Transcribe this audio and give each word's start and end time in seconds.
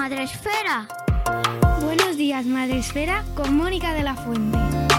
Días, 0.00 0.10
Madre 0.10 0.22
Esfera. 0.22 0.88
Buenos 1.82 2.16
días, 2.16 2.46
Madre 2.46 2.78
Esfera, 2.78 3.22
con 3.34 3.54
Mónica 3.54 3.92
de 3.92 4.02
la 4.02 4.14
Fuente. 4.14 4.89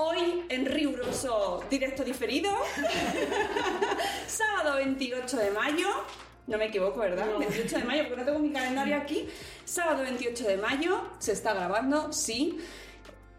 Hoy 0.00 0.44
en 0.48 0.64
riguroso 0.64 1.64
directo 1.68 2.04
diferido. 2.04 2.52
Sábado 4.28 4.76
28 4.76 5.36
de 5.36 5.50
mayo. 5.50 5.88
No 6.46 6.56
me 6.56 6.66
equivoco, 6.66 7.00
¿verdad? 7.00 7.26
28 7.36 7.78
de 7.78 7.84
mayo, 7.84 8.04
porque 8.04 8.20
no 8.20 8.24
tengo 8.24 8.38
mi 8.38 8.52
calendario 8.52 8.96
aquí. 8.96 9.28
Sábado 9.64 10.04
28 10.04 10.44
de 10.46 10.56
mayo. 10.56 11.02
Se 11.18 11.32
está 11.32 11.52
grabando, 11.52 12.12
sí. 12.12 12.60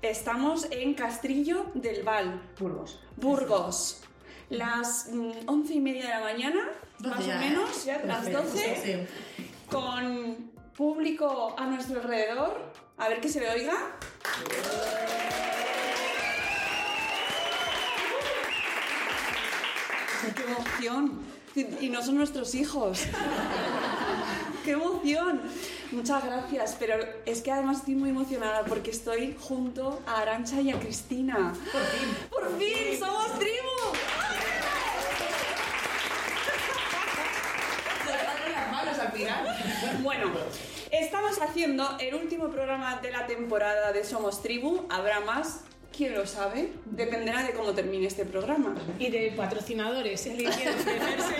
Estamos 0.02 0.68
en 0.70 0.96
Castrillo 0.96 1.68
del 1.76 2.04
Val. 2.04 2.42
Burgos. 2.60 3.00
Burgos. 3.16 4.02
Las 4.50 5.08
mm, 5.14 5.48
once 5.48 5.76
y 5.76 5.80
media 5.80 6.04
de 6.04 6.10
la 6.10 6.20
mañana, 6.20 6.72
más 7.00 7.26
o 7.26 7.40
menos, 7.40 7.86
ya, 7.86 8.02
las 8.06 8.26
sí, 8.26 8.32
12, 8.32 8.76
sí. 8.84 9.46
con 9.72 10.52
público 10.76 11.56
a 11.58 11.66
nuestro 11.68 12.02
alrededor. 12.02 12.74
A 12.98 13.08
ver 13.08 13.22
que 13.22 13.30
se 13.30 13.40
me 13.40 13.50
oiga. 13.50 13.96
¡Qué 20.36 20.44
emoción! 20.44 21.20
Y 21.82 21.90
no 21.90 22.02
son 22.04 22.16
nuestros 22.16 22.56
hijos. 22.56 23.02
¡Qué 24.64 24.72
emoción! 24.72 25.42
Muchas 25.92 26.24
gracias, 26.24 26.76
pero 26.80 26.96
es 27.26 27.42
que 27.42 27.52
además 27.52 27.78
estoy 27.80 27.96
muy 27.96 28.12
emocionada 28.12 28.64
porque 28.66 28.92
estoy 28.92 29.36
junto 29.40 30.02
a 30.06 30.22
Arancha 30.22 30.62
y 30.62 30.72
a 30.72 30.80
Cristina. 30.80 31.54
¡Por 31.72 31.82
fin! 31.82 32.18
¡Por 32.30 32.60
fin! 32.60 33.00
¡Somos 33.00 33.40
tribu! 33.40 33.98
las 38.52 38.72
manos 38.72 39.00
al 39.00 39.12
final. 39.12 39.58
Bueno, 40.04 40.32
estamos 40.92 41.42
haciendo 41.42 41.98
el 42.00 42.16
último 42.16 42.50
programa 42.50 43.00
de 43.02 43.12
la 43.12 43.26
temporada 43.26 43.92
de 43.92 44.04
Somos 44.04 44.42
Tribu. 44.42 44.86
Habrá 44.90 45.20
más, 45.22 45.62
quién 45.96 46.14
lo 46.14 46.26
sabe. 46.26 46.72
Dependerá 46.86 47.44
de 47.44 47.54
cómo 47.54 47.74
termine 47.74 48.08
este 48.08 48.26
programa. 48.26 48.76
y 48.98 49.10
de 49.10 49.32
patrocinadores, 49.36 50.22
si 50.22 50.30
alguien 50.32 50.52
quiere 50.52 50.72
ofrecerse. 50.72 51.36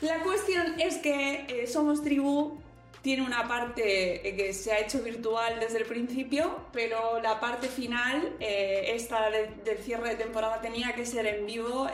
La 0.00 0.22
cuestión 0.22 0.78
es 0.78 0.96
que 0.98 1.46
eh, 1.48 1.66
Somos 1.66 2.02
Tribu 2.02 2.58
tiene 3.04 3.22
una 3.22 3.46
parte 3.46 4.26
eh, 4.26 4.34
que 4.34 4.52
se 4.54 4.72
ha 4.72 4.78
hecho 4.80 5.00
virtual 5.02 5.60
desde 5.60 5.78
el 5.78 5.84
principio, 5.84 6.58
pero 6.72 7.20
la 7.20 7.38
parte 7.38 7.68
final, 7.68 8.32
eh, 8.40 8.92
esta 8.94 9.28
de- 9.30 9.50
del 9.64 9.78
cierre 9.78 10.08
de 10.08 10.14
temporada, 10.16 10.60
tenía 10.62 10.94
que 10.94 11.04
ser 11.04 11.26
en 11.26 11.44
vivo, 11.46 11.86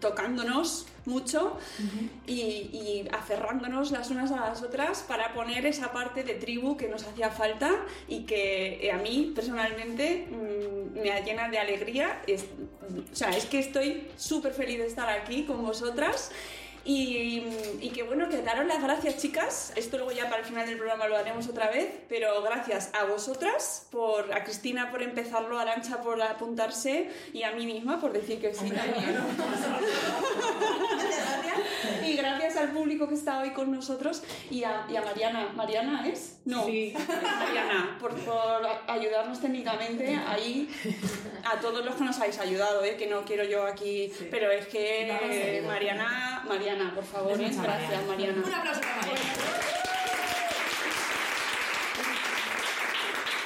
tocándonos 0.00 0.86
mucho 1.06 1.56
y, 2.26 2.34
y 2.34 3.08
aferrándonos 3.12 3.92
las 3.92 4.10
unas 4.10 4.30
a 4.32 4.40
las 4.40 4.62
otras 4.62 5.02
para 5.02 5.32
poner 5.32 5.64
esa 5.64 5.92
parte 5.92 6.22
de 6.24 6.34
tribu 6.34 6.76
que 6.76 6.88
nos 6.88 7.04
hacía 7.04 7.30
falta 7.30 7.70
y 8.08 8.24
que 8.24 8.86
eh, 8.86 8.92
a 8.92 8.96
mí 8.98 9.32
personalmente 9.34 10.26
mm, 10.30 11.00
me 11.00 11.22
llena 11.22 11.48
de 11.48 11.58
alegría. 11.58 12.22
Es- 12.26 12.44
o 13.12 13.16
sea, 13.16 13.30
es 13.30 13.46
que 13.46 13.58
estoy 13.58 14.08
súper 14.16 14.52
feliz 14.52 14.78
de 14.78 14.86
estar 14.86 15.08
aquí 15.08 15.44
con 15.44 15.64
vosotras. 15.64 16.30
Y, 16.86 17.42
y 17.80 17.90
que 17.90 18.04
bueno, 18.04 18.28
que 18.28 18.42
daros 18.42 18.64
las 18.64 18.80
gracias, 18.80 19.18
chicas. 19.18 19.72
Esto 19.74 19.96
luego 19.96 20.12
ya 20.12 20.30
para 20.30 20.38
el 20.38 20.44
final 20.44 20.66
del 20.66 20.76
programa 20.76 21.08
lo 21.08 21.16
haremos 21.16 21.48
otra 21.48 21.68
vez, 21.68 21.88
pero 22.08 22.40
gracias 22.42 22.90
a 22.94 23.04
vosotras, 23.04 23.88
por, 23.90 24.32
a 24.32 24.44
Cristina 24.44 24.92
por 24.92 25.02
empezarlo, 25.02 25.58
a 25.58 25.62
Arancha 25.62 26.00
por 26.00 26.22
apuntarse 26.22 27.10
y 27.32 27.42
a 27.42 27.50
mí 27.50 27.66
misma 27.66 28.00
por 28.00 28.12
decir 28.12 28.40
que 28.40 28.54
sí 28.54 28.70
también. 28.70 29.16
y 32.06 32.16
gracias 32.16 32.56
al 32.56 32.70
público 32.70 33.08
que 33.08 33.14
está 33.14 33.40
hoy 33.40 33.50
con 33.50 33.72
nosotros 33.72 34.22
y 34.50 34.62
a, 34.62 34.86
y 34.88 34.94
a 34.94 35.02
Mariana. 35.02 35.48
¿Mariana 35.56 36.08
es? 36.08 36.38
No, 36.44 36.66
Sí. 36.66 36.94
Mariana, 36.94 37.96
por, 38.00 38.14
por 38.14 38.62
ayudarnos 38.86 39.40
técnicamente 39.40 40.16
ahí, 40.28 40.68
a 41.44 41.58
todos 41.60 41.84
los 41.84 41.96
que 41.96 42.04
nos 42.04 42.16
habéis 42.20 42.38
ayudado, 42.38 42.84
¿eh? 42.84 42.96
que 42.96 43.08
no 43.08 43.24
quiero 43.24 43.42
yo 43.44 43.66
aquí, 43.66 44.12
pero 44.30 44.52
es 44.52 44.68
que. 44.68 45.62
Mariana, 45.66 46.44
Mariana, 46.46 46.75
por 46.94 47.04
favor. 47.04 47.36
Muchas 47.36 47.62
gracias 47.62 48.06
Mariana. 48.06 48.42
Un 48.44 48.54
aplauso 48.54 48.80
para 48.80 48.96
María. 48.96 49.14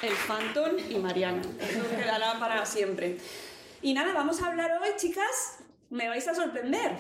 El 0.03 0.15
Phantom 0.15 0.79
y 0.89 0.95
Mariana, 0.99 1.43
eso 1.61 1.83
quedará 1.91 2.39
para 2.39 2.65
siempre. 2.65 3.19
Y 3.83 3.93
nada, 3.93 4.15
vamos 4.15 4.41
a 4.41 4.47
hablar 4.47 4.71
hoy, 4.81 4.89
chicas, 4.97 5.59
me 5.91 6.09
vais 6.09 6.27
a 6.27 6.35
sorprender. 6.35 6.93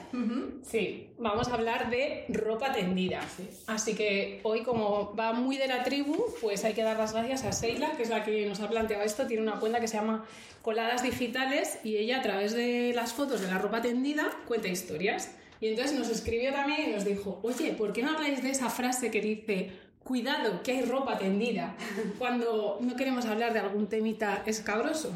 Sí, 0.62 1.08
vamos 1.18 1.48
a 1.48 1.54
hablar 1.54 1.88
de 1.88 2.26
ropa 2.28 2.72
tendida. 2.72 3.20
Así 3.66 3.94
que 3.94 4.40
hoy, 4.42 4.62
como 4.64 5.14
va 5.16 5.32
muy 5.32 5.56
de 5.56 5.68
la 5.68 5.82
tribu, 5.82 6.26
pues 6.42 6.64
hay 6.64 6.74
que 6.74 6.82
dar 6.82 6.98
las 6.98 7.14
gracias 7.14 7.44
a 7.44 7.52
Seila, 7.52 7.92
que 7.92 8.02
es 8.02 8.10
la 8.10 8.22
que 8.22 8.44
nos 8.46 8.60
ha 8.60 8.68
planteado 8.68 9.02
esto. 9.02 9.26
Tiene 9.26 9.42
una 9.44 9.60
cuenta 9.60 9.80
que 9.80 9.88
se 9.88 9.96
llama 9.96 10.26
Coladas 10.60 11.02
Digitales 11.02 11.78
y 11.84 11.96
ella, 11.96 12.18
a 12.18 12.22
través 12.22 12.52
de 12.52 12.92
las 12.94 13.14
fotos 13.14 13.40
de 13.40 13.46
la 13.46 13.58
ropa 13.58 13.80
tendida, 13.80 14.30
cuenta 14.46 14.68
historias. 14.68 15.30
Y 15.60 15.68
entonces 15.68 15.98
nos 15.98 16.08
escribió 16.08 16.52
también 16.52 16.88
y 16.88 16.92
nos 16.92 17.04
dijo, 17.04 17.38
oye, 17.42 17.72
¿por 17.72 17.92
qué 17.92 18.02
no 18.02 18.12
habláis 18.12 18.42
de 18.42 18.50
esa 18.50 18.70
frase 18.70 19.10
que 19.10 19.20
dice, 19.20 19.70
cuidado, 20.02 20.62
que 20.62 20.72
hay 20.72 20.82
ropa 20.82 21.18
tendida, 21.18 21.76
cuando 22.18 22.78
no 22.80 22.96
queremos 22.96 23.26
hablar 23.26 23.52
de 23.52 23.58
algún 23.58 23.86
temita 23.86 24.42
escabroso? 24.46 25.12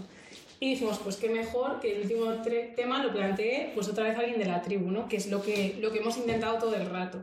Y 0.61 0.71
dijimos, 0.71 0.99
pues 1.03 1.17
qué 1.17 1.29
mejor 1.29 1.81
que 1.81 1.95
el 1.95 2.03
último 2.03 2.33
tema 2.77 3.03
lo 3.03 3.13
plantee 3.13 3.73
pues 3.75 3.89
otra 3.89 4.05
vez 4.05 4.17
alguien 4.17 4.39
de 4.39 4.47
la 4.47 4.63
tribu, 4.63 4.91
¿no? 4.91 5.09
Que 5.09 5.17
es 5.17 5.31
lo 5.31 5.43
que, 5.43 5.77
lo 5.81 5.93
que 5.93 5.99
hemos 5.99 6.17
intentado 6.17 6.59
todo 6.59 6.75
el 6.75 6.89
rato. 6.89 7.19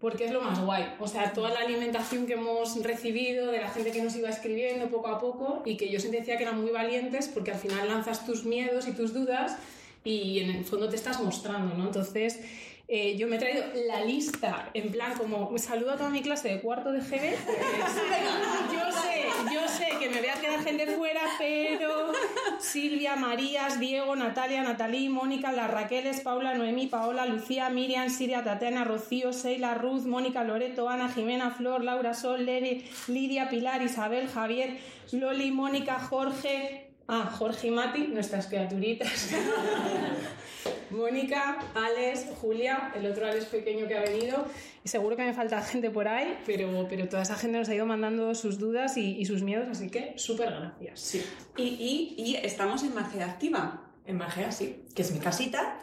Porque 0.00 0.26
es 0.26 0.32
lo 0.32 0.40
más 0.40 0.60
guay. 0.60 0.94
O 1.00 1.08
sea, 1.08 1.32
toda 1.32 1.50
la 1.50 1.60
alimentación 1.60 2.26
que 2.26 2.34
hemos 2.34 2.82
recibido 2.82 3.50
de 3.50 3.60
la 3.60 3.70
gente 3.70 3.90
que 3.90 4.02
nos 4.02 4.14
iba 4.16 4.28
escribiendo 4.28 4.88
poco 4.88 5.08
a 5.08 5.18
poco 5.18 5.62
y 5.64 5.76
que 5.76 5.90
yo 5.90 5.98
sentía 5.98 6.36
que 6.36 6.42
eran 6.42 6.60
muy 6.60 6.70
valientes 6.70 7.28
porque 7.28 7.50
al 7.50 7.58
final 7.58 7.88
lanzas 7.88 8.24
tus 8.24 8.44
miedos 8.44 8.86
y 8.86 8.92
tus 8.92 9.12
dudas 9.14 9.56
y 10.04 10.40
en 10.40 10.50
el 10.50 10.64
fondo 10.64 10.88
te 10.88 10.96
estás 10.96 11.20
mostrando, 11.22 11.74
¿no? 11.74 11.86
Entonces, 11.86 12.40
eh, 12.86 13.16
yo 13.16 13.26
me 13.26 13.36
he 13.36 13.38
traído 13.38 13.64
la 13.86 14.04
lista, 14.04 14.68
en 14.74 14.90
plan, 14.92 15.14
como 15.16 15.56
saludo 15.56 15.92
a 15.92 15.96
toda 15.96 16.10
mi 16.10 16.20
clase 16.20 16.48
de 16.50 16.60
cuarto 16.60 16.92
de 16.92 17.00
GB. 17.00 17.10
yo 18.74 18.92
sé, 18.92 19.24
yo 19.50 19.66
sé 19.66 19.88
que 19.98 20.10
me 20.10 20.18
voy 20.18 20.28
a 20.28 20.34
quedar 20.34 20.62
gente 20.62 20.88
fuera, 20.88 21.22
pero 21.38 22.12
Silvia, 22.60 23.16
Marías, 23.16 23.80
Diego, 23.80 24.14
Natalia, 24.14 24.62
Natalí, 24.62 25.08
Mónica, 25.08 25.50
las 25.52 25.70
Raqueles, 25.70 26.20
Paula, 26.20 26.52
Noemí, 26.52 26.86
Paola, 26.88 27.24
Lucía, 27.24 27.70
Miriam, 27.70 28.10
Siria, 28.10 28.44
Tatiana, 28.44 28.84
Rocío, 28.84 29.32
Seila, 29.32 29.72
Ruth, 29.72 30.04
Mónica, 30.04 30.44
Loreto, 30.44 30.90
Ana, 30.90 31.08
Jimena, 31.08 31.52
Flor, 31.52 31.82
Laura, 31.82 32.12
Sol, 32.12 32.44
Leri, 32.44 32.84
Lidia, 33.08 33.48
Pilar, 33.48 33.80
Isabel, 33.80 34.28
Javier, 34.28 34.76
Loli, 35.12 35.50
Mónica, 35.50 35.98
Jorge. 35.98 36.93
Ah, 37.06 37.30
Jorge 37.36 37.68
y 37.68 37.70
Mati, 37.70 38.08
nuestras 38.08 38.46
criaturitas. 38.46 39.30
Mónica, 40.90 41.58
Alex, 41.74 42.26
Julia, 42.40 42.92
el 42.94 43.06
otro 43.06 43.26
Alex 43.26 43.46
pequeño 43.46 43.86
que 43.86 43.96
ha 43.96 44.02
venido. 44.02 44.46
Y 44.84 44.88
seguro 44.88 45.16
que 45.16 45.24
me 45.24 45.34
falta 45.34 45.60
gente 45.60 45.90
por 45.90 46.08
ahí, 46.08 46.38
pero, 46.46 46.86
pero 46.88 47.08
toda 47.08 47.22
esa 47.22 47.34
gente 47.34 47.58
nos 47.58 47.68
ha 47.68 47.74
ido 47.74 47.84
mandando 47.84 48.34
sus 48.34 48.58
dudas 48.58 48.96
y, 48.96 49.18
y 49.18 49.26
sus 49.26 49.42
miedos, 49.42 49.68
así 49.68 49.90
que 49.90 50.14
súper 50.16 50.50
gracias. 50.50 51.00
Sí. 51.00 51.24
Y, 51.56 51.62
y, 51.62 52.22
y 52.22 52.36
estamos 52.36 52.82
en 52.84 52.94
Magia 52.94 53.26
Activa. 53.26 53.80
En 54.06 54.18
Magea, 54.18 54.52
sí, 54.52 54.84
que 54.94 55.00
es 55.00 55.12
mi 55.12 55.18
casita, 55.18 55.78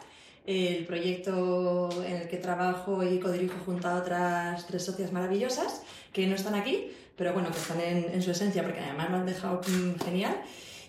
el 0.46 0.84
proyecto 0.86 1.88
en 2.04 2.16
el 2.16 2.28
que 2.28 2.36
trabajo 2.36 3.02
y 3.02 3.18
codirijo 3.18 3.54
junto 3.64 3.88
a 3.88 3.96
otras 3.96 4.66
tres 4.66 4.84
socias 4.84 5.12
maravillosas 5.12 5.82
que 6.12 6.26
no 6.28 6.36
están 6.36 6.54
aquí, 6.54 6.92
pero 7.16 7.32
bueno, 7.32 7.50
que 7.50 7.58
están 7.58 7.80
en, 7.80 8.12
en 8.12 8.22
su 8.22 8.30
esencia 8.30 8.62
porque 8.62 8.78
además 8.78 9.10
lo 9.10 9.16
han 9.16 9.26
dejado 9.26 9.60
mm, 9.60 10.04
genial. 10.04 10.36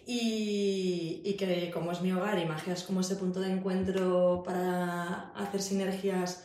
Y, 0.06 1.22
y 1.24 1.34
que 1.34 1.72
como 1.72 1.92
es 1.92 2.02
mi 2.02 2.12
hogar 2.12 2.38
y 2.40 2.46
Magia 2.46 2.74
es 2.74 2.84
como 2.84 3.02
ese 3.02 3.16
punto 3.16 3.40
de 3.40 3.52
encuentro 3.52 4.44
para 4.46 5.32
hacer 5.36 5.62
sinergias 5.62 6.44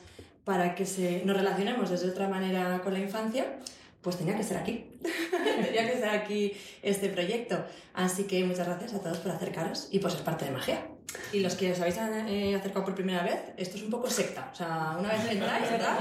para 0.49 0.75
que 0.75 0.87
se, 0.87 1.25
nos 1.27 1.37
relacionemos 1.37 1.91
desde 1.91 2.09
otra 2.09 2.27
manera 2.27 2.81
con 2.83 2.95
la 2.95 3.01
infancia, 3.01 3.59
pues 4.01 4.17
tenía 4.17 4.35
que 4.35 4.43
ser 4.43 4.57
aquí. 4.57 4.87
tenía 5.63 5.87
que 5.87 5.99
ser 5.99 6.09
aquí 6.09 6.55
este 6.83 7.11
proyecto. 7.11 7.63
Así 7.93 8.25
que 8.25 8.43
muchas 8.45 8.67
gracias 8.67 8.95
a 8.95 9.01
todos 9.01 9.19
por 9.19 9.31
acercaros 9.31 9.89
y 9.91 9.99
por 9.99 10.11
ser 10.11 10.23
parte 10.23 10.47
de 10.47 10.53
Magia. 10.53 10.87
Y 11.33 11.41
los 11.41 11.55
que 11.55 11.73
os 11.73 11.81
habéis 11.81 11.97
eh, 11.99 12.55
acercado 12.55 12.85
por 12.85 12.95
primera 12.95 13.23
vez, 13.23 13.39
esto 13.57 13.77
es 13.77 13.83
un 13.83 13.91
poco 13.91 14.11
secta. 14.11 14.51
O 14.53 14.57
sea, 14.57 14.97
una 14.99 15.11
vez 15.13 15.25
que 15.25 15.33
entráis, 15.33 15.71
¿verdad? 15.71 15.99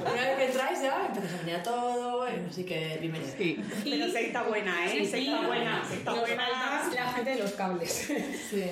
Una 0.00 0.22
vez 0.22 0.36
que 0.36 0.44
entráis 0.46 0.80
ya 0.80 1.06
empieza 1.06 1.34
a 1.34 1.38
venir 1.38 1.54
a 1.56 1.62
todo, 1.62 2.26
eh, 2.26 2.46
así 2.48 2.64
que 2.64 2.98
bienvenido. 3.00 3.32
Pero 3.84 4.10
secta 4.10 4.42
buena, 4.42 4.86
¿eh? 4.86 4.90
Sí, 4.90 5.06
secta 5.06 5.40
sí. 5.40 5.46
buena, 5.46 5.84
secta 5.88 6.12
buena. 6.14 6.48
la 6.94 7.12
gente 7.12 7.30
de 7.30 7.38
los 7.38 7.52
cables. 7.52 8.12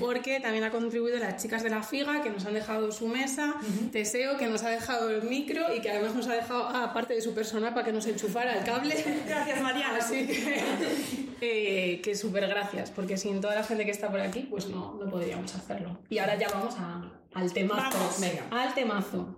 Porque 0.00 0.41
también 0.41 0.64
ha 0.64 0.70
contribuido 0.70 1.19
las 1.19 1.41
chicas 1.41 1.62
de 1.62 1.70
la 1.70 1.82
FIGA, 1.82 2.23
que 2.23 2.31
nos 2.31 2.44
han 2.47 2.55
dejado 2.55 2.91
su 2.91 3.06
mesa, 3.06 3.55
Teseo, 3.93 4.37
que 4.38 4.47
nos 4.47 4.62
ha 4.65 4.70
dejado 4.70 5.11
el 5.11 5.23
micro 5.23 5.75
y 5.75 5.81
que 5.81 5.91
además 5.91 6.15
nos 6.15 6.29
ha 6.29 6.35
dejado, 6.35 6.69
ah, 6.69 6.85
aparte 6.91 7.15
de 7.15 7.23
su 7.23 7.35
personal, 7.35 7.73
para 7.73 7.87
que 7.87 7.93
nos 7.93 8.06
enchufara 8.06 8.58
el 8.58 8.65
cable. 8.65 8.97
Gracias, 9.26 9.61
Mariana. 9.61 9.99
Así 9.99 10.26
que, 10.26 10.61
eh, 11.41 12.00
que 12.00 12.15
súper 12.15 12.49
gracias, 12.49 12.91
porque 12.91 13.17
sin 13.17 13.41
toda 13.41 13.55
la 13.55 13.65
gente 13.65 13.85
que 13.85 13.91
está 13.91 14.11
por 14.11 14.20
aquí, 14.20 14.47
pues 14.50 14.67
no, 14.67 14.94
no 14.94 15.11
podríamos 15.11 15.51
hacerlo. 15.56 15.99
Y 16.10 16.19
ahora 16.19 16.37
ya 16.38 16.49
vamos 16.49 16.75
a- 16.78 17.10
al 17.34 17.52
temazo. 17.52 17.99
Vamos. 17.99 18.20
Venga. 18.20 18.43
Al 18.50 18.75
temazo. 18.75 19.37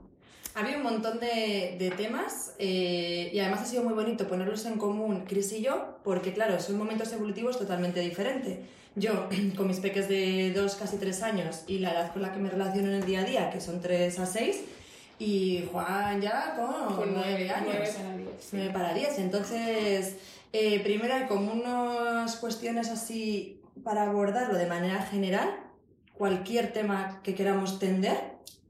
Ha 0.56 0.60
habido 0.60 0.78
un 0.78 0.84
montón 0.84 1.18
de, 1.18 1.76
de 1.78 1.90
temas 1.96 2.54
eh, 2.60 3.30
y 3.32 3.38
además 3.40 3.62
ha 3.62 3.64
sido 3.66 3.82
muy 3.82 3.92
bonito 3.94 4.28
ponerlos 4.28 4.64
en 4.66 4.78
común 4.78 5.24
Chris 5.28 5.52
y 5.52 5.62
yo, 5.62 5.98
porque 6.04 6.32
claro, 6.32 6.60
son 6.60 6.76
momentos 6.78 7.12
evolutivos 7.12 7.58
totalmente 7.58 7.98
diferentes. 8.00 8.58
Yo, 8.94 9.28
con 9.56 9.66
mis 9.66 9.80
peques 9.80 10.08
de 10.08 10.52
2, 10.54 10.74
casi 10.76 10.96
3 10.98 11.22
años 11.24 11.64
y 11.66 11.78
la 11.78 11.90
edad 11.92 12.12
con 12.12 12.22
la 12.22 12.32
que 12.32 12.38
me 12.38 12.50
relaciono 12.50 12.88
en 12.88 12.94
el 12.94 13.04
día 13.04 13.20
a 13.20 13.24
día, 13.24 13.50
que 13.50 13.60
son 13.60 13.80
3 13.80 14.16
a 14.20 14.26
6, 14.26 14.60
y 15.18 15.64
Juan 15.72 16.20
ya 16.20 16.54
con, 16.56 16.96
Con 16.96 17.14
9 17.14 17.46
nueve- 17.46 17.50
años. 17.50 17.66
nueve 17.74 17.90
para 17.92 18.14
diez, 18.16 18.30
sí. 18.40 18.48
9 18.52 18.70
para 18.72 18.94
10. 18.94 19.18
Entonces, 19.18 20.16
eh, 20.52 20.80
primero 20.84 21.14
hay 21.14 21.26
como 21.26 21.52
unas 21.52 22.36
cuestiones 22.36 22.90
así 22.90 23.60
para 23.82 24.04
abordarlo 24.04 24.56
de 24.56 24.66
manera 24.66 25.02
general, 25.02 25.50
cualquier 26.14 26.72
tema 26.72 27.20
que 27.22 27.34
queramos 27.34 27.78
tender, 27.78 28.16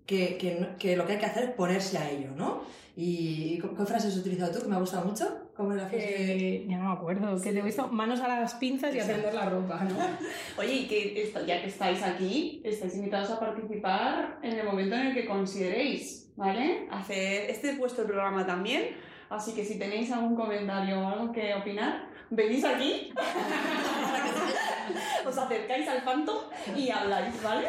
que, 0.06 0.37
que, 0.37 0.67
que 0.79 0.96
lo 0.96 1.06
que 1.06 1.12
hay 1.12 1.19
que 1.19 1.26
hacer 1.26 1.44
es 1.44 1.50
ponerse 1.50 1.99
a 1.99 2.11
ello, 2.11 2.29
¿no? 2.37 2.62
¿Y 2.96 3.58
qué 3.61 3.87
frases 3.87 4.12
has 4.12 4.19
utilizado 4.19 4.52
tú? 4.52 4.61
Que 4.62 4.69
me 4.69 4.76
ha 4.76 4.79
gustado 4.79 5.05
mucho. 5.05 5.26
¿Cómo 5.56 5.73
era 5.73 5.82
la 5.85 5.88
frase? 5.88 6.56
Eh, 6.58 6.67
ya 6.69 6.79
no 6.79 6.88
me 6.91 6.94
acuerdo, 6.94 7.41
que 7.41 7.52
te 7.52 7.58
he 7.58 7.62
visto 7.62 7.88
manos 7.88 8.20
a 8.20 8.29
las 8.29 8.55
pinzas 8.55 8.94
y 8.94 8.99
a 9.00 9.06
tender 9.06 9.35
la 9.35 9.49
ropa, 9.49 9.82
¿no? 9.85 9.96
Oye, 10.58 10.73
y 10.75 10.87
que 10.87 11.23
esto- 11.23 11.44
ya 11.46 11.61
que 11.61 11.69
estáis 11.69 12.02
aquí, 12.02 12.61
estáis 12.64 12.94
invitados 12.96 13.31
a 13.31 13.38
participar 13.41 14.38
en 14.43 14.58
el 14.58 14.64
momento 14.64 14.94
en 14.97 15.08
el 15.08 15.14
que 15.14 15.26
consideréis, 15.26 16.32
¿vale? 16.37 16.88
Hacer 16.90 17.50
este 17.50 17.70
es 17.70 17.79
vuestro 17.79 18.05
programa 18.05 18.44
también, 18.47 18.97
así 19.31 19.55
que 19.55 19.64
si 19.64 19.79
tenéis 19.79 20.11
algún 20.12 20.35
comentario 20.37 21.00
o 21.00 21.08
algo 21.08 21.32
que 21.32 21.55
opinar, 21.55 22.08
venís 22.35 22.65
aquí, 22.65 23.13
os 25.27 25.39
acercáis 25.39 25.89
al 25.89 26.03
Phantom 26.03 26.37
y 26.77 26.91
habláis, 26.91 27.43
¿vale? 27.43 27.69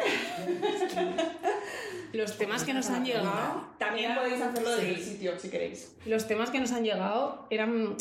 Los 2.12 2.38
temas 2.38 2.64
que 2.64 2.72
nos 2.72 2.88
han 2.88 3.04
llegado 3.04 3.66
También 3.78 4.14
podéis 4.14 4.40
hacerlo 4.40 4.70
desde 4.70 4.90
el 4.90 5.02
sitio 5.02 5.38
si 5.38 5.50
queréis. 5.50 5.94
Los 6.06 6.26
temas 6.26 6.50
que 6.50 6.60
nos 6.60 6.72
han 6.72 6.84
llegado 6.84 7.46
eran 7.50 7.96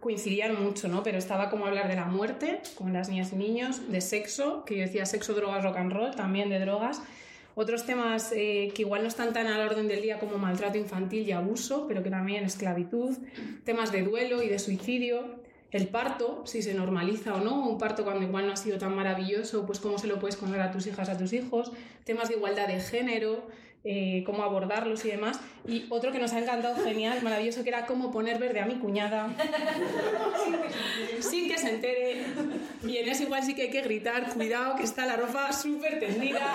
coincidían 0.00 0.62
mucho, 0.62 0.88
¿no? 0.88 1.02
Pero 1.02 1.18
estaba 1.18 1.50
como 1.50 1.66
hablar 1.66 1.88
de 1.88 1.96
la 1.96 2.06
muerte, 2.06 2.60
con 2.74 2.92
las 2.92 3.08
niñas 3.08 3.32
y 3.32 3.36
niños, 3.36 3.90
de 3.90 4.00
sexo, 4.00 4.64
que 4.64 4.76
yo 4.76 4.82
decía 4.82 5.06
sexo, 5.06 5.34
drogas, 5.34 5.62
rock 5.62 5.76
and 5.76 5.92
roll, 5.92 6.14
también 6.14 6.48
de 6.48 6.58
drogas. 6.58 7.02
Otros 7.54 7.84
temas 7.84 8.32
eh, 8.32 8.72
que 8.74 8.82
igual 8.82 9.02
no 9.02 9.08
están 9.08 9.32
tan 9.32 9.46
al 9.46 9.60
orden 9.60 9.88
del 9.88 10.02
día 10.02 10.18
como 10.18 10.38
maltrato 10.38 10.78
infantil 10.78 11.26
y 11.26 11.32
abuso, 11.32 11.86
pero 11.88 12.02
que 12.02 12.10
también 12.10 12.44
esclavitud, 12.44 13.16
temas 13.64 13.92
de 13.92 14.02
duelo 14.02 14.42
y 14.42 14.48
de 14.48 14.58
suicidio, 14.58 15.39
el 15.72 15.88
parto, 15.88 16.42
si 16.46 16.62
se 16.62 16.74
normaliza 16.74 17.34
o 17.34 17.40
no, 17.40 17.66
un 17.68 17.78
parto 17.78 18.04
cuando 18.04 18.24
igual 18.26 18.46
no 18.46 18.52
ha 18.52 18.56
sido 18.56 18.78
tan 18.78 18.94
maravilloso, 18.94 19.66
pues 19.66 19.78
cómo 19.80 19.98
se 19.98 20.06
lo 20.08 20.18
puedes 20.18 20.36
contar 20.36 20.60
a 20.60 20.70
tus 20.72 20.86
hijas, 20.86 21.08
a 21.08 21.16
tus 21.16 21.32
hijos, 21.32 21.70
temas 22.04 22.28
de 22.28 22.34
igualdad 22.36 22.66
de 22.66 22.80
género, 22.80 23.46
eh, 23.84 24.22
cómo 24.26 24.42
abordarlos 24.42 25.04
y 25.06 25.10
demás. 25.10 25.40
Y 25.66 25.86
otro 25.90 26.12
que 26.12 26.18
nos 26.18 26.32
ha 26.32 26.38
encantado, 26.40 26.82
genial, 26.84 27.22
maravilloso, 27.22 27.62
que 27.62 27.68
era 27.70 27.86
cómo 27.86 28.10
poner 28.10 28.38
verde 28.38 28.60
a 28.60 28.66
mi 28.66 28.74
cuñada 28.74 29.30
sin 31.20 31.48
que 31.48 31.56
se 31.58 31.70
entere. 31.70 32.24
Y 32.86 32.96
en 32.98 33.08
eso 33.08 33.22
igual 33.24 33.42
sí 33.42 33.54
que 33.54 33.62
hay 33.62 33.70
que 33.70 33.82
gritar, 33.82 34.32
cuidado, 34.34 34.76
que 34.76 34.82
está 34.82 35.06
la 35.06 35.16
ropa 35.16 35.52
súper 35.52 35.98
tendida. 36.00 36.52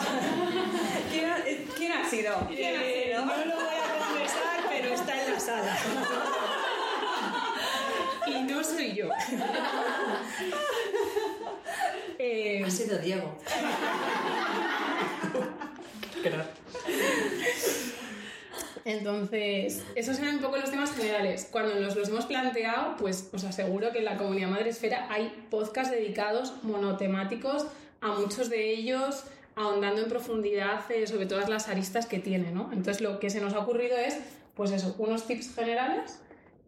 ¿Quién 1.12 1.26
ha, 1.26 1.38
eh, 1.48 1.66
quién 1.78 1.92
ha 1.94 2.08
sido? 2.08 2.34
¿Quién 2.48 2.76
ha 2.76 2.84
Eh, 2.84 3.04
sido? 3.08 3.26
no 3.26 3.36
lo 3.46 3.56
voy 3.56 3.76
a 3.76 4.08
confesar, 4.08 4.66
pero 4.70 4.94
está 4.94 5.24
en 5.26 5.32
la 5.34 5.40
sala. 5.40 5.78
Soy 8.66 8.94
yo. 8.94 9.10
Eh, 12.18 12.64
Ha 12.66 12.70
sido 12.70 12.98
Diego. 12.98 13.38
Entonces, 18.86 19.84
esos 19.96 20.20
eran 20.20 20.36
un 20.36 20.42
poco 20.42 20.58
los 20.58 20.72
temas 20.72 20.96
generales. 20.96 21.48
Cuando 21.52 21.76
nos 21.76 21.96
los 21.96 22.08
hemos 22.10 22.26
planteado, 22.26 22.96
pues 22.98 23.30
os 23.34 23.44
aseguro 23.44 23.92
que 23.92 24.00
en 24.00 24.06
la 24.06 24.18
comunidad 24.18 24.48
Madre 24.50 24.70
Esfera 24.70 25.08
hay 25.10 25.46
podcasts 25.50 25.92
dedicados 25.92 26.54
monotemáticos 26.64 27.68
a 28.02 28.10
muchos 28.14 28.50
de 28.50 28.72
ellos 28.72 29.24
ahondando 29.56 30.02
en 30.02 30.10
profundidad 30.10 30.90
eh, 30.92 31.08
sobre 31.08 31.26
todas 31.26 31.50
las 31.50 31.68
aristas 31.68 32.06
que 32.06 32.20
tiene, 32.20 32.52
¿no? 32.52 32.70
Entonces 32.72 33.02
lo 33.02 33.20
que 33.20 33.30
se 33.30 33.42
nos 33.42 33.54
ha 33.54 33.60
ocurrido 33.60 33.98
es, 33.98 34.18
pues 34.54 34.72
eso, 34.72 34.96
unos 35.00 35.26
tips 35.28 35.56
generales 35.56 36.20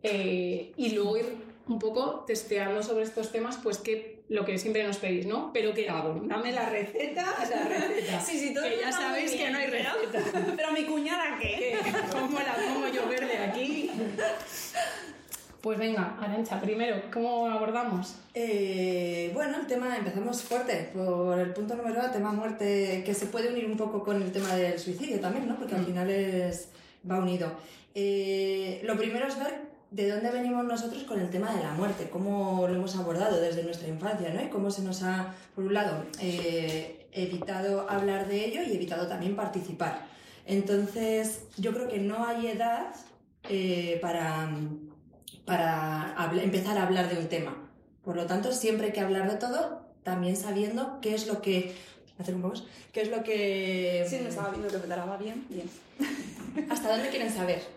eh, 0.04 0.72
y 0.75 0.89
luego 0.92 1.18
ir 1.18 1.25
un 1.67 1.79
poco 1.79 2.24
testeando 2.25 2.81
sobre 2.83 3.03
estos 3.03 3.31
temas, 3.31 3.57
pues 3.62 3.77
que 3.77 4.17
lo 4.29 4.43
que 4.45 4.57
siempre 4.57 4.83
nos 4.83 4.97
pedís, 4.97 5.25
¿no? 5.25 5.51
Pero 5.53 5.74
¿qué 5.74 5.89
hago? 5.89 6.19
Dame 6.25 6.51
la 6.51 6.69
receta, 6.69 7.24
la 7.50 7.63
receta. 7.67 8.19
Sí, 8.19 8.38
sí, 8.39 8.53
todo 8.53 8.65
que 8.65 8.77
ya 8.81 8.91
sabéis 8.91 9.31
que 9.31 9.38
bien, 9.38 9.53
no 9.53 9.59
hay 9.59 9.67
pero- 9.69 9.89
receta. 10.12 10.53
Pero 10.57 10.71
mi 10.71 10.83
cuñada, 10.86 11.38
¿qué? 11.41 11.77
¿Cómo 12.12 12.39
la 12.39 12.55
pongo 12.55 12.88
yo 12.89 13.07
verde 13.07 13.38
aquí? 13.38 13.91
Pues 15.62 15.79
venga, 15.79 16.15
Arancha, 16.21 16.62
primero, 16.62 17.01
¿cómo 17.12 17.47
abordamos? 17.50 18.15
Eh, 18.33 19.31
bueno, 19.33 19.57
el 19.59 19.67
tema, 19.67 19.97
empezamos 19.97 20.41
fuerte 20.43 20.91
por 20.93 21.38
el 21.39 21.51
punto 21.51 21.75
número 21.75 22.00
uno, 22.00 22.12
tema 22.12 22.31
muerte, 22.31 23.01
que 23.05 23.13
se 23.13 23.25
puede 23.25 23.50
unir 23.50 23.65
un 23.65 23.75
poco 23.75 24.03
con 24.03 24.21
el 24.21 24.31
tema 24.31 24.55
del 24.55 24.79
suicidio 24.79 25.19
también, 25.19 25.47
¿no? 25.47 25.57
Porque 25.57 25.75
al 25.75 25.86
final 25.86 26.09
es, 26.09 26.69
va 27.09 27.17
unido. 27.19 27.51
Eh, 27.95 28.81
lo 28.83 28.95
primero 28.95 29.27
es 29.27 29.38
ver 29.39 29.66
de 29.91 30.10
dónde 30.10 30.32
venimos 30.32 30.65
nosotros 30.65 31.03
con 31.03 31.20
el 31.20 31.29
tema 31.29 31.53
de 31.53 31.63
la 31.63 31.72
muerte, 31.72 32.10
cómo 32.10 32.67
lo 32.67 32.75
hemos 32.75 32.96
abordado 32.96 33.39
desde 33.39 33.63
nuestra 33.63 33.88
infancia, 33.88 34.34
¿no? 34.34 34.44
Y 34.44 34.50
cómo 34.50 34.70
se 34.70 34.82
nos 34.82 35.03
ha, 35.03 35.34
por 35.56 35.63
un 35.63 35.74
lado, 35.74 36.03
eh, 36.20 37.08
evitado 37.12 37.89
hablar 37.89 38.27
de 38.27 38.46
ello 38.46 38.62
y 38.63 38.75
evitado 38.75 39.08
también 39.08 39.36
participar. 39.36 40.06
Entonces, 40.46 41.44
yo 41.58 41.74
creo 41.74 41.88
que 41.88 42.00
no 42.00 42.25
hay 42.25 42.48
edad 42.48 42.94
eh, 43.50 43.98
para, 44.01 44.50
para 45.46 46.15
empezar 46.41 46.77
a 46.77 46.84
hablar 46.84 47.10
de 47.10 47.20
un 47.20 47.27
tema. 47.27 47.56
Por 48.03 48.15
lo 48.15 48.25
tanto, 48.25 48.51
siempre 48.51 48.88
hay 48.88 48.94
que 48.94 49.01
hablar 49.01 49.29
de 49.29 49.38
todo, 49.38 49.86
también 50.03 50.36
sabiendo 50.36 51.00
qué 51.01 51.15
es 51.15 51.27
lo 51.27 51.41
que 51.41 51.75
hacer 52.20 52.36
un 52.36 52.41
poco 52.41 52.56
qué 52.91 53.01
es 53.01 53.10
lo 53.10 53.24
que 53.24 54.06
sí 54.10 54.17
me 54.22 54.29
estaba 54.29 54.50
viendo 54.50 54.67
que 54.67 54.77
te 54.77 55.24
bien 55.24 55.46
bien 55.50 55.70
hasta 56.70 56.89
dónde 56.89 57.10
quieren 57.10 57.32
saber 57.32 57.76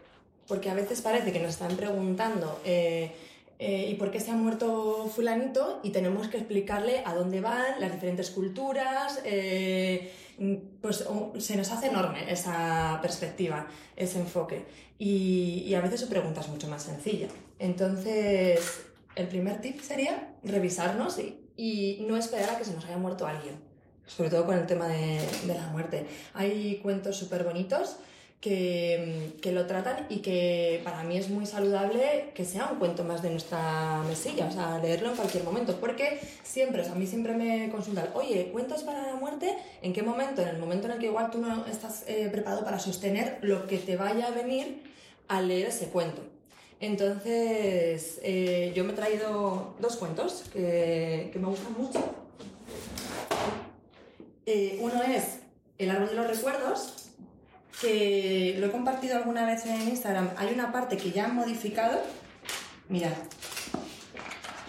porque 0.50 0.68
a 0.68 0.74
veces 0.74 1.00
parece 1.00 1.32
que 1.32 1.38
nos 1.38 1.50
están 1.50 1.76
preguntando 1.76 2.60
eh, 2.64 3.12
eh, 3.60 3.86
¿y 3.88 3.94
por 3.94 4.10
qué 4.10 4.18
se 4.18 4.32
ha 4.32 4.34
muerto 4.34 5.08
fulanito? 5.14 5.78
Y 5.84 5.90
tenemos 5.90 6.26
que 6.26 6.38
explicarle 6.38 7.02
a 7.06 7.14
dónde 7.14 7.40
van, 7.40 7.78
las 7.78 7.92
diferentes 7.92 8.30
culturas, 8.30 9.20
eh, 9.24 10.12
pues 10.80 11.06
se 11.38 11.56
nos 11.56 11.70
hace 11.70 11.86
enorme 11.86 12.32
esa 12.32 12.98
perspectiva, 13.00 13.68
ese 13.94 14.18
enfoque. 14.18 14.64
Y, 14.98 15.62
y, 15.66 15.74
a 15.74 15.80
veces 15.80 16.00
su 16.00 16.08
pregunta 16.08 16.40
es 16.40 16.48
mucho 16.48 16.66
más 16.66 16.82
sencilla. 16.82 17.28
Entonces, 17.60 18.86
el 19.14 19.28
primer 19.28 19.60
tip 19.60 19.80
sería 19.80 20.32
revisarnos 20.42 21.18
y, 21.18 21.38
y 21.56 22.04
no 22.08 22.16
esperar 22.16 22.50
a 22.50 22.58
que 22.58 22.64
se 22.64 22.74
nos 22.74 22.84
haya 22.86 22.98
muerto 22.98 23.24
alguien, 23.24 23.54
sobre 24.04 24.30
todo 24.30 24.46
con 24.46 24.56
el 24.58 24.66
tema 24.66 24.88
de, 24.88 25.20
de 25.46 25.54
la 25.54 25.68
muerte. 25.68 26.06
Hay 26.34 26.80
cuentos 26.82 27.16
súper 27.16 27.44
bonitos 27.44 27.98
que, 28.40 29.34
que, 29.42 29.52
lo 29.52 29.66
tratan 29.66 30.06
y 30.08 30.18
que 30.18 30.80
para 30.82 31.02
mí 31.02 31.18
es 31.18 31.28
muy 31.28 31.44
saludable 31.44 32.30
que 32.34 32.44
sea 32.44 32.70
un 32.72 32.78
cuento 32.78 33.04
más 33.04 33.22
de 33.22 33.30
nuestra 33.30 34.02
mesilla, 34.08 34.46
o 34.46 34.50
sea, 34.50 34.78
leerlo 34.78 35.10
en 35.10 35.16
cualquier 35.16 35.44
momento, 35.44 35.76
porque 35.76 36.18
siempre, 36.42 36.80
o 36.80 36.84
sea, 36.84 36.94
a 36.94 36.96
mí 36.96 37.06
siempre 37.06 37.34
me 37.34 37.68
consultan, 37.70 38.08
oye, 38.14 38.48
¿cuentos 38.50 38.82
para 38.82 39.06
la 39.06 39.16
muerte? 39.16 39.56
¿En 39.82 39.92
qué 39.92 40.02
momento? 40.02 40.40
En 40.40 40.48
el 40.48 40.58
momento 40.58 40.86
en 40.86 40.94
el 40.94 40.98
que 40.98 41.06
igual 41.06 41.30
tú 41.30 41.38
no 41.38 41.66
estás 41.66 42.04
eh, 42.06 42.28
preparado 42.32 42.64
para 42.64 42.78
sostener 42.78 43.38
lo 43.42 43.66
que 43.66 43.76
te 43.76 43.96
vaya 43.96 44.28
a 44.28 44.30
venir 44.30 44.82
al 45.28 45.48
leer 45.48 45.66
ese 45.66 45.88
cuento. 45.88 46.22
Entonces, 46.80 48.20
eh, 48.22 48.72
yo 48.74 48.84
me 48.84 48.92
he 48.92 48.96
traído 48.96 49.74
dos 49.80 49.96
cuentos 49.96 50.44
que, 50.50 51.28
que 51.30 51.38
me 51.38 51.48
gustan 51.48 51.74
mucho. 51.76 52.02
Eh, 54.46 54.78
uno 54.80 55.02
es 55.02 55.40
El 55.78 55.90
árbol 55.90 56.08
de 56.08 56.14
los 56.14 56.26
recuerdos, 56.26 57.09
que 57.80 58.56
lo 58.58 58.66
he 58.66 58.70
compartido 58.70 59.16
alguna 59.16 59.46
vez 59.46 59.66
en 59.66 59.88
Instagram. 59.88 60.30
Hay 60.36 60.52
una 60.54 60.72
parte 60.72 60.96
que 60.96 61.10
ya 61.10 61.26
han 61.26 61.34
modificado. 61.34 62.00
Mirad, 62.88 63.12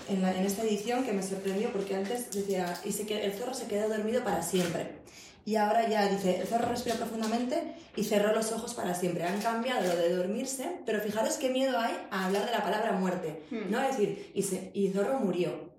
en, 0.09 0.23
en 0.23 0.45
esta 0.45 0.63
edición 0.63 1.03
que 1.03 1.13
me 1.13 1.23
sorprendió 1.23 1.71
porque 1.71 1.95
antes 1.95 2.31
decía, 2.31 2.79
y 2.85 2.91
se, 2.91 3.03
el 3.23 3.33
zorro 3.33 3.53
se 3.53 3.67
quedó 3.67 3.89
dormido 3.89 4.23
para 4.23 4.41
siempre. 4.43 5.01
Y 5.43 5.55
ahora 5.55 5.87
ya 5.89 6.07
dice, 6.07 6.39
el 6.39 6.47
zorro 6.47 6.69
respiró 6.69 6.97
profundamente 6.97 7.73
y 7.95 8.03
cerró 8.03 8.33
los 8.33 8.51
ojos 8.51 8.75
para 8.75 8.93
siempre. 8.93 9.23
Han 9.23 9.41
cambiado 9.41 9.87
lo 9.87 9.95
de 9.95 10.15
dormirse, 10.15 10.79
pero 10.85 10.99
fijaros 10.99 11.35
qué 11.37 11.49
miedo 11.49 11.79
hay 11.79 11.97
a 12.11 12.27
hablar 12.27 12.45
de 12.45 12.51
la 12.51 12.63
palabra 12.63 12.91
muerte. 12.91 13.41
¿no? 13.49 13.81
Es 13.81 13.97
decir, 13.97 14.31
y, 14.35 14.43
se, 14.43 14.71
y 14.73 14.89
zorro 14.89 15.19
murió. 15.19 15.70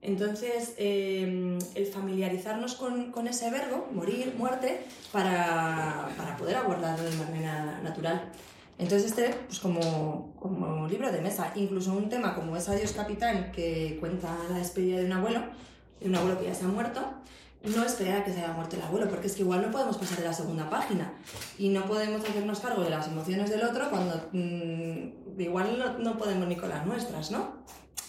Entonces, 0.00 0.74
eh, 0.78 1.58
el 1.74 1.86
familiarizarnos 1.86 2.74
con, 2.74 3.10
con, 3.10 3.26
ese 3.26 3.50
verbo, 3.50 3.88
morir, 3.92 4.34
muerte, 4.38 4.84
para, 5.10 6.08
para, 6.16 6.36
poder 6.36 6.56
abordarlo 6.56 7.04
de 7.04 7.16
manera 7.16 7.80
natural. 7.82 8.30
Entonces, 8.78 9.10
este, 9.10 9.34
pues 9.46 9.58
como, 9.58 10.36
como 10.38 10.86
libro 10.86 11.10
de 11.10 11.20
mesa, 11.20 11.52
incluso 11.56 11.92
un 11.92 12.08
tema 12.08 12.36
como 12.36 12.56
es 12.56 12.68
Adiós 12.68 12.92
Capitán, 12.92 13.50
que 13.50 13.96
cuenta 13.98 14.36
la 14.48 14.58
despedida 14.58 14.98
de 14.98 15.06
un 15.06 15.12
abuelo, 15.12 15.42
de 16.00 16.08
un 16.08 16.14
abuelo 16.14 16.38
que 16.38 16.46
ya 16.46 16.54
se 16.54 16.64
ha 16.64 16.68
muerto, 16.68 17.00
no 17.64 17.84
esperar 17.84 18.18
a 18.18 18.24
que 18.24 18.32
se 18.32 18.38
haya 18.38 18.52
muerto 18.52 18.76
el 18.76 18.82
abuelo, 18.82 19.08
porque 19.08 19.26
es 19.26 19.34
que 19.34 19.42
igual 19.42 19.62
no 19.62 19.72
podemos 19.72 19.96
pasar 19.96 20.18
de 20.18 20.24
la 20.24 20.32
segunda 20.32 20.70
página 20.70 21.12
y 21.58 21.70
no 21.70 21.84
podemos 21.86 22.22
hacernos 22.22 22.60
cargo 22.60 22.82
de 22.84 22.90
las 22.90 23.08
emociones 23.08 23.50
del 23.50 23.64
otro 23.64 23.90
cuando 23.90 24.28
mmm, 24.32 25.40
igual 25.40 25.76
no, 25.76 25.98
no 25.98 26.16
podemos 26.16 26.46
ni 26.46 26.54
con 26.54 26.68
las 26.68 26.86
nuestras, 26.86 27.32
¿no? 27.32 27.58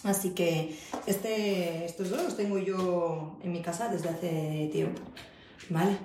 Así 0.04 0.30
que 0.30 0.76
este, 1.06 1.84
estos 1.84 2.10
dos 2.10 2.22
los 2.22 2.36
tengo 2.36 2.58
yo 2.58 3.38
en 3.42 3.52
mi 3.52 3.60
casa 3.60 3.88
desde 3.88 4.08
hace 4.08 4.68
tiempo. 4.72 5.02
¿Vale? 5.68 5.96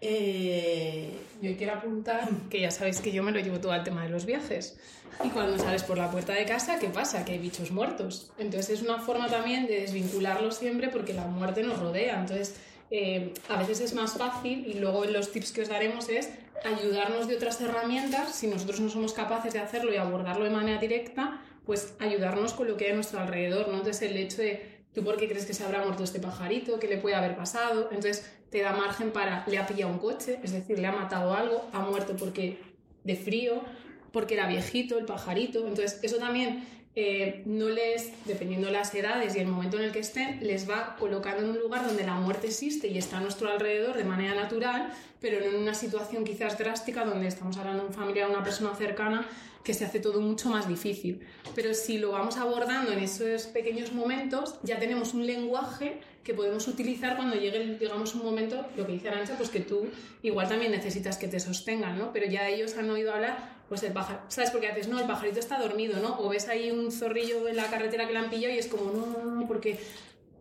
Eh... 0.00 1.10
Quiero 1.42 1.72
apuntar 1.72 2.28
que 2.48 2.60
ya 2.60 2.70
sabéis 2.70 3.00
que 3.00 3.10
yo 3.10 3.24
me 3.24 3.32
lo 3.32 3.40
llevo 3.40 3.58
todo 3.58 3.72
al 3.72 3.82
tema 3.82 4.04
de 4.04 4.10
los 4.10 4.26
viajes. 4.26 4.78
Y 5.24 5.28
cuando 5.30 5.58
sales 5.58 5.82
por 5.82 5.98
la 5.98 6.08
puerta 6.08 6.32
de 6.32 6.44
casa, 6.44 6.78
¿qué 6.78 6.88
pasa? 6.88 7.24
Que 7.24 7.32
hay 7.32 7.38
bichos 7.38 7.72
muertos. 7.72 8.30
Entonces 8.38 8.78
es 8.78 8.82
una 8.82 9.00
forma 9.00 9.26
también 9.26 9.66
de 9.66 9.80
desvincularlos 9.80 10.56
siempre 10.56 10.88
porque 10.88 11.12
la 11.12 11.26
muerte 11.26 11.64
nos 11.64 11.80
rodea. 11.80 12.20
Entonces 12.20 12.54
eh, 12.92 13.34
a 13.48 13.56
veces 13.56 13.80
es 13.80 13.92
más 13.94 14.12
fácil 14.12 14.64
y 14.68 14.74
luego 14.74 15.04
los 15.04 15.32
tips 15.32 15.50
que 15.50 15.62
os 15.62 15.68
daremos 15.68 16.08
es 16.08 16.30
ayudarnos 16.64 17.26
de 17.26 17.34
otras 17.34 17.60
herramientas 17.60 18.36
si 18.36 18.46
nosotros 18.46 18.78
no 18.78 18.88
somos 18.88 19.12
capaces 19.12 19.52
de 19.52 19.58
hacerlo 19.58 19.92
y 19.92 19.96
abordarlo 19.96 20.44
de 20.44 20.50
manera 20.50 20.80
directa 20.80 21.40
pues 21.64 21.94
ayudarnos 21.98 22.52
con 22.52 22.68
lo 22.68 22.76
que 22.76 22.86
hay 22.86 22.92
a 22.92 22.94
nuestro 22.94 23.20
alrededor, 23.20 23.68
¿no? 23.68 23.78
Entonces 23.78 24.02
el 24.02 24.16
hecho 24.16 24.42
de, 24.42 24.82
¿tú 24.92 25.04
por 25.04 25.16
qué 25.16 25.28
crees 25.28 25.46
que 25.46 25.54
se 25.54 25.64
habrá 25.64 25.84
muerto 25.84 26.04
este 26.04 26.18
pajarito? 26.18 26.78
¿Qué 26.78 26.88
le 26.88 26.98
puede 26.98 27.14
haber 27.14 27.36
pasado? 27.36 27.88
Entonces 27.92 28.30
te 28.50 28.60
da 28.60 28.72
margen 28.72 29.12
para, 29.12 29.44
le 29.46 29.58
ha 29.58 29.66
pillado 29.66 29.92
un 29.92 29.98
coche, 29.98 30.38
es 30.42 30.52
decir, 30.52 30.78
le 30.78 30.86
ha 30.86 30.92
matado 30.92 31.34
algo, 31.34 31.68
ha 31.72 31.80
muerto 31.80 32.16
porque 32.16 32.58
de 33.04 33.16
frío, 33.16 33.62
porque 34.12 34.34
era 34.34 34.46
viejito 34.46 34.98
el 34.98 35.04
pajarito. 35.04 35.66
Entonces 35.66 36.00
eso 36.02 36.18
también 36.18 36.66
eh, 36.94 37.42
no 37.46 37.70
les, 37.70 38.12
dependiendo 38.26 38.66
de 38.66 38.74
las 38.74 38.94
edades 38.94 39.34
y 39.34 39.38
el 39.38 39.46
momento 39.46 39.78
en 39.78 39.84
el 39.84 39.92
que 39.92 40.00
estén, 40.00 40.46
les 40.46 40.68
va 40.68 40.96
colocando 40.98 41.42
en 41.42 41.50
un 41.50 41.58
lugar 41.58 41.86
donde 41.86 42.04
la 42.04 42.14
muerte 42.14 42.48
existe 42.48 42.88
y 42.88 42.98
está 42.98 43.16
a 43.16 43.20
nuestro 43.20 43.48
alrededor 43.48 43.96
de 43.96 44.04
manera 44.04 44.34
natural, 44.34 44.92
pero 45.18 45.40
no 45.40 45.46
en 45.46 45.62
una 45.62 45.72
situación 45.72 46.24
quizás 46.24 46.58
drástica 46.58 47.06
donde 47.06 47.28
estamos 47.28 47.56
hablando 47.56 47.84
de 47.84 47.88
un 47.88 47.94
familiar, 47.94 48.28
una 48.28 48.44
persona 48.44 48.74
cercana 48.74 49.26
que 49.64 49.74
se 49.74 49.84
hace 49.84 50.00
todo 50.00 50.20
mucho 50.20 50.48
más 50.48 50.68
difícil. 50.68 51.20
Pero 51.54 51.74
si 51.74 51.98
lo 51.98 52.12
vamos 52.12 52.36
abordando 52.36 52.92
en 52.92 52.98
esos 52.98 53.44
pequeños 53.46 53.92
momentos, 53.92 54.58
ya 54.62 54.78
tenemos 54.78 55.14
un 55.14 55.26
lenguaje 55.26 56.00
que 56.24 56.34
podemos 56.34 56.68
utilizar 56.68 57.16
cuando 57.16 57.36
llegue, 57.36 57.76
digamos, 57.78 58.14
un 58.14 58.24
momento, 58.24 58.64
lo 58.76 58.86
que 58.86 58.92
dice 58.92 59.08
Arancha, 59.08 59.36
pues 59.36 59.50
que 59.50 59.60
tú 59.60 59.86
igual 60.22 60.48
también 60.48 60.70
necesitas 60.70 61.16
que 61.16 61.28
te 61.28 61.40
sostengan, 61.40 61.98
¿no? 61.98 62.12
Pero 62.12 62.26
ya 62.26 62.48
ellos 62.48 62.76
han 62.76 62.88
oído 62.90 63.12
hablar, 63.12 63.56
pues 63.68 63.82
el 63.82 63.92
pájaro, 63.92 64.20
¿sabes 64.28 64.50
por 64.50 64.60
qué 64.60 64.68
haces? 64.68 64.88
No, 64.88 65.00
el 65.00 65.06
pajarito 65.06 65.40
está 65.40 65.58
dormido, 65.58 65.98
¿no? 66.00 66.18
O 66.20 66.28
ves 66.28 66.48
ahí 66.48 66.70
un 66.70 66.92
zorrillo 66.92 67.48
en 67.48 67.56
la 67.56 67.66
carretera 67.68 68.06
que 68.06 68.12
le 68.12 68.18
han 68.18 68.30
pillado 68.30 68.54
y 68.54 68.58
es 68.58 68.68
como, 68.68 68.92
no, 68.92 69.06
no, 69.06 69.30
no, 69.34 69.46
porque... 69.46 69.78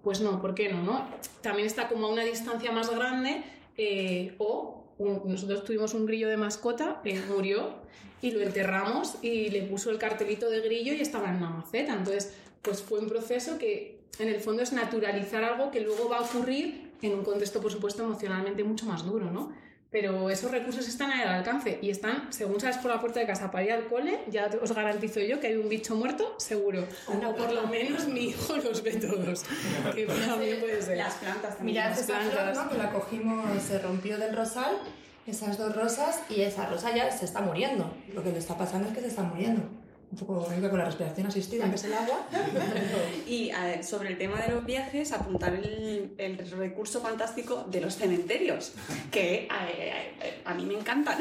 Pues 0.03 0.19
no, 0.19 0.41
¿por 0.41 0.55
qué 0.55 0.67
no? 0.67 0.81
no? 0.81 1.07
También 1.43 1.67
está 1.67 1.87
como 1.87 2.07
a 2.07 2.09
una 2.09 2.23
distancia 2.23 2.71
más 2.71 2.89
grande 2.89 3.43
eh, 3.77 4.33
o 4.39 4.81
nosotros 5.25 5.63
tuvimos 5.63 5.93
un 5.93 6.07
grillo 6.07 6.27
de 6.27 6.37
mascota, 6.37 7.01
eh, 7.05 7.21
murió 7.29 7.75
y 8.21 8.31
lo 8.31 8.41
enterramos 8.41 9.15
y 9.21 9.49
le 9.49 9.63
puso 9.63 9.89
el 9.89 9.97
cartelito 9.97 10.49
de 10.49 10.61
grillo 10.61 10.93
y 10.93 11.01
estaba 11.01 11.29
en 11.29 11.37
una 11.37 11.49
maceta. 11.49 11.93
Entonces, 11.93 12.33
pues 12.61 12.81
fue 12.81 12.99
un 12.99 13.07
proceso 13.07 13.57
que 13.57 13.99
en 14.19 14.29
el 14.29 14.39
fondo 14.39 14.61
es 14.61 14.71
naturalizar 14.73 15.43
algo 15.43 15.71
que 15.71 15.81
luego 15.81 16.09
va 16.09 16.17
a 16.17 16.21
ocurrir 16.21 16.91
en 17.01 17.13
un 17.13 17.23
contexto, 17.23 17.61
por 17.61 17.71
supuesto, 17.71 18.03
emocionalmente 18.03 18.63
mucho 18.63 18.85
más 18.85 19.03
duro, 19.03 19.31
¿no? 19.31 19.51
Pero 19.89 20.29
esos 20.29 20.49
recursos 20.51 20.87
están 20.87 21.11
al 21.11 21.27
alcance 21.27 21.77
y 21.81 21.89
están, 21.89 22.31
según 22.31 22.61
sales 22.61 22.77
por 22.77 22.91
la 22.91 23.01
puerta 23.01 23.19
de 23.19 23.25
casa 23.25 23.51
para 23.51 23.65
ir 23.65 23.71
al 23.73 23.87
cole, 23.87 24.21
ya 24.29 24.49
os 24.61 24.71
garantizo 24.71 25.19
yo 25.19 25.41
que 25.41 25.47
hay 25.47 25.57
un 25.57 25.67
bicho 25.67 25.95
muerto, 25.95 26.33
seguro. 26.37 26.87
O 27.07 27.35
por 27.35 27.51
lo 27.51 27.67
menos 27.67 28.07
mi 28.07 28.27
hijo 28.27 28.55
los 28.55 28.83
ve 28.83 28.93
todos. 28.93 29.43
que 29.93 30.05
también 30.05 30.61
puede 30.61 30.81
ser. 30.81 30.95
Las 30.95 31.15
plantas 31.15 31.57
también. 31.57 31.65
Mira, 31.65 31.89
las 31.89 31.99
esa 31.99 32.19
plantas. 32.19 32.51
flor, 32.53 32.65
¿no? 32.65 32.71
que 32.71 32.77
la 32.77 32.91
cogimos, 32.93 33.61
se 33.61 33.79
rompió 33.79 34.17
del 34.17 34.33
rosal 34.33 34.77
esas 35.27 35.57
dos 35.57 35.75
rosas 35.75 36.21
y 36.29 36.41
esa 36.41 36.65
rosa 36.67 36.95
ya 36.95 37.11
se 37.11 37.25
está 37.25 37.41
muriendo. 37.41 37.91
Lo 38.13 38.23
que 38.23 38.31
le 38.31 38.39
está 38.39 38.57
pasando 38.57 38.89
es 38.89 38.93
que 38.93 39.01
se 39.01 39.07
está 39.07 39.23
muriendo. 39.23 39.63
Un 40.11 40.17
poco 40.17 40.43
con 40.43 40.77
la 40.77 40.83
respiración 40.83 41.27
asistida, 41.27 41.67
vez 41.67 41.83
del 41.83 41.93
agua. 41.93 42.27
y 43.27 43.49
sobre 43.81 44.09
el 44.09 44.17
tema 44.17 44.41
de 44.41 44.51
los 44.51 44.65
viajes, 44.65 45.13
apuntar 45.13 45.53
el, 45.53 46.13
el, 46.17 46.37
recurso 46.51 46.99
fantástico 46.99 47.63
de 47.71 47.79
los 47.79 47.95
cementerios, 47.95 48.73
que 49.09 49.47
a 50.43 50.53
mí 50.53 50.65
me 50.65 50.73
encantan. 50.73 51.17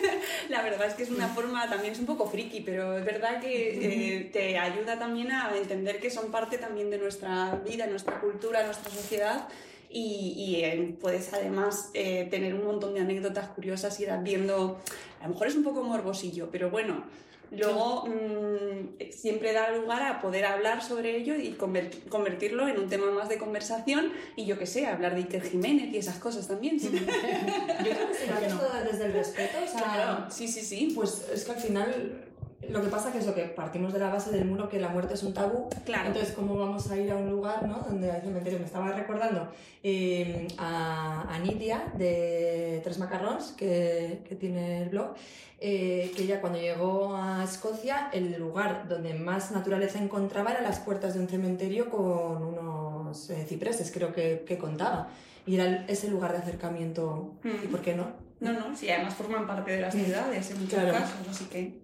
la 0.50 0.60
verdad 0.60 0.88
es 0.88 0.92
que 0.92 1.04
es 1.04 1.10
una 1.10 1.28
forma, 1.28 1.70
también 1.70 1.94
es 1.94 1.98
un 1.98 2.04
poco 2.04 2.28
friki, 2.28 2.60
pero 2.60 2.98
es 2.98 3.04
verdad 3.06 3.40
que 3.40 4.18
eh, 4.18 4.24
te 4.30 4.58
ayuda 4.58 4.98
también 4.98 5.32
a 5.32 5.50
entender 5.56 5.98
que 5.98 6.10
son 6.10 6.30
parte 6.30 6.58
también 6.58 6.90
de 6.90 6.98
nuestra 6.98 7.62
vida, 7.66 7.86
nuestra 7.86 8.20
cultura, 8.20 8.62
nuestra 8.62 8.90
sociedad 8.90 9.48
y, 9.94 10.34
y 10.36 10.64
eh, 10.64 10.96
puedes 11.00 11.32
además 11.32 11.90
eh, 11.94 12.26
tener 12.28 12.52
un 12.54 12.64
montón 12.64 12.94
de 12.94 13.00
anécdotas 13.00 13.48
curiosas 13.50 13.98
y 14.00 14.02
ir 14.02 14.10
viendo, 14.22 14.80
a 15.20 15.28
lo 15.28 15.34
mejor 15.34 15.46
es 15.46 15.54
un 15.54 15.62
poco 15.62 15.84
morbosillo, 15.84 16.50
pero 16.50 16.68
bueno, 16.68 17.04
luego 17.52 18.04
mmm, 18.06 18.98
siempre 19.12 19.52
da 19.52 19.70
lugar 19.70 20.02
a 20.02 20.20
poder 20.20 20.46
hablar 20.46 20.82
sobre 20.82 21.16
ello 21.16 21.36
y 21.36 21.50
convertir, 21.52 22.08
convertirlo 22.08 22.66
en 22.66 22.80
un 22.80 22.88
tema 22.88 23.12
más 23.12 23.28
de 23.28 23.38
conversación 23.38 24.10
y 24.34 24.46
yo 24.46 24.58
qué 24.58 24.66
sé, 24.66 24.86
hablar 24.86 25.14
de 25.14 25.20
Iker 25.20 25.42
Jiménez 25.42 25.94
y 25.94 25.98
esas 25.98 26.16
cosas 26.18 26.48
también. 26.48 26.80
¿sí? 26.80 26.90
yo 26.90 26.98
creo 26.98 28.08
que 28.08 28.14
se 28.14 28.30
va 28.32 28.40
todo 28.48 28.68
desde 28.90 29.04
el 29.04 29.12
respeto, 29.12 29.58
o 29.64 29.68
sea, 29.68 29.80
claro. 29.80 30.26
sí, 30.28 30.48
sí, 30.48 30.62
sí. 30.62 30.92
Pues 30.92 31.28
es 31.32 31.44
que 31.44 31.52
al 31.52 31.60
final 31.60 32.24
Lo 32.70 32.82
que 32.82 32.88
pasa 32.88 33.12
que 33.12 33.18
es 33.18 33.26
lo 33.26 33.34
que 33.34 33.42
partimos 33.42 33.92
de 33.92 33.98
la 33.98 34.10
base 34.10 34.30
del 34.30 34.44
muro 34.44 34.68
que 34.68 34.78
la 34.80 34.88
muerte 34.88 35.14
es 35.14 35.22
un 35.22 35.32
tabú. 35.34 35.68
Claro. 35.84 36.08
Entonces, 36.08 36.34
¿cómo 36.34 36.56
vamos 36.56 36.90
a 36.90 36.96
ir 36.96 37.10
a 37.12 37.16
un 37.16 37.30
lugar 37.30 37.66
¿no? 37.66 37.78
donde 37.78 38.10
hay 38.10 38.20
cementerio? 38.20 38.58
Me 38.58 38.64
estaba 38.64 38.92
recordando 38.92 39.48
eh, 39.82 40.48
a, 40.58 41.26
a 41.28 41.38
Nidia 41.38 41.92
de 41.96 42.80
Tres 42.84 42.98
Macarrons, 42.98 43.52
que, 43.52 44.22
que 44.28 44.34
tiene 44.34 44.82
el 44.82 44.88
blog, 44.88 45.14
eh, 45.60 46.12
que 46.16 46.22
ella 46.24 46.40
cuando 46.40 46.58
llegó 46.58 47.16
a 47.16 47.42
Escocia, 47.44 48.08
el 48.12 48.38
lugar 48.38 48.88
donde 48.88 49.14
más 49.14 49.50
naturaleza 49.52 49.98
encontraba 49.98 50.52
era 50.52 50.62
las 50.62 50.78
puertas 50.80 51.14
de 51.14 51.20
un 51.20 51.28
cementerio 51.28 51.90
con 51.90 52.42
unos 52.42 53.30
eh, 53.30 53.44
cipreses, 53.48 53.90
creo 53.92 54.12
que, 54.12 54.44
que 54.46 54.58
contaba. 54.58 55.08
Y 55.46 55.56
era 55.56 55.84
ese 55.88 56.08
lugar 56.08 56.32
de 56.32 56.38
acercamiento. 56.38 57.34
Mm. 57.42 57.64
¿Y 57.64 57.66
por 57.68 57.80
qué 57.82 57.94
no? 57.94 58.12
No, 58.40 58.52
no, 58.52 58.76
sí, 58.76 58.90
además 58.90 59.14
forman 59.14 59.46
parte 59.46 59.72
de 59.72 59.80
las 59.80 59.94
ciudades 59.94 60.50
en 60.50 60.60
muchos 60.60 60.78
Claro. 60.78 60.92
casos, 60.92 61.16
así 61.30 61.44
que... 61.46 61.83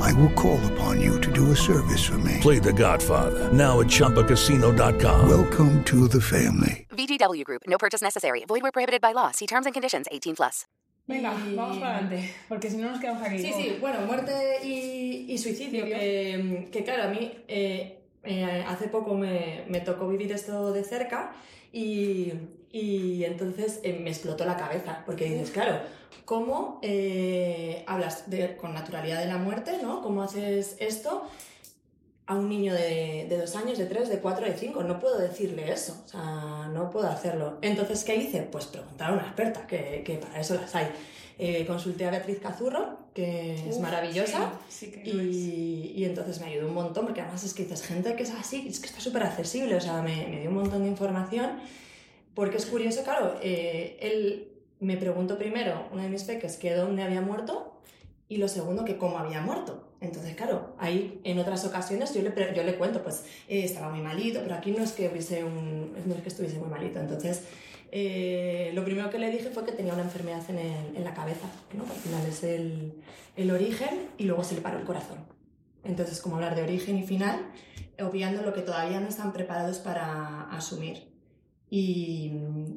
I 0.00 0.12
will 0.14 0.32
call 0.34 0.60
upon 0.72 1.00
you 1.00 1.20
to 1.20 1.32
do 1.32 1.52
a 1.52 1.56
service 1.56 2.04
for 2.04 2.18
me. 2.18 2.38
Play 2.40 2.58
The 2.58 2.72
Godfather 2.72 3.52
now 3.52 3.80
at 3.80 3.86
ChumbaCasino.com. 3.86 5.28
Welcome 5.28 5.84
to 5.84 6.08
the 6.08 6.20
family. 6.20 6.86
VGW 6.90 7.44
Group. 7.44 7.62
No 7.66 7.78
purchase 7.78 8.02
necessary. 8.02 8.44
Void 8.46 8.62
where 8.62 8.72
prohibited 8.72 9.00
by 9.00 9.12
law. 9.12 9.30
See 9.32 9.46
terms 9.46 9.66
and 9.66 9.74
conditions. 9.74 10.06
18 10.10 10.36
plus. 10.36 10.66
Venga, 11.08 11.30
vamos 11.56 11.78
para 11.78 11.96
adelante, 11.96 12.34
porque 12.50 12.68
si 12.70 12.76
no 12.76 12.90
nos 12.90 13.00
quedamos 13.00 13.22
aquí. 13.22 13.38
Sí, 13.38 13.52
sí, 13.54 13.78
bueno, 13.80 14.00
muerte 14.02 14.58
y, 14.62 15.24
y 15.32 15.38
suicidio, 15.38 15.86
que, 15.86 16.68
que 16.70 16.84
claro, 16.84 17.04
a 17.04 17.06
mí 17.08 17.32
eh, 17.48 18.02
eh, 18.24 18.64
hace 18.68 18.88
poco 18.88 19.14
me, 19.14 19.64
me 19.68 19.80
tocó 19.80 20.06
vivir 20.06 20.30
esto 20.32 20.70
de 20.70 20.84
cerca 20.84 21.32
y, 21.72 22.34
y 22.70 23.24
entonces 23.24 23.80
eh, 23.84 23.98
me 23.98 24.10
explotó 24.10 24.44
la 24.44 24.58
cabeza, 24.58 25.02
porque 25.06 25.24
dices, 25.24 25.50
claro, 25.50 25.80
¿cómo 26.24 26.78
eh, 26.82 27.84
hablas 27.86 28.28
de- 28.30 28.56
con 28.56 28.74
naturalidad 28.74 29.20
de 29.20 29.26
la 29.26 29.38
muerte, 29.38 29.78
¿no? 29.82 30.02
¿Cómo 30.02 30.22
haces 30.22 30.76
esto? 30.78 31.22
a 32.30 32.34
un 32.34 32.50
niño 32.50 32.74
de, 32.74 33.24
de 33.26 33.38
dos 33.38 33.56
años, 33.56 33.78
de 33.78 33.86
tres, 33.86 34.10
de 34.10 34.18
cuatro, 34.18 34.44
de 34.44 34.54
cinco. 34.54 34.82
No 34.82 35.00
puedo 35.00 35.16
decirle 35.18 35.72
eso, 35.72 35.98
o 36.04 36.08
sea, 36.08 36.68
no 36.74 36.90
puedo 36.90 37.08
hacerlo. 37.08 37.56
Entonces, 37.62 38.04
¿qué 38.04 38.16
hice? 38.16 38.42
Pues 38.42 38.66
preguntar 38.66 39.08
a 39.08 39.12
una 39.14 39.22
experta, 39.22 39.66
que, 39.66 40.02
que 40.04 40.16
para 40.16 40.38
eso 40.38 40.54
las 40.56 40.74
hay. 40.74 40.88
Eh, 41.38 41.64
consulté 41.66 42.04
a 42.04 42.10
Beatriz 42.10 42.38
Cazurro, 42.38 42.98
que 43.14 43.54
es 43.70 43.78
maravillosa. 43.80 44.52
Sí, 44.68 44.86
sí 44.86 44.92
que 44.92 45.14
lo 45.14 45.22
es. 45.22 45.34
Y, 45.36 45.92
y 45.96 46.04
entonces 46.04 46.38
me 46.40 46.48
ayudó 46.48 46.68
un 46.68 46.74
montón, 46.74 47.06
porque 47.06 47.22
además 47.22 47.44
es 47.44 47.54
que 47.54 47.62
dices, 47.62 47.80
gente 47.82 48.14
que 48.14 48.24
es 48.24 48.30
así, 48.32 48.66
es 48.68 48.78
que 48.80 48.88
está 48.88 49.00
súper 49.00 49.22
accesible, 49.22 49.74
o 49.76 49.80
sea, 49.80 50.02
me, 50.02 50.26
me 50.28 50.40
dio 50.40 50.50
un 50.50 50.56
montón 50.56 50.82
de 50.82 50.88
información, 50.88 51.52
porque 52.34 52.58
es 52.58 52.66
curioso, 52.66 53.04
claro, 53.04 53.36
eh, 53.42 53.96
él 54.02 54.47
me 54.80 54.96
preguntó 54.96 55.38
primero, 55.38 55.88
una 55.92 56.04
de 56.04 56.08
mis 56.08 56.24
peques, 56.24 56.56
que 56.56 56.74
dónde 56.74 57.02
había 57.02 57.20
muerto, 57.20 57.80
y 58.28 58.36
lo 58.36 58.48
segundo, 58.48 58.84
que 58.84 58.98
cómo 58.98 59.18
había 59.18 59.40
muerto. 59.40 59.88
Entonces, 60.00 60.36
claro, 60.36 60.74
ahí 60.78 61.20
en 61.24 61.38
otras 61.38 61.64
ocasiones 61.64 62.14
yo 62.14 62.22
le, 62.22 62.74
cuento, 62.76 63.02
pues 63.02 63.24
eh, 63.48 63.64
estaba 63.64 63.88
muy 63.90 64.00
malito, 64.00 64.40
pero 64.42 64.54
aquí 64.54 64.70
no 64.70 64.84
es 64.84 64.92
que 64.92 65.08
hubiese 65.08 65.44
un, 65.44 65.94
no 66.06 66.14
es 66.14 66.22
que 66.22 66.28
estuviese 66.28 66.58
muy 66.58 66.68
malito. 66.68 67.00
Entonces, 67.00 67.44
eh, 67.90 68.70
lo 68.74 68.84
primero 68.84 69.08
que 69.10 69.18
le 69.18 69.30
dije 69.30 69.48
fue 69.48 69.64
que 69.64 69.72
tenía 69.72 69.94
una 69.94 70.02
enfermedad 70.02 70.42
en 70.50 71.02
la 71.02 71.14
cabeza, 71.14 71.48
¿no? 71.72 71.84
Al 71.84 71.98
final 71.98 72.26
es 72.26 72.44
el, 72.44 72.92
el 73.36 73.50
origen 73.50 74.08
y 74.18 74.24
luego 74.24 74.44
se 74.44 74.54
le 74.54 74.60
paró 74.60 74.78
el 74.78 74.84
corazón. 74.84 75.18
Entonces, 75.84 76.20
como 76.20 76.36
hablar 76.36 76.54
de 76.54 76.62
origen 76.62 76.98
y 76.98 77.02
final, 77.04 77.40
obviando 77.98 78.42
lo 78.42 78.52
que 78.52 78.60
todavía 78.60 79.00
no 79.00 79.08
están 79.08 79.32
preparados 79.32 79.78
para 79.78 80.50
asumir. 80.50 81.07
Y, 81.70 82.32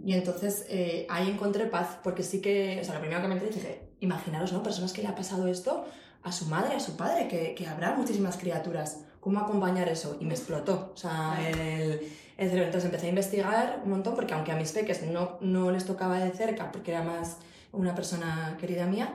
y 0.05 0.13
entonces 0.13 0.65
eh, 0.69 1.05
ahí 1.09 1.29
encontré 1.29 1.65
paz, 1.65 1.97
porque 2.03 2.23
sí 2.23 2.41
que, 2.41 2.79
o 2.81 2.83
sea, 2.83 2.95
lo 2.95 2.99
primero 2.99 3.21
que 3.21 3.27
me 3.27 3.35
enteré 3.35 3.53
dije, 3.53 3.81
imaginaros, 4.01 4.51
¿no? 4.51 4.61
Personas 4.63 4.91
que 4.91 5.01
le 5.01 5.07
ha 5.07 5.15
pasado 5.15 5.47
esto 5.47 5.85
a 6.23 6.31
su 6.31 6.45
madre, 6.45 6.75
a 6.75 6.79
su 6.79 6.97
padre, 6.97 7.27
que, 7.27 7.55
que 7.55 7.67
habrá 7.67 7.95
muchísimas 7.95 8.37
criaturas. 8.37 9.05
¿Cómo 9.21 9.39
acompañar 9.39 9.87
eso? 9.87 10.17
Y 10.19 10.25
me 10.25 10.33
explotó, 10.33 10.91
o 10.93 10.97
sea, 10.97 11.37
el, 11.47 12.01
el 12.37 12.49
cerebro. 12.49 12.65
Entonces 12.65 12.85
empecé 12.85 13.05
a 13.05 13.09
investigar 13.09 13.81
un 13.83 13.91
montón, 13.91 14.15
porque 14.15 14.33
aunque 14.33 14.51
a 14.51 14.55
mis 14.55 14.71
peques 14.71 15.03
no, 15.03 15.37
no 15.41 15.71
les 15.71 15.85
tocaba 15.85 16.19
de 16.19 16.31
cerca, 16.31 16.71
porque 16.71 16.91
era 16.91 17.03
más 17.03 17.37
una 17.71 17.95
persona 17.95 18.57
querida 18.59 18.85
mía, 18.87 19.13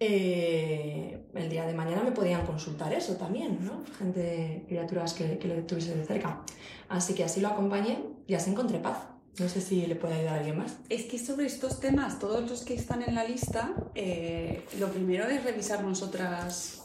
eh, 0.00 1.20
el 1.34 1.48
día 1.48 1.64
de 1.64 1.74
mañana 1.74 2.02
me 2.02 2.10
podían 2.10 2.44
consultar 2.44 2.92
eso 2.92 3.14
también, 3.16 3.58
¿no? 3.64 3.84
Gente, 3.98 4.64
criaturas 4.66 5.14
que, 5.14 5.38
que 5.38 5.46
le 5.46 5.62
tuviese 5.62 5.94
de 5.94 6.04
cerca. 6.04 6.40
Así 6.88 7.14
que 7.14 7.22
así 7.22 7.40
lo 7.40 7.48
acompañé 7.48 7.98
y 8.26 8.34
así 8.34 8.50
encontré 8.50 8.78
paz. 8.78 9.11
No 9.38 9.48
sé 9.48 9.60
si 9.62 9.86
le 9.86 9.96
puede 9.96 10.14
ayudar 10.14 10.34
a 10.34 10.38
alguien 10.38 10.58
más. 10.58 10.76
Es 10.90 11.06
que 11.06 11.18
sobre 11.18 11.46
estos 11.46 11.80
temas, 11.80 12.18
todos 12.18 12.48
los 12.48 12.64
que 12.64 12.74
están 12.74 13.02
en 13.02 13.14
la 13.14 13.24
lista, 13.24 13.72
eh, 13.94 14.66
lo 14.78 14.90
primero 14.90 15.26
es 15.26 15.42
revisar 15.42 15.82
nosotras 15.82 16.82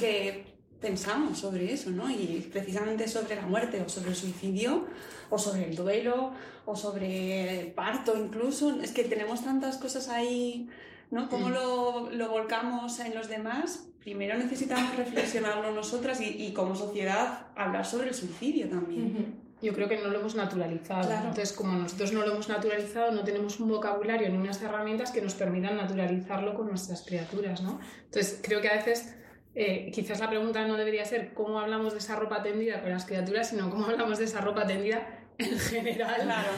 qué 0.00 0.46
pensamos 0.80 1.38
sobre 1.38 1.72
eso, 1.72 1.90
¿no? 1.90 2.10
Y 2.10 2.48
precisamente 2.50 3.06
sobre 3.06 3.36
la 3.36 3.42
muerte 3.42 3.82
o 3.82 3.88
sobre 3.88 4.10
el 4.10 4.16
suicidio 4.16 4.86
o 5.28 5.38
sobre 5.38 5.68
el 5.68 5.76
duelo 5.76 6.32
o 6.64 6.74
sobre 6.74 7.60
el 7.60 7.72
parto 7.72 8.16
incluso. 8.16 8.80
Es 8.80 8.92
que 8.92 9.04
tenemos 9.04 9.44
tantas 9.44 9.76
cosas 9.76 10.08
ahí, 10.08 10.70
¿no? 11.10 11.28
¿Cómo 11.28 11.50
lo, 11.50 12.10
lo 12.10 12.30
volcamos 12.30 12.98
en 13.00 13.14
los 13.14 13.28
demás? 13.28 13.86
Primero 14.00 14.38
necesitamos 14.38 14.96
reflexionarlo 14.96 15.72
nosotras 15.72 16.22
y, 16.22 16.46
y 16.46 16.54
como 16.54 16.74
sociedad 16.74 17.48
hablar 17.54 17.84
sobre 17.84 18.08
el 18.08 18.14
suicidio 18.14 18.70
también. 18.70 19.49
Yo 19.62 19.74
creo 19.74 19.88
que 19.88 19.98
no 19.98 20.08
lo 20.08 20.20
hemos 20.20 20.34
naturalizado. 20.34 21.06
Claro. 21.06 21.28
Entonces, 21.28 21.52
como 21.52 21.72
nosotros 21.76 22.12
no 22.12 22.20
lo 22.24 22.32
hemos 22.32 22.48
naturalizado, 22.48 23.10
no 23.12 23.22
tenemos 23.24 23.60
un 23.60 23.68
vocabulario 23.68 24.28
ni 24.30 24.36
unas 24.38 24.60
herramientas 24.62 25.10
que 25.10 25.20
nos 25.20 25.34
permitan 25.34 25.76
naturalizarlo 25.76 26.54
con 26.54 26.68
nuestras 26.68 27.02
criaturas, 27.02 27.60
¿no? 27.62 27.78
Entonces, 28.06 28.40
creo 28.42 28.60
que 28.60 28.68
a 28.68 28.74
veces 28.76 29.14
eh, 29.54 29.90
quizás 29.92 30.20
la 30.20 30.28
pregunta 30.30 30.66
no 30.66 30.76
debería 30.76 31.04
ser 31.04 31.34
cómo 31.34 31.60
hablamos 31.60 31.92
de 31.92 31.98
esa 31.98 32.16
ropa 32.16 32.42
tendida 32.42 32.80
con 32.80 32.90
las 32.90 33.04
criaturas, 33.04 33.48
sino 33.50 33.68
cómo 33.68 33.86
hablamos 33.86 34.18
de 34.18 34.24
esa 34.24 34.40
ropa 34.40 34.66
tendida 34.66 35.06
en 35.38 35.58
general 35.58 36.20
Claro. 36.22 36.48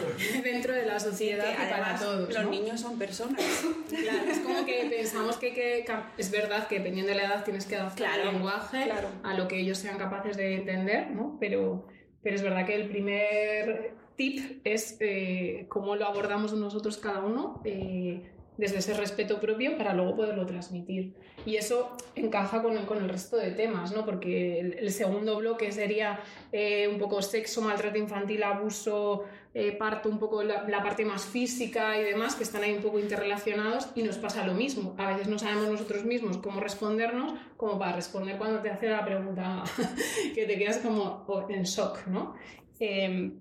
dentro 0.42 0.74
de 0.74 0.84
la 0.86 0.98
sociedad 1.00 1.44
Que 1.44 1.52
y 1.66 1.70
para 1.70 1.96
todos. 1.98 2.28
los 2.34 2.44
¿no? 2.44 2.50
niños 2.50 2.80
son 2.80 2.98
personas. 2.98 3.40
Claro, 3.88 4.24
es 4.30 4.38
como 4.40 4.64
que 4.66 4.86
pensamos 4.90 5.36
que, 5.36 5.54
que 5.54 5.84
es 6.18 6.30
verdad 6.30 6.66
que 6.66 6.78
dependiendo 6.78 7.10
de 7.12 7.18
la 7.18 7.26
edad 7.26 7.44
tienes 7.44 7.64
que 7.66 7.76
adaptar 7.76 7.96
Claro, 8.08 8.22
el 8.30 8.32
lenguaje 8.34 8.90
a 9.22 9.34
lo 9.34 9.46
que 9.48 9.60
ellos 9.60 9.78
sean 9.78 9.98
capaces 9.98 10.36
de 10.36 10.56
entender, 10.56 11.10
¿no? 11.10 11.36
Pero, 11.38 11.86
pero 12.22 12.36
es 12.36 12.42
verdad 12.42 12.66
que 12.66 12.74
el 12.74 12.88
primer 12.88 13.94
tip 14.16 14.60
es 14.64 14.96
eh, 15.00 15.66
cómo 15.68 15.96
lo 15.96 16.06
abordamos 16.06 16.52
nosotros 16.54 16.98
cada 16.98 17.20
uno 17.20 17.60
eh, 17.64 18.22
desde 18.56 18.78
ese 18.78 18.94
respeto 18.94 19.40
propio 19.40 19.76
para 19.76 19.94
luego 19.94 20.16
poderlo 20.16 20.46
transmitir. 20.46 21.14
Y 21.46 21.56
eso 21.56 21.96
encaja 22.14 22.62
con 22.62 22.76
el, 22.76 22.84
con 22.84 22.98
el 22.98 23.08
resto 23.08 23.36
de 23.36 23.50
temas, 23.50 23.92
¿no? 23.92 24.04
Porque 24.04 24.60
el, 24.60 24.74
el 24.74 24.90
segundo 24.92 25.38
bloque 25.38 25.72
sería 25.72 26.20
eh, 26.52 26.86
un 26.88 26.98
poco 26.98 27.22
sexo, 27.22 27.62
maltrato 27.62 27.98
infantil, 27.98 28.42
abuso, 28.42 29.24
eh, 29.54 29.72
parto, 29.72 30.08
un 30.08 30.18
poco 30.18 30.42
la, 30.42 30.68
la 30.68 30.82
parte 30.82 31.04
más 31.04 31.24
física 31.24 31.98
y 31.98 32.04
demás, 32.04 32.36
que 32.36 32.44
están 32.44 32.62
ahí 32.62 32.72
un 32.74 32.82
poco 32.82 32.98
interrelacionados 32.98 33.88
y 33.94 34.02
nos 34.02 34.18
pasa 34.18 34.46
lo 34.46 34.54
mismo. 34.54 34.94
A 34.98 35.12
veces 35.12 35.28
no 35.28 35.38
sabemos 35.38 35.68
nosotros 35.68 36.04
mismos 36.04 36.38
cómo 36.38 36.60
respondernos, 36.60 37.34
como 37.56 37.78
para 37.78 37.96
responder 37.96 38.38
cuando 38.38 38.60
te 38.60 38.70
hace 38.70 38.88
la 38.88 39.04
pregunta 39.04 39.64
que 40.34 40.46
te 40.46 40.58
quedas 40.58 40.78
como 40.78 41.26
en 41.48 41.64
shock, 41.64 42.06
¿no? 42.06 42.34
Eh, 42.78 43.32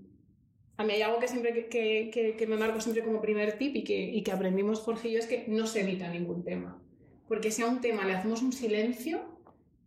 a 0.82 0.84
mí 0.86 0.94
hay 0.94 1.02
algo 1.04 1.20
que 1.20 1.28
siempre 1.28 1.54
que, 1.70 2.10
que- 2.14 2.36
que- 2.38 2.48
me 2.48 2.58
marco 2.58 2.82
siempre 2.82 3.04
como 3.04 3.22
primer 3.22 3.58
tip 3.58 3.76
y 3.76 3.84
que, 3.84 4.00
y 4.00 4.24
que 4.24 4.32
aprendimos 4.32 4.80
Jorge 4.80 5.10
y 5.10 5.14
yo 5.14 5.20
es 5.20 5.28
que 5.28 5.46
no 5.48 5.66
se 5.68 5.82
evita 5.82 6.10
ningún 6.10 6.44
tema. 6.44 6.82
Porque 7.28 7.52
si 7.52 7.62
a 7.62 7.68
un 7.68 7.82
tema 7.82 8.06
le 8.06 8.14
hacemos 8.14 8.42
un 8.42 8.52
silencio, 8.52 9.22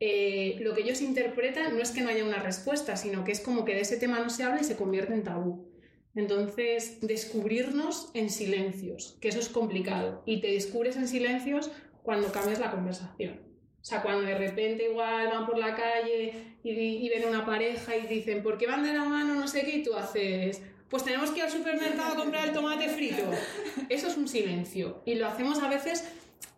eh, 0.00 0.56
lo 0.60 0.74
que 0.74 0.82
ellos 0.82 1.00
interpretan 1.02 1.76
no 1.76 1.82
es 1.82 1.90
que 1.90 2.00
no 2.02 2.08
haya 2.10 2.24
una 2.24 2.42
respuesta, 2.42 2.96
sino 2.96 3.24
que 3.24 3.32
es 3.32 3.40
como 3.40 3.64
que 3.64 3.74
de 3.74 3.80
ese 3.82 3.96
tema 3.98 4.18
no 4.20 4.30
se 4.30 4.42
habla 4.44 4.60
y 4.60 4.64
se 4.64 4.76
convierte 4.76 5.14
en 5.14 5.22
tabú. 5.24 5.68
Entonces, 6.14 6.98
descubrirnos 7.00 8.10
en 8.14 8.30
silencios, 8.30 9.18
que 9.20 9.28
eso 9.28 9.40
es 9.40 9.48
complicado. 9.48 10.22
Y 10.26 10.40
te 10.40 10.48
descubres 10.52 10.96
en 10.96 11.08
silencios 11.08 11.70
cuando 12.02 12.30
cambias 12.32 12.60
la 12.60 12.70
conversación. 12.70 13.40
O 13.80 13.84
sea, 13.84 14.00
cuando 14.02 14.22
de 14.22 14.36
repente 14.38 14.88
igual 14.88 15.26
van 15.28 15.44
por 15.46 15.58
la 15.58 15.74
calle 15.74 16.32
y, 16.62 16.70
y 16.70 17.08
ven 17.10 17.28
una 17.28 17.44
pareja 17.44 17.96
y 17.96 18.06
dicen, 18.06 18.42
¿por 18.42 18.56
qué 18.58 18.66
van 18.66 18.82
de 18.84 18.94
la 18.94 19.04
mano? 19.04 19.34
No 19.34 19.46
sé 19.48 19.62
qué, 19.64 19.76
y 19.78 19.82
tú 19.82 19.94
haces, 19.94 20.62
pues 20.94 21.02
tenemos 21.02 21.30
que 21.30 21.38
ir 21.38 21.42
al 21.42 21.50
supermercado 21.50 22.12
a 22.12 22.14
comprar 22.14 22.46
el 22.46 22.54
tomate 22.54 22.88
frito. 22.88 23.24
Eso 23.88 24.06
es 24.06 24.16
un 24.16 24.28
silencio. 24.28 25.02
Y 25.04 25.16
lo 25.16 25.26
hacemos 25.26 25.60
a 25.60 25.68
veces 25.68 26.04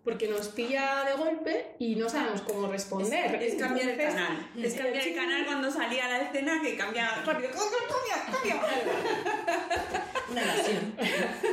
porque 0.06 0.28
nos 0.28 0.46
pilla 0.46 1.02
de 1.04 1.14
golpe 1.14 1.74
y 1.80 1.96
no 1.96 2.08
sabemos 2.08 2.40
cómo 2.42 2.68
responder. 2.68 3.34
Es, 3.42 3.54
es 3.54 3.60
cambiar 3.60 3.88
el 3.88 3.96
canal. 3.98 4.50
Es 4.62 4.74
cambiar 4.74 5.04
el 5.04 5.14
canal 5.16 5.44
cuando 5.44 5.68
salía 5.72 6.06
a 6.06 6.08
la 6.08 6.18
escena 6.22 6.62
que 6.62 6.76
cambia 6.76 7.24
rápido. 7.24 7.50
¡Cambia, 7.50 8.24
cambia! 8.30 8.62
Una 10.30 10.42
evasión. 10.44 10.94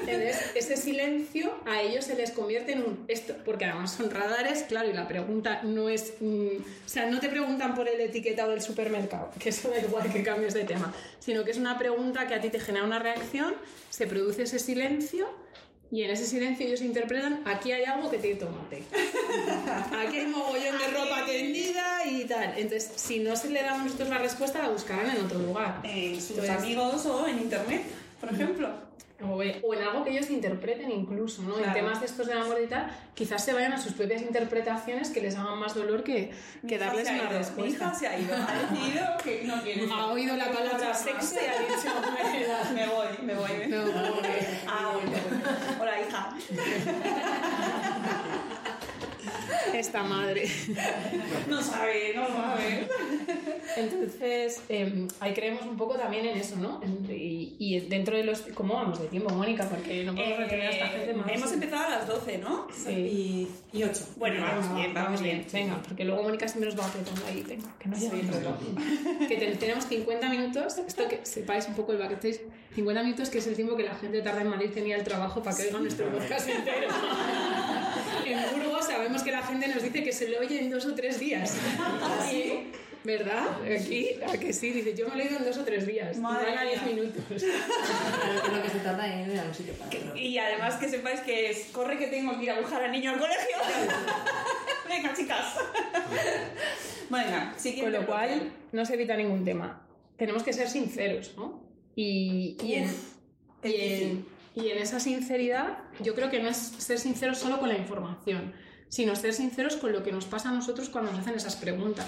Entonces, 0.01 0.51
ese 0.53 0.77
silencio 0.77 1.55
a 1.65 1.81
ellos 1.81 2.05
se 2.05 2.13
les 2.13 2.29
convierte 2.29 2.73
en 2.73 2.83
un 2.83 3.05
esto, 3.07 3.33
porque 3.43 3.65
además 3.65 3.91
son 3.91 4.11
radares, 4.11 4.61
claro, 4.63 4.87
y 4.87 4.93
la 4.93 5.07
pregunta 5.07 5.61
no 5.63 5.89
es, 5.89 6.13
mm, 6.19 6.57
o 6.85 6.89
sea, 6.89 7.07
no 7.07 7.19
te 7.19 7.29
preguntan 7.29 7.73
por 7.73 7.87
el 7.87 7.99
etiquetado 8.01 8.51
del 8.51 8.61
supermercado, 8.61 9.31
que 9.39 9.49
eso 9.49 9.71
da 9.71 9.79
igual 9.79 10.13
que 10.13 10.21
cambies 10.21 10.53
de 10.53 10.63
tema, 10.63 10.93
sino 11.17 11.43
que 11.43 11.49
es 11.49 11.57
una 11.57 11.79
pregunta 11.79 12.27
que 12.27 12.35
a 12.35 12.41
ti 12.41 12.49
te 12.49 12.59
genera 12.59 12.85
una 12.85 12.99
reacción, 12.99 13.55
se 13.89 14.05
produce 14.05 14.43
ese 14.43 14.59
silencio 14.59 15.27
y 15.93 16.01
en 16.01 16.09
ese 16.09 16.25
silencio 16.25 16.65
ellos 16.65 16.81
interpretan, 16.81 17.43
aquí 17.45 17.71
hay 17.71 17.83
algo 17.83 18.09
que 18.09 18.17
tiene 18.17 18.37
tomate. 18.37 18.81
Aquí 19.95 20.17
hay 20.17 20.25
mogollón 20.25 20.79
de 20.79 20.87
ropa 20.87 21.23
tendida 21.23 22.03
y 22.07 22.25
tal. 22.25 22.57
Entonces, 22.57 22.93
si 22.95 23.19
no 23.19 23.35
se 23.35 23.51
le 23.51 23.61
damos 23.61 23.85
nosotros 23.85 24.09
la 24.09 24.17
respuesta, 24.17 24.63
la 24.63 24.69
buscarán 24.69 25.15
en 25.15 25.23
otro 25.23 25.37
lugar. 25.37 25.81
En 25.83 26.19
sus 26.19 26.31
Entonces, 26.31 26.57
amigos 26.57 27.05
o 27.05 27.27
en 27.27 27.37
internet, 27.37 27.83
por 28.19 28.33
ejemplo. 28.33 28.69
O, 29.25 29.35
o 29.37 29.73
en 29.73 29.81
algo 29.83 30.03
que 30.03 30.11
ellos 30.11 30.29
interpreten 30.29 30.91
incluso, 30.91 31.41
¿no? 31.43 31.57
En 31.57 31.71
temas 31.73 31.99
de 31.99 32.05
estos 32.07 32.27
del 32.27 32.37
amor 32.37 32.57
y 32.63 32.67
tal, 32.67 32.87
quizás 33.13 33.43
se 33.43 33.53
vayan 33.53 33.73
a 33.73 33.77
sus 33.77 33.93
propias 33.93 34.21
interpretaciones 34.21 35.09
que 35.09 35.21
les 35.21 35.35
hagan 35.37 35.57
más 35.59 35.73
dolor 35.75 36.03
que, 36.03 36.31
que 36.67 36.77
darles 36.77 37.07
una 37.09 37.17
ido, 37.17 37.29
Mi 37.29 37.37
respuesta. 37.37 37.85
hija 37.85 37.93
se 37.95 38.07
ha 38.07 38.19
ido. 38.19 38.35
Ha 38.35 38.71
decidido 38.71 39.05
que 39.23 39.43
no 39.45 39.61
quiere. 39.63 39.87
Ha 39.93 40.05
oído 40.07 40.35
la 40.35 40.51
palabra 40.51 40.93
sexo 40.93 41.35
y 41.35 41.45
ha 41.45 41.59
dicho, 41.61 42.73
Me 42.73 42.85
voy, 42.87 43.07
me 43.23 43.33
voy. 43.35 43.51
me- 43.59 43.67
No, 43.67 43.83
Ah, 44.67 44.91
voy, 44.93 45.03
me 45.03 45.09
voy. 45.11 45.79
Hola, 45.81 46.01
hija. 46.01 46.35
esta 49.73 50.03
madre. 50.03 50.49
No 51.47 51.61
sabe, 51.61 52.13
no 52.15 52.27
sabe. 52.27 52.87
Entonces, 53.77 54.61
eh, 54.69 55.07
ahí 55.19 55.33
creemos 55.33 55.63
un 55.63 55.77
poco 55.77 55.95
también 55.95 56.25
en 56.25 56.37
eso, 56.37 56.55
¿no? 56.57 56.81
Y, 57.09 57.55
y 57.59 57.79
dentro 57.81 58.15
de 58.17 58.23
los... 58.23 58.39
¿Cómo 58.53 58.73
vamos 58.75 58.99
de 59.01 59.07
tiempo, 59.07 59.29
Mónica? 59.33 59.67
Porque 59.69 60.03
no 60.03 60.13
podemos 60.15 60.37
retener 60.39 60.67
a 60.67 60.69
esta 60.71 60.87
gente 60.87 61.13
más. 61.13 61.27
Eh, 61.27 61.33
hemos 61.35 61.51
empezado 61.51 61.83
a 61.85 61.89
las 61.89 62.07
12, 62.07 62.37
¿no? 62.39 62.67
Sí. 62.73 62.91
Y, 62.91 63.47
y 63.77 63.83
ocho. 63.83 64.05
Bueno, 64.17 64.43
vamos 64.43 64.75
bien, 64.75 64.93
vamos 64.93 65.21
bien. 65.21 65.45
Venga, 65.51 65.81
porque 65.87 66.03
luego 66.05 66.23
Mónica 66.23 66.47
siempre 66.47 66.69
nos 66.71 66.79
va 66.79 66.87
apretando 66.87 67.21
ahí. 67.27 67.43
Venga, 67.47 67.75
que 67.79 67.89
no 67.89 67.97
lleve 67.97 68.19
el. 68.21 69.27
Que 69.27 69.35
te- 69.37 69.55
tenemos 69.55 69.85
50 69.85 70.29
minutos, 70.29 70.77
esto 70.77 71.07
que 71.07 71.25
sepáis 71.25 71.67
un 71.67 71.75
poco 71.75 71.91
el 71.93 71.97
backstage, 71.99 72.41
50 72.75 73.03
minutos 73.03 73.29
que 73.29 73.37
es 73.39 73.47
el 73.47 73.55
tiempo 73.55 73.75
que 73.75 73.83
la 73.83 73.95
gente 73.95 74.21
tarda 74.21 74.41
en 74.41 74.49
Madrid 74.49 74.69
en 74.75 74.87
ir 74.87 74.95
al 74.95 75.03
trabajo 75.03 75.41
para 75.41 75.55
que 75.55 75.63
oiga 75.63 75.79
nuestro 75.79 76.09
podcast 76.11 76.47
entero. 76.49 76.87
En 78.25 78.39
Burgos 78.63 78.85
sabemos 78.85 79.21
que 79.21 79.31
la 79.31 79.41
gente 79.43 79.67
nos 79.67 79.83
dice 79.83 80.03
que 80.03 80.11
se 80.11 80.29
lo 80.29 80.39
oye 80.39 80.59
en 80.61 80.69
dos 80.69 80.85
o 80.85 80.95
tres 80.95 81.19
días. 81.19 81.55
Y, 82.31 82.67
¿Verdad? 83.03 83.57
Aquí, 83.63 84.11
a 84.25 84.37
que 84.37 84.53
sí, 84.53 84.71
dice, 84.71 84.95
yo 84.95 85.09
me 85.09 85.15
lo 85.15 85.21
he 85.21 85.27
oído 85.27 85.39
en 85.39 85.45
dos 85.45 85.57
o 85.57 85.65
tres 85.65 85.85
días. 85.85 86.17
Madre 86.17 86.51
y 86.51 86.55
van 86.55 86.57
a 86.57 86.69
10 86.69 86.81
mía. 86.83 86.95
minutos. 86.95 87.23
Claro, 87.43 88.41
que 88.41 88.47
es 88.47 88.53
lo 88.57 88.63
que 88.63 88.69
se 88.69 88.79
tarda 88.79 89.13
en 89.13 89.31
ir 89.31 89.39
a 89.39 89.43
un 89.43 89.53
sitio 89.53 89.73
para 89.73 89.89
otro. 89.89 90.15
Y 90.15 90.37
además 90.37 90.75
que 90.75 90.87
sepáis 90.87 91.19
que 91.21 91.49
es, 91.49 91.65
corre 91.71 91.97
que 91.97 92.07
tengo 92.07 92.37
que 92.37 92.43
ir 92.45 92.51
a 92.51 92.59
buscar 92.59 92.81
al 92.81 92.91
niño 92.91 93.11
al 93.11 93.19
colegio. 93.19 93.57
Venga, 94.89 95.13
chicas. 95.13 95.55
Venga, 97.09 97.55
Con 97.81 97.91
lo 97.91 98.05
cual, 98.05 98.51
no 98.71 98.85
se 98.85 98.93
evita 98.93 99.17
ningún 99.17 99.43
tema. 99.43 99.85
Tenemos 100.17 100.43
que 100.43 100.53
ser 100.53 100.69
sinceros, 100.69 101.33
¿no? 101.35 101.61
Y, 101.95 102.57
y 102.63 102.73
en, 102.75 102.95
y, 103.63 103.75
en, 103.75 104.25
y 104.55 104.69
en 104.69 104.77
esa 104.77 104.99
sinceridad, 104.99 105.79
yo 106.01 106.15
creo 106.15 106.29
que 106.29 106.41
no 106.41 106.49
es 106.49 106.57
ser 106.57 106.99
sinceros 106.99 107.37
solo 107.37 107.59
con 107.59 107.69
la 107.69 107.77
información, 107.77 108.53
sino 108.87 109.15
ser 109.15 109.33
sinceros 109.33 109.75
con 109.75 109.91
lo 109.91 110.03
que 110.03 110.11
nos 110.11 110.25
pasa 110.25 110.49
a 110.49 110.53
nosotros 110.53 110.89
cuando 110.89 111.11
nos 111.11 111.21
hacen 111.21 111.35
esas 111.35 111.55
preguntas. 111.55 112.07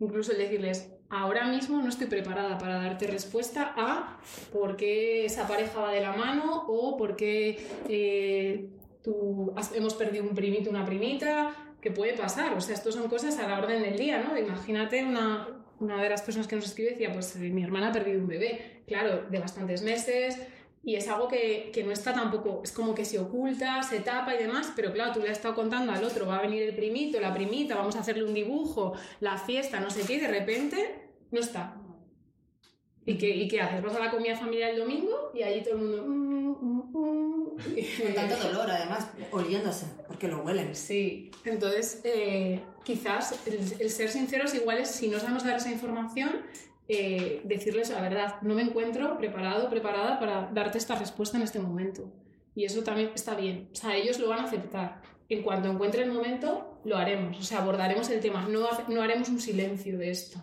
Incluso 0.00 0.32
el 0.32 0.38
decirles, 0.38 0.92
ahora 1.08 1.46
mismo 1.46 1.80
no 1.80 1.88
estoy 1.88 2.06
preparada 2.06 2.58
para 2.58 2.76
darte 2.76 3.06
respuesta 3.06 3.72
a 3.76 4.18
por 4.52 4.76
qué 4.76 5.24
esa 5.24 5.48
pareja 5.48 5.80
va 5.80 5.92
de 5.92 6.00
la 6.00 6.12
mano 6.12 6.64
o 6.68 6.96
por 6.96 7.16
qué 7.16 7.66
eh, 7.88 8.68
tú 9.02 9.54
hemos 9.74 9.94
perdido 9.94 10.24
un 10.24 10.34
primito, 10.34 10.68
una 10.68 10.84
primita, 10.84 11.54
que 11.80 11.90
puede 11.92 12.14
pasar. 12.14 12.52
O 12.54 12.60
sea, 12.60 12.74
esto 12.74 12.90
son 12.90 13.08
cosas 13.08 13.38
a 13.38 13.48
la 13.48 13.58
orden 13.58 13.82
del 13.82 13.96
día, 13.96 14.20
¿no? 14.20 14.36
Imagínate 14.36 15.04
una, 15.04 15.48
una 15.78 16.02
de 16.02 16.08
las 16.08 16.22
personas 16.22 16.48
que 16.48 16.56
nos 16.56 16.66
escribe 16.66 16.90
decía, 16.90 17.12
pues 17.12 17.36
eh, 17.36 17.50
mi 17.50 17.62
hermana 17.62 17.88
ha 17.88 17.92
perdido 17.92 18.20
un 18.20 18.26
bebé, 18.26 18.82
claro, 18.86 19.22
de 19.30 19.38
bastantes 19.38 19.82
meses, 19.82 20.36
y 20.86 20.94
es 20.94 21.08
algo 21.08 21.26
que, 21.26 21.72
que 21.74 21.82
no 21.82 21.90
está 21.90 22.14
tampoco, 22.14 22.60
es 22.62 22.70
como 22.70 22.94
que 22.94 23.04
se 23.04 23.18
oculta, 23.18 23.82
se 23.82 23.98
tapa 23.98 24.36
y 24.36 24.38
demás, 24.38 24.72
pero 24.76 24.92
claro, 24.92 25.12
tú 25.12 25.18
le 25.18 25.30
has 25.30 25.38
estado 25.38 25.56
contando 25.56 25.90
al 25.90 26.04
otro, 26.04 26.28
va 26.28 26.36
a 26.36 26.42
venir 26.42 26.62
el 26.62 26.76
primito, 26.76 27.18
la 27.18 27.34
primita, 27.34 27.74
vamos 27.74 27.96
a 27.96 28.00
hacerle 28.00 28.22
un 28.22 28.32
dibujo, 28.32 28.94
la 29.18 29.36
fiesta, 29.36 29.80
no 29.80 29.90
sé 29.90 30.02
qué, 30.06 30.14
y 30.14 30.20
de 30.20 30.28
repente 30.28 31.10
no 31.32 31.40
está. 31.40 31.74
¿Y 33.04 33.18
qué, 33.18 33.30
¿Y 33.30 33.48
qué 33.48 33.60
haces? 33.60 33.82
Vas 33.82 33.96
a 33.96 33.98
la 33.98 34.12
comida 34.12 34.36
familiar 34.36 34.70
el 34.70 34.78
domingo 34.78 35.32
y 35.34 35.42
allí 35.42 35.64
todo 35.64 35.74
el 35.74 35.80
mundo... 35.80 36.04
mm, 36.06 36.50
mm, 36.60 36.90
mm. 36.92 37.56
Con 38.04 38.14
tanto 38.14 38.36
dolor, 38.44 38.70
además, 38.70 39.08
oliéndose, 39.32 39.86
porque 40.06 40.28
lo 40.28 40.42
huelen. 40.42 40.72
Sí, 40.76 41.32
entonces 41.44 42.00
eh, 42.04 42.60
quizás 42.84 43.34
el, 43.44 43.58
el 43.80 43.90
ser 43.90 44.08
sinceros 44.08 44.54
igual 44.54 44.78
es 44.78 44.92
si 44.92 45.08
no 45.08 45.18
sabemos 45.18 45.42
dar 45.42 45.56
esa 45.56 45.72
información, 45.72 46.30
eh, 46.88 47.40
decirles 47.44 47.90
la 47.90 48.00
verdad, 48.00 48.40
no 48.42 48.54
me 48.54 48.62
encuentro 48.62 49.16
preparado, 49.18 49.68
preparada 49.68 50.18
para 50.18 50.50
darte 50.52 50.78
esta 50.78 50.94
respuesta 50.94 51.36
en 51.36 51.42
este 51.42 51.58
momento. 51.58 52.12
Y 52.54 52.64
eso 52.64 52.82
también 52.82 53.10
está 53.14 53.34
bien, 53.34 53.68
o 53.72 53.74
sea, 53.74 53.96
ellos 53.96 54.18
lo 54.18 54.28
van 54.28 54.40
a 54.40 54.44
aceptar. 54.44 55.02
En 55.28 55.42
cuanto 55.42 55.68
encuentre 55.68 56.04
el 56.04 56.12
momento, 56.12 56.80
lo 56.84 56.96
haremos, 56.96 57.38
o 57.38 57.42
sea, 57.42 57.58
abordaremos 57.58 58.08
el 58.10 58.20
tema, 58.20 58.46
no, 58.48 58.68
no 58.88 59.02
haremos 59.02 59.28
un 59.28 59.40
silencio 59.40 59.98
de 59.98 60.10
esto. 60.10 60.42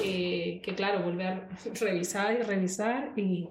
Eh, 0.00 0.60
que 0.62 0.74
claro, 0.74 1.02
volver 1.02 1.26
a 1.26 1.48
revisar 1.80 2.38
y 2.38 2.42
revisar 2.42 3.12
y, 3.16 3.48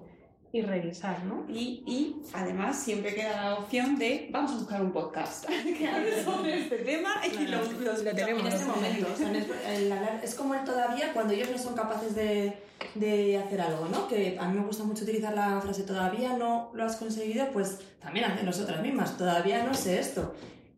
y 0.57 0.61
revisar, 0.61 1.23
¿no? 1.25 1.45
Y, 1.49 1.83
y 1.85 2.21
además 2.33 2.79
siempre 2.81 3.13
queda 3.13 3.41
la 3.41 3.55
opción 3.55 3.97
de 3.97 4.29
vamos 4.31 4.51
a 4.51 4.55
buscar 4.55 4.81
un 4.81 4.91
podcast 4.93 5.45
que 5.77 5.87
hable 5.87 6.23
sobre 6.23 6.59
este 6.61 6.77
tema 6.77 7.15
y 7.27 7.45
lo, 7.47 7.57
lo- 7.63 7.93
Lo 8.03 8.11
tenemos. 8.15 8.45
En 8.45 8.53
este 8.53 8.65
momento. 8.65 9.07
o 9.13 9.17
sea, 9.17 9.31
el 9.75 9.93
es 10.23 10.35
como 10.35 10.53
el 10.55 10.63
todavía 10.63 11.11
cuando 11.13 11.33
ellos 11.33 11.49
no 11.51 11.57
son 11.57 11.75
capaces 11.75 12.15
de, 12.15 12.53
de 12.95 13.37
hacer 13.37 13.59
algo, 13.59 13.87
¿no? 13.89 14.07
Que 14.07 14.37
a 14.39 14.47
mí 14.47 14.57
me 14.57 14.65
gusta 14.65 14.83
mucho 14.85 15.03
utilizar 15.03 15.33
la 15.33 15.59
frase 15.59 15.83
todavía 15.83 16.37
no 16.37 16.71
lo 16.73 16.85
has 16.85 16.95
conseguido, 16.95 17.51
pues 17.51 17.79
también 17.99 18.25
hace 18.25 18.43
nosotras 18.45 18.81
mismas. 18.81 19.17
Todavía 19.17 19.63
no 19.63 19.73
sé 19.73 19.99
esto. 19.99 20.33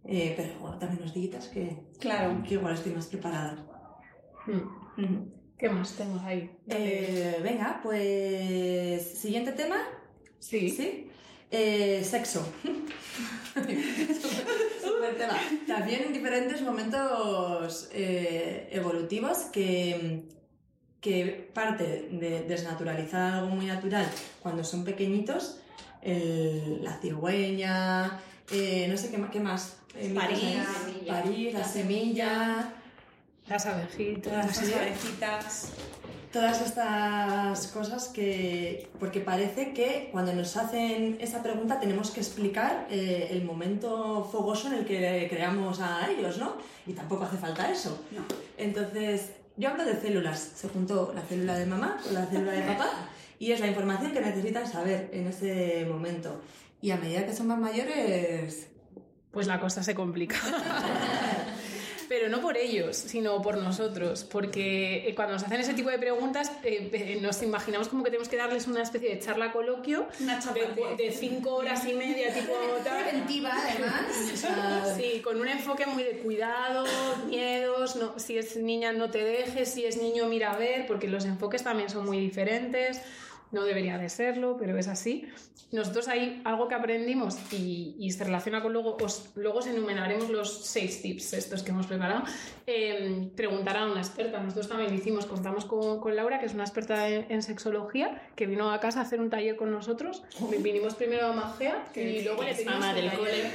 Eh, 0.05 0.33
pero 0.37 0.57
bueno, 0.59 0.77
también 0.79 1.01
nos 1.03 1.13
digitas 1.13 1.49
que, 1.49 1.77
Claro. 1.99 2.41
que 2.47 2.55
igual 2.55 2.73
estoy 2.73 2.93
más 2.93 3.05
preparada. 3.07 3.57
Mm. 4.47 5.03
Ujú. 5.03 5.31
¿Qué 5.58 5.70
más 5.70 5.93
tengo 5.93 6.20
ahí? 6.24 6.50
Eh, 6.70 7.39
venga, 7.41 7.80
pues 7.82 9.02
siguiente 9.20 9.52
tema. 9.54 9.78
sí. 10.39 10.70
¿Sí? 10.70 11.04
Eh, 11.50 12.04
sexo. 12.04 12.46
Súper 13.56 15.17
tema. 15.17 15.38
También 15.65 16.04
en 16.04 16.13
diferentes 16.13 16.62
momentos 16.62 17.89
eh, 17.93 18.67
evolutivos 18.72 19.38
que, 19.52 20.24
que 21.02 21.50
parte 21.54 22.10
de 22.12 22.41
desnaturalizar 22.43 23.36
algo 23.36 23.56
muy 23.56 23.65
natural 23.65 24.06
cuando 24.41 24.63
son 24.63 24.84
pequeñitos, 24.84 25.60
el- 26.02 26.84
la 26.84 27.00
cigüeña, 27.00 28.20
eh, 28.52 28.88
no 28.89 28.98
sé 28.98 29.10
qué, 29.10 29.17
qué 29.32 29.39
más. 29.39 29.78
Eh, 29.96 30.12
París, 30.13 30.39
semilla. 30.39 30.67
París, 31.24 31.54
la 31.54 31.63
semilla, 31.63 32.74
Las 33.49 33.65
abejitas. 33.65 34.33
Las 34.33 34.62
Las 34.62 34.73
abejitas. 34.75 35.71
todas 36.31 36.62
estas 36.62 37.67
cosas 37.67 38.10
que, 38.10 38.89
porque 38.99 39.21
parece 39.21 39.73
que 39.73 40.10
cuando 40.12 40.33
nos 40.33 40.55
hacen 40.57 41.17
esa 41.21 41.41
pregunta 41.41 41.79
tenemos 41.79 42.12
que 42.12 42.19
explicar 42.19 42.88
eh, 42.89 43.29
el 43.31 43.43
momento 43.45 44.27
fogoso 44.31 44.67
en 44.67 44.73
el 44.79 44.86
que 44.86 45.27
creamos 45.29 45.79
a 45.79 46.10
ellos, 46.12 46.38
¿no? 46.38 46.57
Y 46.86 46.93
tampoco 46.93 47.23
hace 47.23 47.38
falta 47.38 47.71
eso. 47.71 48.03
No. 48.12 48.21
Entonces, 48.57 49.31
yo 49.55 49.69
hablo 49.69 49.86
de 49.86 49.95
células. 49.99 50.39
Se 50.39 50.67
juntó 50.69 51.13
la 51.15 51.21
célula 51.21 51.55
de 51.55 51.65
mamá 51.65 51.97
con 52.03 52.13
la 52.13 52.25
célula 52.25 52.51
de 52.51 52.62
papá 52.63 52.89
y 53.39 53.51
es 53.53 53.60
la 53.60 53.67
información 53.67 54.12
que 54.12 54.19
necesitan 54.21 54.67
saber 54.67 55.10
en 55.13 55.27
ese 55.27 55.86
momento. 55.89 56.41
Y 56.81 56.91
a 56.91 56.97
medida 56.97 57.25
que 57.25 57.33
son 57.33 57.47
más 57.47 57.60
mayores, 57.60 58.67
Pues 59.31 59.47
la 59.47 59.60
cosa 59.60 59.81
se 59.83 59.95
complica. 59.95 60.36
pero 62.27 62.35
no 62.35 62.43
por 62.43 62.57
ellos, 62.57 62.97
sino 62.97 63.41
por 63.41 63.55
nosotros, 63.57 64.25
porque 64.29 65.07
eh, 65.07 65.15
cuando 65.15 65.35
nos 65.35 65.43
hacen 65.43 65.61
ese 65.61 65.73
tipo 65.73 65.89
de 65.89 65.97
preguntas 65.97 66.51
eh, 66.61 66.89
eh, 66.91 67.19
nos 67.21 67.41
imaginamos 67.41 67.87
como 67.87 68.03
que 68.03 68.09
tenemos 68.09 68.27
que 68.27 68.35
darles 68.35 68.67
una 68.67 68.81
especie 68.81 69.15
de 69.15 69.19
charla 69.19 69.53
coloquio 69.53 70.07
Una 70.19 70.37
charla 70.37 70.67
de, 70.75 71.01
de 71.01 71.11
cinco 71.11 71.55
horas 71.55 71.85
y 71.87 71.93
media, 71.93 72.33
tipo 72.33 72.51
tal. 72.83 73.03
Preventiva, 73.03 73.53
además. 73.55 74.93
Sí, 74.97 75.21
con 75.21 75.39
un 75.39 75.47
enfoque 75.47 75.85
muy 75.85 76.03
de 76.03 76.17
cuidado, 76.17 76.85
miedos, 77.27 77.95
no, 77.95 78.17
si 78.19 78.37
es 78.37 78.57
niña 78.57 78.91
no 78.91 79.09
te 79.09 79.23
dejes, 79.23 79.69
si 79.69 79.85
es 79.85 79.97
niño 79.97 80.25
mira 80.25 80.51
a 80.51 80.57
ver, 80.57 80.85
porque 80.87 81.07
los 81.07 81.23
enfoques 81.23 81.63
también 81.63 81.89
son 81.89 82.05
muy 82.05 82.19
diferentes, 82.19 83.01
no 83.51 83.63
debería 83.63 83.97
de 83.97 84.10
serlo, 84.10 84.57
pero 84.57 84.77
es 84.77 84.88
así. 84.88 85.27
Nosotros 85.71 86.07
hay 86.07 86.41
algo 86.45 86.69
que 86.69 86.75
aprendimos 86.75 87.38
y, 87.51 87.95
y 87.99 88.12
se 88.12 88.23
relaciona 88.23 88.62
con 88.62 88.71
luego, 88.71 88.95
os, 89.03 89.31
luego 89.36 89.60
os 89.60 89.67
enumeraremos 89.67 90.29
los 90.29 90.65
seis 90.65 91.01
tips 91.01 91.33
estos 91.33 91.62
que 91.62 91.71
hemos 91.71 91.88
preparado. 91.88 92.23
Eh, 92.65 93.29
preguntar 93.36 93.75
a 93.77 93.86
una 93.86 93.99
experta, 93.99 94.39
nosotros 94.39 94.69
también 94.69 94.91
lo 94.91 94.97
hicimos, 94.97 95.25
contamos 95.25 95.65
con, 95.65 95.99
con 95.99 96.15
Laura, 96.15 96.39
que 96.39 96.45
es 96.45 96.53
una 96.53 96.63
experta 96.63 97.10
en, 97.10 97.25
en 97.29 97.41
sexología, 97.41 98.29
que 98.36 98.45
vino 98.45 98.71
a 98.71 98.79
casa 98.79 98.99
a 98.99 99.03
hacer 99.03 99.19
un 99.19 99.29
taller 99.29 99.57
con 99.57 99.71
nosotros. 99.71 100.23
Vinimos 100.60 100.95
primero 100.95 101.27
a 101.27 101.33
Magea 101.33 101.86
y 101.95 102.21
luego 102.23 102.43
le 102.43 102.53
pedimos 102.53 102.73
mamá 102.73 102.93
del 102.93 103.12
cole. 103.12 103.51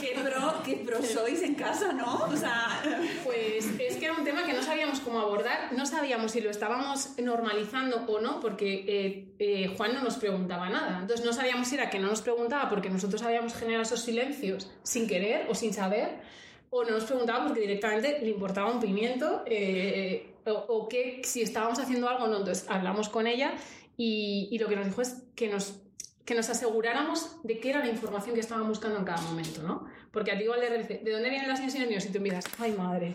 Qué 0.00 0.18
pro, 0.20 0.62
qué 0.64 0.76
pro 0.84 1.02
sois 1.02 1.42
en 1.42 1.54
casa, 1.54 1.92
¿no? 1.92 2.24
O 2.24 2.36
sea, 2.36 2.80
Pues 3.24 3.66
es 3.78 3.96
que 3.96 4.04
era 4.06 4.14
un 4.14 4.24
tema 4.24 4.44
que 4.44 4.52
no 4.52 4.62
sabíamos 4.62 5.00
cómo 5.00 5.20
abordar, 5.20 5.72
no 5.72 5.84
sabíamos 5.86 6.32
si 6.32 6.40
lo 6.40 6.50
estábamos 6.50 7.18
normalizando 7.18 8.04
o 8.06 8.20
no, 8.20 8.40
porque 8.40 8.84
eh, 8.86 8.97
eh, 9.38 9.74
Juan 9.76 9.94
no 9.94 10.02
nos 10.02 10.16
preguntaba 10.16 10.68
nada. 10.68 10.98
Entonces 11.00 11.24
no 11.24 11.32
sabíamos 11.32 11.68
si 11.68 11.74
era 11.74 11.90
que 11.90 11.98
no 11.98 12.08
nos 12.08 12.22
preguntaba 12.22 12.68
porque 12.68 12.90
nosotros 12.90 13.22
habíamos 13.22 13.54
generado 13.54 13.82
esos 13.82 14.00
silencios 14.00 14.70
sin 14.82 15.06
querer 15.06 15.46
o 15.48 15.54
sin 15.54 15.72
saber, 15.72 16.20
o 16.70 16.84
no 16.84 16.90
nos 16.90 17.04
preguntaba 17.04 17.46
porque 17.46 17.60
directamente 17.60 18.20
le 18.20 18.30
importaba 18.30 18.70
un 18.70 18.80
pimiento, 18.80 19.42
eh, 19.46 20.34
o, 20.44 20.88
que 20.88 21.22
si 21.24 21.42
estábamos 21.42 21.78
haciendo 21.78 22.08
algo 22.08 22.24
o 22.24 22.28
no. 22.28 22.38
Entonces 22.38 22.66
hablamos 22.68 23.08
con 23.08 23.26
ella 23.26 23.54
y 23.96 24.56
lo 24.60 24.68
que 24.68 24.76
nos 24.76 24.86
dijo 24.86 25.02
es 25.02 25.24
que 25.34 25.48
nos 25.48 25.80
que 26.28 26.34
nos 26.34 26.50
aseguráramos 26.50 27.36
de 27.42 27.58
qué 27.58 27.70
era 27.70 27.78
la 27.78 27.88
información 27.88 28.34
que 28.34 28.42
estaban 28.42 28.68
buscando 28.68 28.98
en 28.98 29.04
cada 29.06 29.22
momento, 29.22 29.62
¿no? 29.62 29.86
Porque 30.12 30.30
a 30.30 30.36
ti 30.36 30.44
igual 30.44 30.60
de 30.60 30.68
¿de 31.02 31.10
dónde 31.10 31.30
vienen 31.30 31.48
las 31.48 31.58
niñas 31.58 31.74
y 31.74 31.78
los 31.78 31.88
niños? 31.88 32.04
Y 32.04 32.08
tú 32.10 32.18
empiezas, 32.18 32.44
ay 32.58 32.72
madre, 32.72 33.14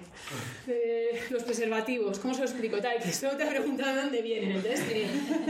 eh, 0.68 1.22
los 1.30 1.44
preservativos, 1.44 2.18
¿cómo 2.18 2.34
se 2.34 2.40
lo 2.40 2.48
explico? 2.48 2.80
Tal, 2.80 2.98
que 2.98 3.14
solo 3.14 3.38
te 3.38 3.44
ha 3.44 3.50
preguntado 3.50 3.96
de 3.96 4.02
dónde 4.02 4.24
vienen. 4.24 4.54
Entonces, 4.54 4.84
eh, 4.90 5.08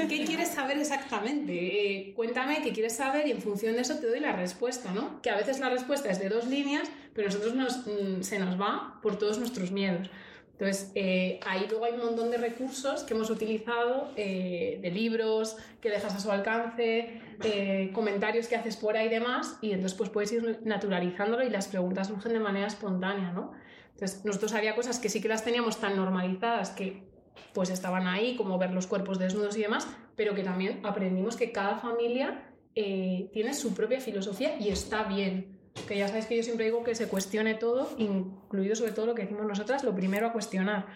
¿qué 0.10 0.26
quieres 0.26 0.50
saber 0.50 0.78
exactamente? 0.78 1.54
Eh, 1.54 2.14
cuéntame 2.14 2.62
qué 2.62 2.74
quieres 2.74 2.98
saber 2.98 3.28
y 3.28 3.32
en 3.32 3.42
función 3.42 3.76
de 3.76 3.84
eso 3.84 3.98
te 3.98 4.08
doy 4.08 4.20
la 4.20 4.34
respuesta, 4.34 4.92
¿no? 4.92 5.22
Que 5.22 5.30
a 5.30 5.38
veces 5.38 5.62
la 5.62 5.70
respuesta 5.70 6.10
es 6.10 6.20
de 6.20 6.28
dos 6.28 6.48
líneas, 6.48 6.90
pero 7.14 7.30
a 7.30 7.32
nosotros 7.32 7.56
nos, 7.56 7.88
mm, 7.88 8.24
se 8.24 8.40
nos 8.40 8.60
va 8.60 9.00
por 9.02 9.18
todos 9.18 9.40
nuestros 9.40 9.72
miedos. 9.72 10.10
Entonces, 10.54 10.92
eh, 10.94 11.40
ahí 11.46 11.66
luego 11.68 11.86
hay 11.86 11.94
un 11.94 12.06
montón 12.06 12.30
de 12.30 12.38
recursos 12.38 13.04
que 13.04 13.16
hemos 13.16 13.30
utilizado, 13.30 14.12
eh, 14.16 14.80
de 14.82 14.92
libros 14.92 15.58
que 15.82 15.90
dejas 15.90 16.14
a 16.14 16.20
su 16.20 16.32
alcance, 16.32 17.22
eh, 17.44 17.92
comentarios 17.94 18.48
que 18.48 18.56
haces 18.56 18.80
ahí 18.96 19.08
y 19.08 19.10
demás, 19.10 19.58
y 19.62 19.72
entonces 19.72 19.98
pues 19.98 20.10
puedes 20.10 20.32
ir 20.32 20.60
naturalizándolo 20.64 21.44
y 21.44 21.50
las 21.50 21.68
preguntas 21.68 22.08
surgen 22.08 22.34
de 22.34 22.40
manera 22.40 22.68
espontánea, 22.68 23.32
¿no? 23.32 23.52
Entonces, 23.94 24.26
nosotros 24.26 24.54
había 24.54 24.76
cosas 24.76 25.00
que 25.00 25.10
sí 25.10 25.22
que 25.22 25.28
las 25.28 25.44
teníamos 25.44 25.80
tan 25.80 25.96
normalizadas 25.96 26.72
que 26.72 27.04
pues 27.54 27.70
estaban 27.70 28.08
ahí, 28.08 28.36
como 28.36 28.58
ver 28.58 28.72
los 28.72 28.88
cuerpos 28.88 29.20
desnudos 29.20 29.56
y 29.58 29.62
demás, 29.62 29.88
pero 30.16 30.34
que 30.34 30.44
también 30.44 30.80
aprendimos 30.84 31.36
que 31.36 31.52
cada 31.52 31.78
familia 31.78 32.50
eh, 32.76 33.30
tiene 33.34 33.54
su 33.54 33.74
propia 33.74 34.02
filosofía 34.02 34.58
y 34.60 34.70
está 34.70 35.04
bien. 35.04 35.60
Que 35.88 35.98
ya 35.98 36.08
sabéis 36.08 36.26
que 36.26 36.38
yo 36.38 36.44
siempre 36.44 36.66
digo 36.66 36.84
que 36.84 36.96
se 36.96 37.08
cuestione 37.08 37.56
todo, 37.56 37.90
incluido 37.98 38.76
sobre 38.76 38.92
todo 38.92 39.08
lo 39.08 39.16
que 39.16 39.24
decimos 39.24 39.46
nosotras, 39.46 39.84
lo 39.84 39.96
primero 39.96 40.28
a 40.28 40.34
cuestionar. 40.34 40.88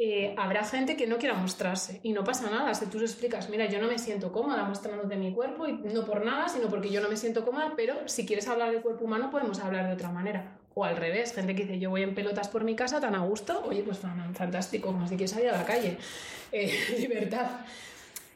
Eh, 0.00 0.32
habrá 0.38 0.62
gente 0.64 0.96
que 0.96 1.08
no 1.08 1.18
quiera 1.18 1.34
mostrarse 1.34 1.98
y 2.04 2.12
no 2.12 2.22
pasa 2.22 2.48
nada 2.48 2.72
si 2.72 2.86
tú 2.86 3.00
le 3.00 3.06
explicas, 3.06 3.50
mira, 3.50 3.66
yo 3.66 3.80
no 3.80 3.88
me 3.88 3.98
siento 3.98 4.30
cómoda 4.30 4.62
mostrándote 4.62 5.16
mi 5.16 5.32
cuerpo 5.32 5.66
y 5.66 5.72
no 5.72 6.04
por 6.04 6.24
nada, 6.24 6.48
sino 6.48 6.68
porque 6.68 6.88
yo 6.90 7.00
no 7.00 7.08
me 7.08 7.16
siento 7.16 7.44
cómoda, 7.44 7.72
pero 7.76 7.96
si 8.06 8.24
quieres 8.24 8.46
hablar 8.46 8.70
del 8.70 8.80
cuerpo 8.80 9.04
humano 9.06 9.28
podemos 9.28 9.58
hablar 9.58 9.88
de 9.88 9.94
otra 9.94 10.10
manera. 10.10 10.56
O 10.74 10.84
al 10.84 10.96
revés, 10.96 11.34
gente 11.34 11.56
que 11.56 11.64
dice, 11.64 11.80
yo 11.80 11.90
voy 11.90 12.04
en 12.04 12.14
pelotas 12.14 12.46
por 12.48 12.62
mi 12.62 12.76
casa 12.76 13.00
tan 13.00 13.16
a 13.16 13.24
gusto, 13.24 13.64
oye, 13.66 13.82
pues 13.82 13.98
fan- 13.98 14.36
fantástico, 14.36 14.86
como 14.92 15.08
si 15.08 15.16
quieres 15.16 15.32
salir 15.32 15.48
a 15.50 15.58
la 15.58 15.64
calle. 15.64 15.98
Eh, 16.52 16.72
libertad. 16.98 17.46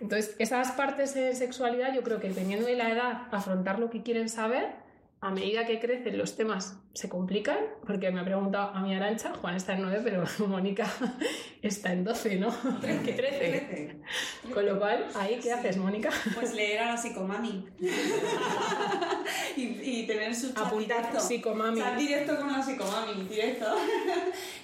Entonces, 0.00 0.34
esas 0.38 0.72
partes 0.72 1.14
de 1.14 1.34
sexualidad, 1.34 1.94
yo 1.94 2.02
creo 2.02 2.20
que 2.20 2.28
dependiendo 2.28 2.66
de 2.66 2.74
la 2.76 2.90
edad, 2.90 3.22
afrontar 3.30 3.78
lo 3.78 3.88
que 3.88 4.02
quieren 4.02 4.28
saber, 4.28 4.66
a 5.22 5.30
medida 5.30 5.64
que 5.64 5.78
crecen 5.78 6.18
los 6.18 6.34
temas 6.34 6.76
se 6.94 7.08
complican, 7.08 7.56
porque 7.86 8.10
me 8.10 8.20
ha 8.20 8.24
preguntado 8.24 8.74
a 8.74 8.80
mi 8.80 8.92
Arancha, 8.92 9.32
Juan 9.40 9.54
está 9.54 9.74
en 9.74 9.82
9, 9.82 10.00
pero 10.02 10.24
Mónica 10.48 10.84
está 11.62 11.92
en 11.92 12.02
12, 12.02 12.40
¿no? 12.40 12.52
¿Qué 12.80 13.12
13? 13.12 14.00
Con 14.52 14.66
lo 14.66 14.80
cual, 14.80 15.06
ahí, 15.14 15.38
¿qué 15.40 15.52
haces, 15.52 15.76
Mónica? 15.76 16.10
pues 16.34 16.52
leer 16.54 16.80
a 16.80 16.86
la 16.86 16.96
psicomami. 16.96 17.68
y, 19.56 19.62
y 19.62 20.06
tener 20.08 20.34
su 20.34 20.52
chat 20.52 20.66
Apuntar 20.66 20.98
directo. 20.98 21.20
psicomami. 21.20 21.78
Chat 21.80 21.96
directo 21.96 22.36
con 22.38 22.52
la 22.52 22.60
psicomami, 22.60 23.22
directo. 23.28 23.66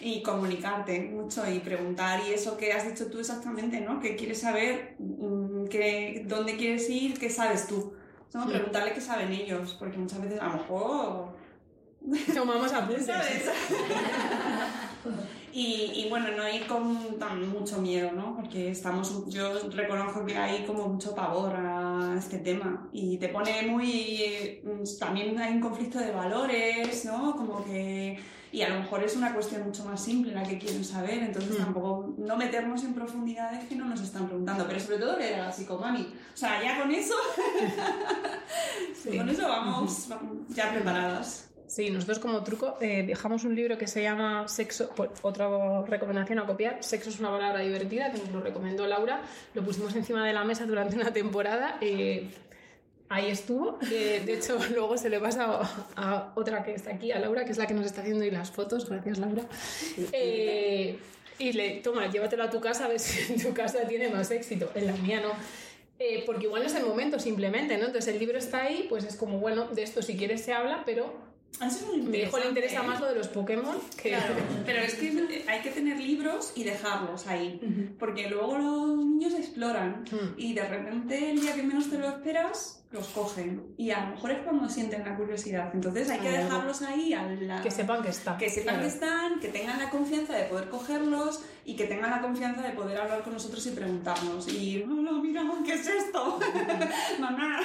y 0.00 0.22
comunicarte 0.22 1.02
mucho 1.02 1.48
y 1.48 1.60
preguntar. 1.60 2.20
Y 2.28 2.32
eso 2.32 2.56
que 2.56 2.72
has 2.72 2.84
dicho 2.84 3.08
tú 3.08 3.20
exactamente, 3.20 3.80
¿no? 3.80 4.00
Que 4.00 4.16
quieres 4.16 4.40
saber 4.40 4.96
mm, 4.98 5.66
que, 5.68 6.24
dónde 6.26 6.56
quieres 6.56 6.90
ir, 6.90 7.16
qué 7.16 7.30
sabes 7.30 7.68
tú. 7.68 7.94
¿No? 8.34 8.46
Preguntarle 8.46 8.92
qué 8.92 9.00
saben 9.00 9.32
ellos, 9.32 9.76
porque 9.78 9.98
muchas 9.98 10.20
veces 10.20 10.40
a 10.40 10.48
lo 10.48 10.52
mejor 10.54 11.38
Tomamos 12.34 12.72
apuntes. 12.72 13.06
¿sabes? 13.06 13.44
y, 15.52 15.92
y 15.94 16.08
bueno, 16.08 16.28
no 16.36 16.48
ir 16.48 16.66
con 16.66 17.18
tan 17.18 17.48
mucho 17.48 17.80
miedo, 17.80 18.12
¿no? 18.12 18.36
Porque 18.36 18.70
estamos, 18.70 19.28
yo 19.28 19.68
reconozco 19.70 20.24
que 20.24 20.36
hay 20.36 20.64
como 20.64 20.88
mucho 20.88 21.14
pavor 21.14 21.54
a 21.56 22.14
este 22.18 22.38
tema 22.38 22.88
y 22.92 23.18
te 23.18 23.28
pone 23.28 23.62
muy, 23.62 24.60
mm, 24.64 24.98
también 24.98 25.38
hay 25.38 25.54
un 25.54 25.60
conflicto 25.60 25.98
de 25.98 26.12
valores, 26.12 27.04
¿no? 27.04 27.36
Como 27.36 27.64
que, 27.64 28.18
y 28.52 28.62
a 28.62 28.68
lo 28.68 28.80
mejor 28.80 29.02
es 29.02 29.16
una 29.16 29.34
cuestión 29.34 29.64
mucho 29.64 29.84
más 29.84 30.02
simple 30.02 30.32
la 30.32 30.42
que 30.42 30.58
quieren 30.58 30.84
saber, 30.84 31.18
entonces 31.18 31.56
tampoco, 31.56 32.14
no 32.18 32.36
meternos 32.36 32.82
en 32.84 32.94
profundidades 32.94 33.64
que 33.68 33.76
no 33.76 33.84
nos 33.84 34.00
están 34.00 34.26
preguntando, 34.26 34.66
pero 34.66 34.80
sobre 34.80 34.98
todo 34.98 35.18
leer 35.18 35.40
a 35.40 35.46
la 35.46 35.52
psicomami. 35.52 36.12
O 36.34 36.36
sea, 36.36 36.62
ya 36.62 36.80
con 36.80 36.90
eso, 36.90 37.14
con 39.16 39.28
eso 39.28 39.48
vamos, 39.48 40.06
vamos 40.08 40.36
ya 40.48 40.72
preparadas. 40.72 41.48
Sí, 41.68 41.90
nosotros 41.90 42.18
como 42.18 42.42
truco 42.42 42.78
eh, 42.80 43.04
dejamos 43.06 43.44
un 43.44 43.54
libro 43.54 43.76
que 43.76 43.86
se 43.86 44.02
llama 44.02 44.48
Sexo, 44.48 44.88
pues, 44.96 45.10
otra 45.20 45.82
recomendación 45.82 46.38
a 46.38 46.46
copiar, 46.46 46.82
Sexo 46.82 47.10
es 47.10 47.20
una 47.20 47.30
palabra 47.30 47.60
divertida, 47.60 48.10
que 48.10 48.18
nos 48.18 48.30
lo 48.30 48.40
recomendó 48.40 48.86
Laura, 48.86 49.20
lo 49.52 49.62
pusimos 49.62 49.94
encima 49.94 50.26
de 50.26 50.32
la 50.32 50.44
mesa 50.44 50.64
durante 50.64 50.96
una 50.96 51.12
temporada, 51.12 51.76
eh, 51.82 52.30
ahí 53.08 53.30
estuvo, 53.30 53.78
de 53.80 54.32
hecho 54.32 54.58
luego 54.74 54.96
se 54.96 55.08
le 55.08 55.20
pasa 55.20 55.44
a, 55.46 55.70
a 55.96 56.32
otra 56.34 56.62
que 56.62 56.74
está 56.74 56.92
aquí, 56.94 57.12
a 57.12 57.18
Laura, 57.18 57.44
que 57.44 57.52
es 57.52 57.58
la 57.58 57.66
que 57.66 57.74
nos 57.74 57.86
está 57.86 58.02
haciendo 58.02 58.24
hoy 58.24 58.30
las 58.30 58.50
fotos, 58.50 58.88
gracias 58.88 59.18
Laura. 59.18 59.44
Eh, 60.12 60.98
y 61.38 61.52
le, 61.52 61.76
toma, 61.80 62.10
llévatelo 62.10 62.44
a 62.44 62.50
tu 62.50 62.60
casa 62.60 62.86
a 62.86 62.88
ver 62.88 62.98
si 62.98 63.32
en 63.32 63.40
tu 63.40 63.54
casa 63.54 63.86
tiene 63.86 64.08
más 64.08 64.30
éxito, 64.30 64.70
en 64.74 64.86
la 64.86 64.92
mía 64.92 65.20
no. 65.20 65.32
Eh, 66.00 66.22
porque 66.26 66.46
igual 66.46 66.62
no 66.62 66.68
es 66.68 66.74
el 66.76 66.86
momento 66.86 67.18
simplemente, 67.18 67.76
¿no? 67.76 67.86
Entonces 67.86 68.12
el 68.12 68.20
libro 68.20 68.38
está 68.38 68.62
ahí, 68.62 68.86
pues 68.88 69.02
es 69.04 69.16
como, 69.16 69.40
bueno, 69.40 69.66
de 69.66 69.82
esto 69.82 70.00
si 70.00 70.16
quieres 70.16 70.42
se 70.42 70.52
habla, 70.52 70.82
pero 70.86 71.12
muy 71.86 72.02
mi 72.02 72.18
hijo 72.18 72.38
le 72.38 72.46
interesa 72.46 72.84
¿eh? 72.84 72.86
más 72.86 73.00
lo 73.00 73.06
de 73.06 73.16
los 73.16 73.26
Pokémon 73.28 73.76
que... 74.00 74.10
Claro, 74.10 74.34
pero 74.66 74.80
es 74.80 74.94
que 74.94 75.44
hay 75.48 75.60
que 75.60 75.70
tener 75.70 75.98
libros 75.98 76.52
y 76.54 76.62
dejarlos 76.62 77.26
ahí, 77.26 77.94
porque 77.98 78.28
luego 78.28 78.58
los 78.58 78.96
niños 78.96 79.34
exploran 79.34 80.04
Mm. 80.10 80.34
y 80.36 80.54
de 80.54 80.62
repente 80.62 81.30
el 81.30 81.40
día 81.40 81.54
que 81.54 81.62
menos 81.64 81.90
te 81.90 81.98
lo 81.98 82.08
esperas 82.08 82.77
los 82.90 83.06
cogen 83.08 83.74
y 83.76 83.90
a 83.90 84.00
lo 84.06 84.10
mejor 84.14 84.30
es 84.30 84.38
cuando 84.38 84.66
sienten 84.68 85.04
la 85.04 85.14
curiosidad. 85.14 85.70
Entonces 85.74 86.08
hay 86.08 86.20
que 86.20 86.30
dejarlos 86.30 86.80
ahí 86.82 87.12
a 87.12 87.22
la- 87.24 87.60
Que 87.60 87.70
sepan 87.70 88.02
que 88.02 88.08
está. 88.08 88.38
que 88.38 88.48
sepan 88.48 88.76
Claro. 88.76 88.80
que 88.80 88.86
están, 88.94 89.40
que 89.40 89.48
tengan 89.48 89.78
la 89.78 89.90
confianza 89.90 90.34
de 90.34 90.44
poder 90.44 90.70
cogerlos 90.70 91.42
y 91.66 91.76
que 91.76 91.84
tengan 91.84 92.10
la 92.10 92.22
confianza 92.22 92.62
de 92.62 92.70
poder 92.70 92.96
hablar 92.98 93.22
con 93.22 93.34
nosotros 93.34 93.66
y 93.66 93.70
preguntarnos. 93.72 94.48
Y, 94.48 94.84
no, 94.88 95.20
mira, 95.22 95.42
¿qué 95.66 95.74
es 95.74 95.86
esto? 95.86 96.38
Mamá. 97.20 97.60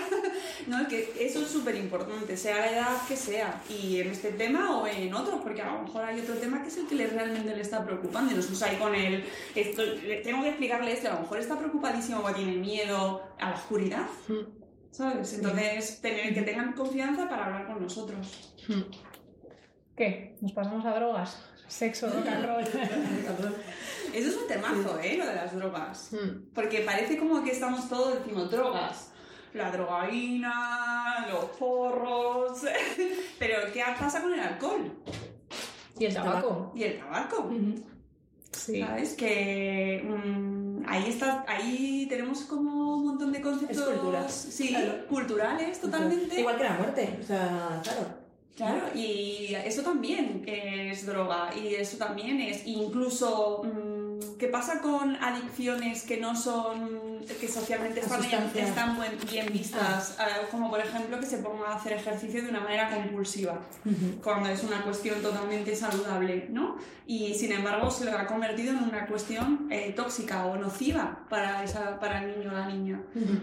No, 0.68 0.86
que 0.90 1.14
eso 1.20 1.40
es 1.42 1.48
súper 1.48 1.76
importante, 1.76 2.36
sea 2.36 2.58
la 2.58 2.72
edad 2.72 3.08
que 3.08 3.16
sea, 3.16 3.62
y 3.70 4.02
en 4.02 4.10
este 4.10 4.32
tema 4.34 4.78
o 4.78 4.88
en 4.88 5.14
otros, 5.14 5.40
porque 5.42 5.62
a 5.62 5.72
lo 5.74 5.84
mejor 5.84 6.04
hay 6.04 6.20
otro 6.20 6.36
tema 6.36 6.62
que 6.62 6.68
es 6.68 6.78
el 6.78 6.86
que 6.88 7.08
realmente 7.08 7.56
le 7.56 7.62
está 7.62 7.86
preocupando. 7.86 8.34
Y 8.34 8.36
nosotros 8.36 8.62
ahí 8.64 8.76
con 8.76 8.94
él, 8.94 9.24
esto, 9.56 9.84
tengo 10.24 10.44
que 10.44 10.50
explicarle 10.50 10.92
esto, 10.92 11.10
a 11.10 11.14
lo 11.14 11.22
mejor 11.22 11.40
está 11.40 11.58
preocupadísimo 11.58 12.20
o 12.20 12.32
tiene 12.34 12.58
miedo 12.58 13.24
a 13.40 13.52
la 13.52 13.56
oscuridad. 13.56 14.06
Mm. 14.28 14.63
¿Sabes? 14.94 15.34
Entonces, 15.34 16.02
tener, 16.02 16.36
que 16.36 16.44
tengan 16.44 16.74
confianza 16.74 17.28
para 17.28 17.48
hablar 17.48 17.66
con 17.66 17.82
nosotros. 17.82 18.54
¿Qué? 19.98 20.38
¿Nos 20.40 20.52
pasamos 20.52 20.86
a 20.86 20.94
drogas? 20.94 21.44
Sexo, 21.68 22.12
rock 22.12 22.28
and 22.28 22.46
roll. 22.46 22.64
Eso 24.14 24.30
es 24.30 24.38
un 24.38 24.48
temazo, 24.48 25.00
¿eh? 25.00 25.18
Lo 25.18 25.26
de 25.26 25.34
las 25.34 25.56
drogas. 25.56 26.14
Mm. 26.14 26.54
Porque 26.54 26.82
parece 26.82 27.18
como 27.18 27.44
que 27.44 27.52
estamos 27.52 27.90
todos 27.90 28.20
decimos 28.20 28.52
drogas. 28.52 29.12
La 29.56 29.72
drogaína, 29.72 31.26
los 31.32 31.46
porros. 31.58 32.62
Pero, 33.40 33.74
¿qué 33.74 33.84
pasa 34.00 34.22
con 34.22 34.32
el 34.36 34.42
alcohol? 34.42 34.92
Y 35.98 36.06
el 36.06 36.14
tabaco. 36.14 36.72
Y 36.76 36.84
el 36.84 37.00
tabaco. 37.00 37.50
Sí. 38.52 38.80
¿Sabes? 38.80 39.16
Que 39.16 40.04
mm, 40.08 40.63
ahí 40.88 41.10
está, 41.10 41.46
ahí 41.48 42.06
tenemos 42.10 42.42
como 42.42 42.98
un 42.98 43.06
montón 43.06 43.32
de 43.32 43.42
conceptos 43.42 43.84
cultura. 43.84 44.28
sí, 44.30 44.70
Claro. 44.70 45.08
culturales 45.08 45.80
totalmente. 45.82 46.40
Igual 46.40 46.58
que 46.58 46.64
la 46.64 46.74
muerte, 46.74 47.20
o 47.22 47.26
sea, 47.26 47.80
claro. 47.84 48.24
Claro, 48.56 48.82
y 48.94 49.56
eso 49.66 49.82
también 49.82 50.44
es 50.46 51.08
droga 51.08 51.50
y 51.56 51.74
eso 51.74 51.98
también 51.98 52.40
es 52.40 52.68
incluso 52.68 53.64
mm, 53.64 54.03
qué 54.40 54.48
pasa 54.48 54.80
con 54.82 55.16
adicciones 55.18 56.04
que 56.04 56.18
no 56.18 56.36
son 56.36 57.22
que 57.40 57.48
socialmente 57.48 58.02
están, 58.02 58.22
sustancias. 58.22 58.70
están 58.70 58.96
buen- 58.98 59.18
bien 59.32 59.48
vistas, 59.52 60.18
eh, 60.20 60.46
como 60.52 60.70
por 60.70 60.80
ejemplo 60.80 61.20
que 61.20 61.26
se 61.26 61.38
ponga 61.38 61.70
a 61.70 61.76
hacer 61.76 61.94
ejercicio 61.94 62.42
de 62.44 62.50
una 62.50 62.60
manera 62.60 62.90
compulsiva, 62.90 63.60
cuando 64.24 64.50
es 64.50 64.64
una 64.64 64.82
cuestión 64.84 65.22
totalmente 65.22 65.76
saludable, 65.76 66.48
¿no? 66.50 66.78
Y 67.08 67.34
sin 67.36 67.52
embargo 67.52 67.90
se 67.92 68.06
lo 68.06 68.18
ha 68.18 68.26
convertido 68.28 68.72
en 68.72 68.84
una 68.84 69.06
cuestión 69.08 69.68
eh, 69.72 69.94
tóxica 69.96 70.46
o 70.46 70.58
nociva 70.58 71.26
para, 71.30 71.64
esa, 71.64 72.00
para 72.00 72.24
el 72.24 72.38
niño 72.40 72.52
o 72.52 72.54
la 72.54 72.68
niña. 72.68 73.02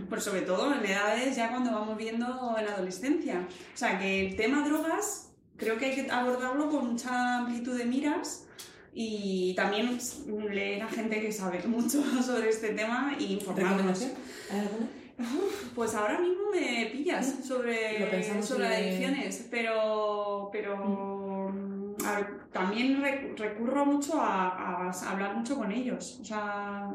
Pues 0.09 0.25
sobre 0.25 0.43
todo 0.43 0.75
en 0.75 0.85
edades 0.85 1.37
ya 1.37 1.51
cuando 1.51 1.71
vamos 1.73 1.97
viendo 1.97 2.55
en 2.59 2.65
la 2.67 2.73
adolescencia. 2.73 3.47
O 3.75 3.77
sea 3.77 3.99
que 3.99 4.29
el 4.29 4.37
tema 4.37 4.67
drogas 4.67 5.29
creo 5.57 5.77
que 5.79 5.87
hay 5.87 5.95
que 5.95 6.11
abordarlo 6.11 6.71
con 6.71 6.93
mucha 6.93 7.39
amplitud 7.39 7.77
de 7.77 7.85
miras 7.85 8.45
y 8.93 9.55
también 9.55 9.99
leer 10.51 10.83
a 10.83 10.89
gente 10.89 11.21
que 11.21 11.33
sabe 11.33 11.63
mucho 11.67 12.03
sobre 12.23 12.51
este 12.51 12.71
tema 12.71 13.17
y 13.19 13.35
informarnos. 13.35 14.07
Pues 15.75 15.95
ahora 15.95 16.19
mismo 16.19 16.51
me 16.51 16.87
pillas 16.87 17.35
sobre, 17.47 18.43
sobre 18.43 18.67
adicciones, 18.67 19.47
pero, 19.51 20.49
pero 20.51 21.51
mm, 21.53 22.05
a 22.05 22.17
ver, 22.17 22.40
también 22.53 23.01
re- 23.03 23.35
recurro 23.37 23.87
mucho 23.87 24.21
a, 24.21 24.89
a 24.89 25.11
hablar 25.11 25.37
mucho 25.37 25.57
con 25.57 25.71
ellos, 25.71 26.19
o 26.21 26.25
sea, 26.25 26.91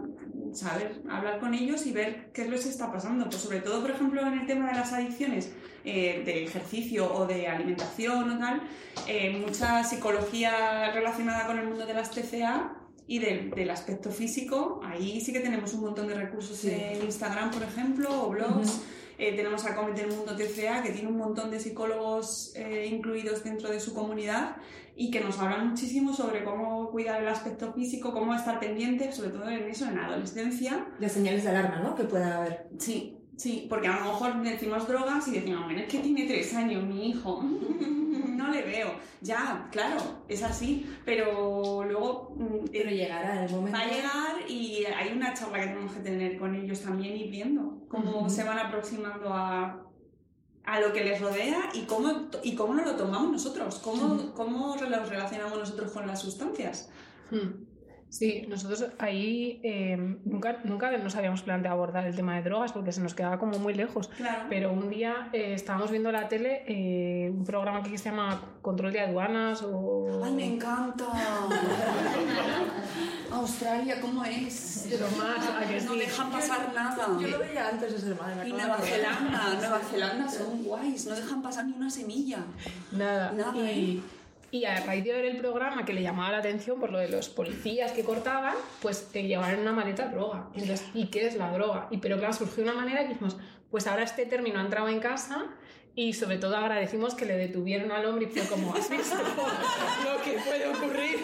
saber, 0.53 1.01
hablar 1.09 1.39
con 1.39 1.53
ellos 1.53 1.85
y 1.85 1.91
ver 1.93 2.31
qué 2.33 2.45
les 2.49 2.65
está 2.65 2.91
pasando. 2.91 3.25
Pues 3.25 3.37
sobre 3.37 3.61
todo, 3.61 3.81
por 3.81 3.91
ejemplo, 3.91 4.21
en 4.21 4.39
el 4.39 4.47
tema 4.47 4.67
de 4.67 4.73
las 4.75 4.91
adicciones 4.93 5.53
eh, 5.85 6.23
de 6.25 6.43
ejercicio 6.43 7.11
o 7.13 7.25
de 7.25 7.47
alimentación 7.47 8.31
o 8.31 8.39
tal, 8.39 8.61
eh, 9.07 9.37
mucha 9.45 9.83
psicología 9.83 10.91
relacionada 10.93 11.45
con 11.47 11.59
el 11.59 11.67
mundo 11.67 11.85
de 11.85 11.93
las 11.93 12.11
TCA 12.11 12.73
y 13.07 13.19
del, 13.19 13.51
del 13.51 13.69
aspecto 13.69 14.09
físico, 14.09 14.81
ahí 14.83 15.21
sí 15.21 15.31
que 15.31 15.39
tenemos 15.39 15.73
un 15.73 15.81
montón 15.81 16.07
de 16.07 16.15
recursos 16.15 16.57
Sí. 16.57 16.71
en 16.71 17.03
Instagram, 17.03 17.51
por 17.51 17.63
ejemplo, 17.63 18.07
o 18.23 18.29
blogs. 18.29 18.81
Eh, 19.17 19.33
tenemos 19.33 19.63
a 19.65 19.75
Comet 19.75 19.95
del 19.95 20.07
Mundo 20.09 20.35
TCA, 20.35 20.83
que 20.83 20.89
tiene 20.89 21.07
un 21.07 21.15
montón 21.17 21.49
de 21.49 21.59
psicólogos 21.59 22.51
eh, 22.55 22.89
incluidos 22.91 23.43
dentro 23.45 23.69
de 23.69 23.79
su 23.79 23.93
comunidad 23.93 24.57
y 24.95 25.11
que 25.11 25.19
nos 25.21 25.37
hablan 25.39 25.69
muchísimo 25.69 26.13
sobre 26.13 26.43
cómo 26.43 26.89
cuidar 26.89 27.21
el 27.21 27.27
aspecto 27.27 27.73
físico, 27.73 28.13
cómo 28.13 28.33
estar 28.33 28.59
pendiente, 28.59 29.11
sobre 29.11 29.29
todo 29.31 29.49
en 29.49 29.69
eso, 29.69 29.85
en 29.87 29.97
la 29.97 30.05
adolescencia. 30.05 30.85
De 30.99 31.09
señales 31.09 31.43
de 31.43 31.49
alarma, 31.49 31.79
¿no? 31.79 31.95
Que 31.95 32.03
pueda 32.05 32.37
haber. 32.37 32.67
Sí, 32.77 33.17
sí, 33.35 33.65
porque 33.69 33.87
a 33.87 33.99
lo 33.99 34.05
mejor 34.05 34.41
decimos 34.41 34.87
drogas 34.87 35.27
y 35.27 35.31
decimos, 35.31 35.65
bueno, 35.65 35.81
es 35.81 35.87
que 35.87 35.99
tiene 35.99 36.25
tres 36.25 36.53
años 36.53 36.83
mi 36.83 37.09
hijo, 37.09 37.43
no 37.43 38.49
le 38.49 38.61
veo. 38.61 38.93
Ya, 39.21 39.67
claro, 39.71 39.97
es 40.27 40.43
así, 40.43 40.85
pero 41.03 41.83
luego 41.83 42.35
mm, 42.37 42.65
Pero 42.71 42.89
llegará 42.91 43.43
el 43.45 43.51
momento. 43.51 43.77
va 43.77 43.83
a 43.83 43.87
llegar 43.87 44.49
y 44.49 44.85
hay 44.85 45.13
una 45.15 45.33
charla 45.33 45.59
que 45.61 45.67
tenemos 45.67 45.91
que 45.93 45.99
tener 46.01 46.37
con 46.37 46.55
ellos 46.55 46.81
también 46.81 47.15
y 47.17 47.29
viendo 47.29 47.79
cómo 47.89 48.19
Ujú. 48.19 48.29
se 48.29 48.43
van 48.43 48.59
aproximando 48.59 49.33
a, 49.33 49.84
a 50.65 50.79
lo 50.79 50.93
que 50.93 51.03
les 51.03 51.21
rodea 51.21 51.69
y 51.73 51.81
cómo, 51.81 52.27
y 52.43 52.55
cómo 52.55 52.73
nos 52.73 52.85
lo 52.85 52.95
tomamos 52.95 53.31
nosotros, 53.31 53.79
cómo, 53.83 54.33
cómo 54.33 54.75
nos 54.75 55.09
relacionamos 55.09 55.57
nosotros 55.57 55.91
con 55.91 56.07
las 56.07 56.21
sustancias. 56.21 56.89
Hmm. 57.31 57.64
Sí, 58.15 58.45
nosotros 58.47 58.85
ahí 58.97 59.59
eh, 59.61 59.97
nunca, 60.23 60.61
nunca 60.63 60.89
nos 60.97 61.17
habíamos 61.17 61.41
planteado 61.41 61.75
abordar 61.75 62.05
el 62.05 62.15
tema 62.15 62.37
de 62.37 62.43
drogas 62.43 62.71
porque 62.71 62.93
se 62.93 63.01
nos 63.01 63.13
quedaba 63.13 63.37
como 63.37 63.59
muy 63.59 63.73
lejos. 63.73 64.07
Claro. 64.07 64.45
Pero 64.47 64.71
un 64.71 64.89
día 64.89 65.27
eh, 65.33 65.53
estábamos 65.53 65.91
viendo 65.91 66.09
la 66.13 66.29
tele 66.29 66.63
eh, 66.65 67.29
un 67.29 67.43
programa 67.43 67.83
que 67.83 67.97
se 67.97 68.05
llama 68.05 68.41
Control 68.61 68.93
de 68.93 69.01
Aduanas 69.01 69.63
o... 69.63 70.23
¡Ay, 70.23 70.31
me 70.31 70.45
encanta! 70.45 71.03
Australia, 73.33 73.99
¿cómo 73.99 74.23
es? 74.23 74.87
Lo 74.97 75.09
más, 75.17 75.49
¿a 75.49 75.67
que 75.67 75.81
no 75.81 75.91
sí? 75.91 75.99
dejan 75.99 76.31
pasar 76.31 76.73
nada. 76.73 77.07
Yo 77.19 77.27
lo 77.27 77.39
veía 77.39 77.67
antes 77.67 77.91
de 77.91 77.99
ser 77.99 78.15
madre. 78.17 78.47
Y 78.47 78.53
Nueva. 78.53 78.77
Zelanda, 78.77 79.53
Nueva 79.59 79.79
Zelanda 79.79 80.29
son 80.29 80.63
guays, 80.63 81.05
no 81.05 81.15
dejan 81.15 81.41
pasar 81.41 81.65
ni 81.65 81.73
una 81.73 81.89
semilla. 81.89 82.45
Nada. 82.93 83.33
Nada, 83.33 83.71
y, 83.71 83.97
¿eh? 83.97 84.01
Y 84.55 84.63
a 84.63 84.79
raíz 84.85 85.03
de 85.03 85.11
ver 85.11 85.25
el 85.25 85.35
programa 85.35 85.83
que 85.83 85.91
le 85.91 86.01
llamaba 86.01 86.31
la 86.31 86.37
atención 86.37 86.79
por 86.79 86.89
lo 86.89 86.97
de 86.97 87.09
los 87.09 87.27
policías 87.27 87.91
que 87.91 88.05
cortaban, 88.05 88.55
pues 88.81 89.09
te 89.11 89.23
llevaban 89.23 89.55
en 89.55 89.59
una 89.59 89.73
maleta 89.73 90.07
droga. 90.07 90.47
Entonces, 90.55 90.87
¿y 90.93 91.07
qué 91.07 91.27
es 91.27 91.35
la 91.35 91.51
droga? 91.51 91.87
Y 91.91 91.97
pero 91.97 92.17
claro, 92.17 92.31
surgió 92.33 92.63
una 92.63 92.73
manera 92.73 93.01
que 93.01 93.09
dijimos, 93.09 93.35
pues 93.69 93.85
ahora 93.85 94.03
este 94.03 94.25
término 94.25 94.59
ha 94.59 94.61
entrado 94.61 94.87
en 94.87 95.01
casa 95.01 95.47
y 95.93 96.13
sobre 96.13 96.37
todo 96.37 96.55
agradecimos 96.55 97.15
que 97.15 97.25
le 97.25 97.35
detuvieron 97.35 97.91
al 97.91 98.05
hombre 98.05 98.27
y 98.27 98.29
fue 98.29 98.47
como, 98.47 98.73
¿has 98.73 98.89
visto 98.89 99.17
lo 99.17 100.21
que 100.23 100.39
puede 100.39 100.67
ocurrir? 100.67 101.19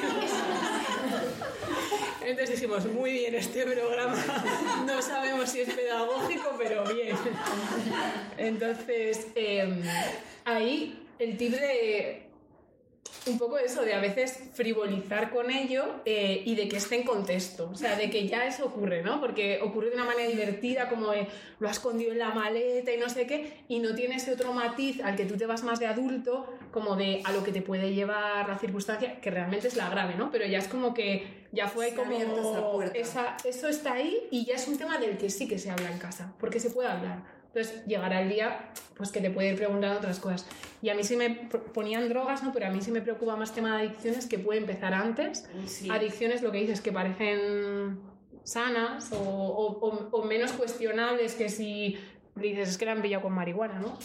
Entonces 2.22 2.60
dijimos, 2.60 2.86
muy 2.88 3.14
bien 3.14 3.36
este 3.36 3.64
programa, 3.64 4.16
no 4.86 5.02
sabemos 5.02 5.50
si 5.50 5.62
es 5.62 5.74
pedagógico, 5.74 6.54
pero 6.58 6.84
bien. 6.94 7.16
Entonces, 8.38 9.28
eh, 9.36 9.82
ahí 10.44 11.08
el 11.18 11.38
tip 11.38 11.54
de 11.54 12.31
un 13.28 13.38
poco 13.38 13.58
eso, 13.60 13.84
de 13.84 13.94
a 13.94 14.00
veces 14.00 14.40
frivolizar 14.54 15.30
con 15.32 15.52
ello 15.52 15.84
eh, 16.06 16.42
y 16.46 16.56
de 16.56 16.68
que 16.68 16.78
esté 16.78 16.96
en 16.96 17.04
contexto, 17.04 17.70
o 17.72 17.76
sea, 17.76 17.96
de 17.96 18.10
que 18.10 18.28
ya 18.28 18.46
eso 18.48 18.66
ocurre, 18.66 19.04
¿no? 19.04 19.20
Porque 19.22 19.60
ocurre 19.62 19.90
de 19.90 19.96
una 19.96 20.06
manera 20.06 20.28
divertida, 20.30 20.90
como 20.90 21.12
de, 21.12 21.28
lo 21.60 21.68
has 21.70 21.78
escondido 21.78 22.12
en 22.14 22.20
la 22.20 22.30
maleta 22.32 22.92
y 22.92 22.98
no 22.98 23.10
sé 23.10 23.28
qué, 23.28 23.64
y 23.68 23.80
no 23.80 23.94
tiene 23.94 24.16
ese 24.16 24.34
otro 24.34 24.54
matiz 24.54 25.02
al 25.04 25.16
que 25.16 25.26
tú 25.26 25.38
te 25.38 25.46
vas 25.46 25.64
más 25.64 25.80
de 25.80 25.86
adulto, 25.86 26.48
como 26.72 26.96
de 26.96 27.22
a 27.24 27.32
lo 27.32 27.44
que 27.44 27.52
te 27.52 27.62
puede 27.62 27.94
llevar 27.94 28.48
la 28.50 28.58
circunstancia, 28.58 29.22
que 29.22 29.30
realmente 29.30 29.68
es 29.68 29.76
la 29.76 29.90
grave, 29.90 30.16
¿no? 30.16 30.32
Pero 30.32 30.46
ya 30.48 30.58
es 30.58 30.68
como 30.68 30.94
que 30.94 31.42
ya 31.52 31.68
fue 31.68 31.92
ha 31.92 31.96
como 31.96 32.12
esa 32.18 32.60
esa- 32.96 33.38
eso 33.44 33.68
está 33.68 33.94
ahí 33.94 34.18
y 34.32 34.46
ya 34.46 34.56
es 34.56 34.68
un 34.68 34.78
tema 34.78 34.98
del 34.98 35.18
que 35.18 35.30
sí 35.30 35.48
que 35.48 35.60
se 35.60 35.70
habla 35.70 35.92
en 35.92 36.00
casa, 36.00 36.34
porque 36.40 36.60
se 36.60 36.70
puede 36.72 36.90
hablar. 36.90 37.41
Entonces 37.54 37.86
llegará 37.86 38.22
el 38.22 38.30
día 38.30 38.72
pues 38.96 39.12
que 39.12 39.20
te 39.20 39.30
puede 39.30 39.50
ir 39.50 39.56
preguntando 39.58 39.98
otras 39.98 40.20
cosas. 40.20 40.46
Y 40.82 40.90
a 40.90 40.96
mí 40.96 41.04
sí 41.04 41.16
me 41.16 41.30
ponían 41.74 42.08
drogas, 42.08 42.44
¿no? 42.44 42.52
Pero 42.54 42.68
a 42.68 42.70
mí 42.70 42.82
sí 42.82 42.92
me 42.92 43.02
preocupa 43.02 43.36
más 43.36 43.54
tema 43.54 43.78
de 43.78 43.88
adicciones 43.88 44.26
que 44.28 44.40
puede 44.40 44.60
empezar 44.60 44.94
antes. 44.94 45.48
Sí. 45.68 45.90
Adicciones, 45.90 46.42
lo 46.42 46.52
que 46.52 46.60
dices, 46.60 46.82
que 46.82 46.92
parecen 46.92 48.00
sanas 48.44 49.12
o, 49.12 49.18
o- 49.18 49.80
o- 49.88 50.10
o 50.12 50.24
menos 50.24 50.52
cuestionables 50.54 51.36
que 51.36 51.50
si 51.50 51.98
dices 52.36 52.70
es 52.70 52.78
que 52.78 52.86
la 52.86 52.94
han 52.94 53.02
pillado 53.02 53.24
con 53.24 53.34
marihuana, 53.34 53.80
¿no? 53.80 53.98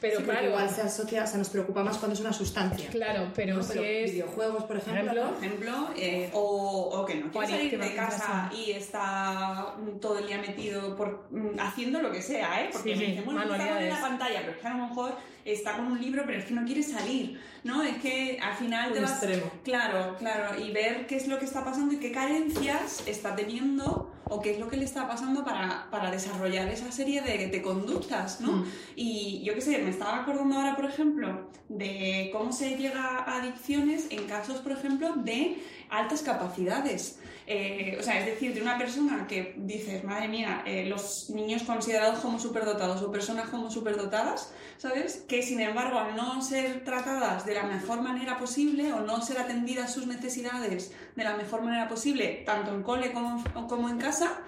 Pero 0.00 0.18
Sí, 0.18 0.24
claro, 0.24 0.48
igual 0.48 0.68
se 0.68 0.82
asocia, 0.82 1.24
o 1.24 1.26
sea, 1.26 1.38
nos 1.38 1.48
preocupa 1.48 1.82
más 1.82 1.96
cuando 1.96 2.14
es 2.14 2.20
una 2.20 2.32
sustancia. 2.32 2.88
claro, 2.90 3.30
pero 3.34 3.56
¿no? 3.56 3.62
si 3.62 3.68
Pero 3.70 3.82
es 3.82 4.12
videojuegos, 4.12 4.64
por 4.64 4.76
ejemplo. 4.76 5.22
por 5.32 5.44
ejemplo, 5.44 5.88
eh, 5.96 6.30
o, 6.34 6.90
o 7.00 7.06
que 7.06 7.14
no 7.14 7.30
quiere 7.30 7.46
salir 7.48 7.78
de 7.80 7.86
en 7.86 7.96
casa 7.96 8.18
casa. 8.18 8.50
y 8.54 8.72
está 8.72 9.74
todo 10.00 10.18
el 10.18 10.26
día 10.26 10.38
metido 10.38 10.94
por, 10.96 11.24
mm, 11.30 11.58
haciendo 11.58 12.02
lo 12.02 12.12
que 12.12 12.20
sea, 12.20 12.62
¿eh? 12.62 12.68
Porque 12.72 12.92
Sí, 12.94 12.98
me 13.00 13.06
sí, 13.06 13.10
dicen, 13.12 13.24
bueno, 13.24 13.40
está 13.42 13.52
manualidades. 13.56 13.94
la 13.94 14.00
pantalla, 14.00 14.40
pero 14.40 14.52
es 14.52 14.58
que 14.58 14.66
a 14.66 14.70
lo 14.76 14.86
mejor 14.86 15.16
está 15.46 15.76
con 15.76 15.86
un 15.86 16.00
libro, 16.00 16.22
pero 16.26 16.38
es 16.40 16.44
que 16.44 16.54
no 16.54 16.64
quiere 16.66 16.82
salir, 16.82 17.40
¿no? 17.64 17.82
Es 17.82 17.96
que 17.98 18.38
al 18.42 18.54
final 18.56 18.92
te 18.92 18.98
Un 18.98 19.04
vas... 19.04 19.12
extremo. 19.12 19.50
Claro, 19.64 20.16
claro, 20.18 20.60
y 20.60 20.72
ver 20.72 21.06
qué 21.06 21.16
es 21.16 21.26
lo 21.26 21.38
que 21.38 21.46
está 21.46 21.64
pasando 21.64 21.94
y 21.94 21.98
qué 21.98 22.12
carencias 22.12 23.02
está 23.06 23.34
teniendo 23.34 24.12
o 24.28 24.40
qué 24.40 24.52
es 24.52 24.58
lo 24.58 24.68
que 24.68 24.76
le 24.76 24.84
está 24.84 25.06
pasando 25.06 25.44
para, 25.44 25.88
para 25.90 26.10
desarrollar 26.10 26.68
esa 26.68 26.90
serie 26.90 27.22
de, 27.22 27.48
de 27.48 27.62
conductas, 27.62 28.40
¿no? 28.40 28.52
Mm. 28.52 28.64
Y 28.96 29.42
yo 29.44 29.54
qué 29.54 29.60
sé, 29.60 29.78
me 29.78 29.90
estaba 29.90 30.22
acordando 30.22 30.56
ahora, 30.56 30.74
por 30.74 30.84
ejemplo, 30.84 31.48
de 31.68 32.30
cómo 32.32 32.52
se 32.52 32.76
llega 32.76 33.18
a 33.18 33.40
adicciones 33.40 34.06
en 34.10 34.26
casos, 34.26 34.58
por 34.58 34.72
ejemplo, 34.72 35.12
de 35.16 35.58
altas 35.90 36.22
capacidades. 36.22 37.18
Eh, 37.48 37.96
o 38.00 38.02
sea, 38.02 38.18
es 38.18 38.26
decir, 38.26 38.54
de 38.54 38.60
una 38.60 38.76
persona 38.76 39.26
que 39.28 39.54
dices, 39.56 40.02
madre 40.02 40.26
mía, 40.26 40.62
eh, 40.66 40.84
los 40.86 41.30
niños 41.30 41.62
considerados 41.62 42.18
como 42.18 42.40
superdotados 42.40 43.02
o 43.02 43.12
personas 43.12 43.48
como 43.50 43.70
superdotadas, 43.70 44.50
¿sabes? 44.78 45.22
Que 45.28 45.42
sin 45.44 45.60
embargo, 45.60 45.96
al 45.98 46.16
no 46.16 46.42
ser 46.42 46.82
tratadas 46.82 47.46
de 47.46 47.54
la 47.54 47.62
mejor 47.62 48.00
manera 48.02 48.36
posible 48.36 48.92
o 48.92 49.00
no 49.00 49.22
ser 49.22 49.38
atendidas 49.38 49.94
sus 49.94 50.08
necesidades 50.08 50.90
de 51.14 51.22
la 51.24 51.36
mejor 51.36 51.62
manera 51.62 51.86
posible, 51.88 52.42
tanto 52.44 52.74
en 52.74 52.82
cole 52.82 53.12
como, 53.12 53.44
como 53.68 53.88
en 53.90 53.98
casa, 53.98 54.40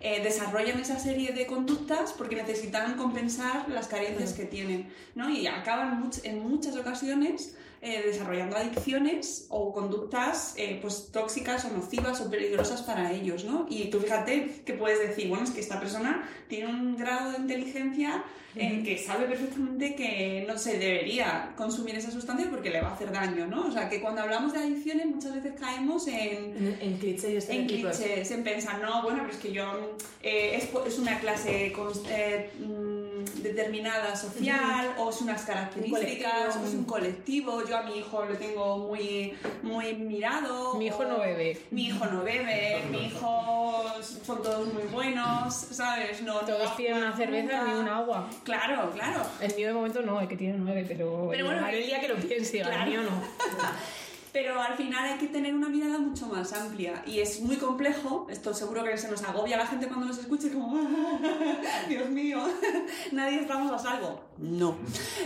eh, 0.00 0.20
desarrollan 0.22 0.78
esa 0.80 0.98
serie 0.98 1.32
de 1.32 1.46
conductas 1.46 2.12
porque 2.12 2.36
necesitan 2.36 2.96
compensar 2.98 3.68
las 3.70 3.86
carencias 3.86 4.34
que 4.34 4.44
tienen, 4.44 4.92
¿no? 5.14 5.30
Y 5.30 5.46
acaban 5.46 6.02
much- 6.02 6.20
en 6.24 6.40
muchas 6.40 6.76
ocasiones 6.76 7.54
eh, 7.84 8.00
desarrollando 8.04 8.56
adicciones 8.56 9.46
o 9.48 9.72
conductas 9.72 10.54
eh, 10.56 10.78
pues 10.80 11.10
tóxicas 11.10 11.64
o 11.64 11.70
nocivas 11.70 12.20
o 12.20 12.30
peligrosas 12.30 12.82
para 12.82 13.10
ellos, 13.10 13.44
¿no? 13.44 13.66
Y 13.68 13.90
tú 13.90 13.98
fíjate 13.98 14.62
que 14.64 14.74
puedes 14.74 15.00
decir, 15.00 15.28
bueno, 15.28 15.42
es 15.42 15.50
que 15.50 15.58
esta 15.58 15.80
persona 15.80 16.28
tiene 16.46 16.70
un 16.70 16.96
grado 16.96 17.32
de 17.32 17.38
inteligencia 17.38 18.22
en 18.54 18.84
que 18.84 18.98
sabe 18.98 19.26
perfectamente 19.26 19.94
que 19.94 20.44
no 20.46 20.58
se 20.58 20.78
debería 20.78 21.52
consumir 21.56 21.96
esa 21.96 22.10
sustancia 22.10 22.48
porque 22.50 22.70
le 22.70 22.80
va 22.80 22.88
a 22.88 22.94
hacer 22.94 23.10
daño, 23.10 23.46
¿no? 23.46 23.66
O 23.68 23.72
sea, 23.72 23.88
que 23.88 24.00
cuando 24.00 24.22
hablamos 24.22 24.52
de 24.52 24.60
adicciones 24.60 25.06
muchas 25.06 25.34
veces 25.34 25.52
caemos 25.58 26.06
en, 26.08 26.14
En, 26.14 26.78
en 26.80 26.98
clichés 26.98 27.48
en 27.48 27.66
clichés, 27.66 28.30
en 28.30 28.44
pensar, 28.44 28.80
no, 28.80 29.02
bueno, 29.02 29.20
pero 29.22 29.32
es 29.32 29.38
que 29.38 29.52
yo 29.52 29.96
eh, 30.22 30.56
es, 30.56 30.68
es 30.86 30.98
una 30.98 31.18
clase 31.18 31.72
eh, 32.08 32.50
mm, 32.58 33.42
determinada 33.42 34.14
social 34.16 34.94
o 34.98 35.10
es 35.10 35.20
unas 35.20 35.42
características, 35.42 36.56
o 36.56 36.66
es 36.66 36.74
un 36.74 36.84
colectivo, 36.84 37.64
yo 37.66 37.76
a 37.76 37.82
mi 37.82 37.98
hijo 37.98 38.24
lo 38.24 38.36
tengo 38.36 38.78
muy, 38.78 39.34
muy 39.62 39.94
mirado. 39.94 40.74
Mi 40.74 40.86
hijo 40.86 41.04
no 41.04 41.18
bebe. 41.18 41.60
Mi 41.70 41.86
hijo 41.86 42.06
no 42.06 42.22
bebe, 42.22 42.82
mi 42.90 43.06
hijo 43.06 43.84
son 44.24 44.42
todos 44.42 44.72
muy 44.72 44.84
buenos, 44.84 45.54
¿sabes? 45.54 46.22
No, 46.22 46.40
Todos 46.40 46.70
no 46.70 46.76
piden 46.76 46.96
una 46.98 47.16
cerveza 47.16 47.64
ni 47.64 47.74
un 47.74 47.88
agua. 47.88 48.28
Claro, 48.44 48.90
claro. 48.92 49.22
El 49.40 49.54
mío 49.54 49.68
de 49.68 49.74
momento 49.74 50.02
no, 50.02 50.20
el 50.20 50.28
que 50.28 50.36
tiene 50.36 50.58
nueve, 50.58 50.84
pero, 50.86 51.28
Pero 51.30 51.46
bueno, 51.46 51.66
el 51.66 51.86
día 51.86 52.00
que 52.00 52.08
lo 52.08 52.16
piense, 52.16 52.60
claro. 52.60 52.82
el 52.82 52.90
mío 52.90 53.02
no. 53.02 53.22
Pero 54.32 54.58
al 54.58 54.74
final 54.76 55.04
hay 55.04 55.18
que 55.18 55.26
tener 55.26 55.54
una 55.54 55.68
mirada 55.68 55.98
mucho 55.98 56.26
más 56.26 56.54
amplia 56.54 57.02
y 57.06 57.20
es 57.20 57.40
muy 57.42 57.56
complejo. 57.56 58.26
Esto 58.30 58.54
seguro 58.54 58.82
que 58.82 58.96
se 58.96 59.10
nos 59.10 59.22
agobia 59.24 59.56
a 59.56 59.58
la 59.58 59.66
gente 59.66 59.88
cuando 59.88 60.06
nos 60.06 60.18
escuche 60.18 60.50
como, 60.50 60.74
Dios 61.88 62.08
mío, 62.08 62.38
nadie 63.12 63.40
estamos 63.40 63.70
a 63.70 63.78
salvo. 63.78 64.24
No. 64.38 64.78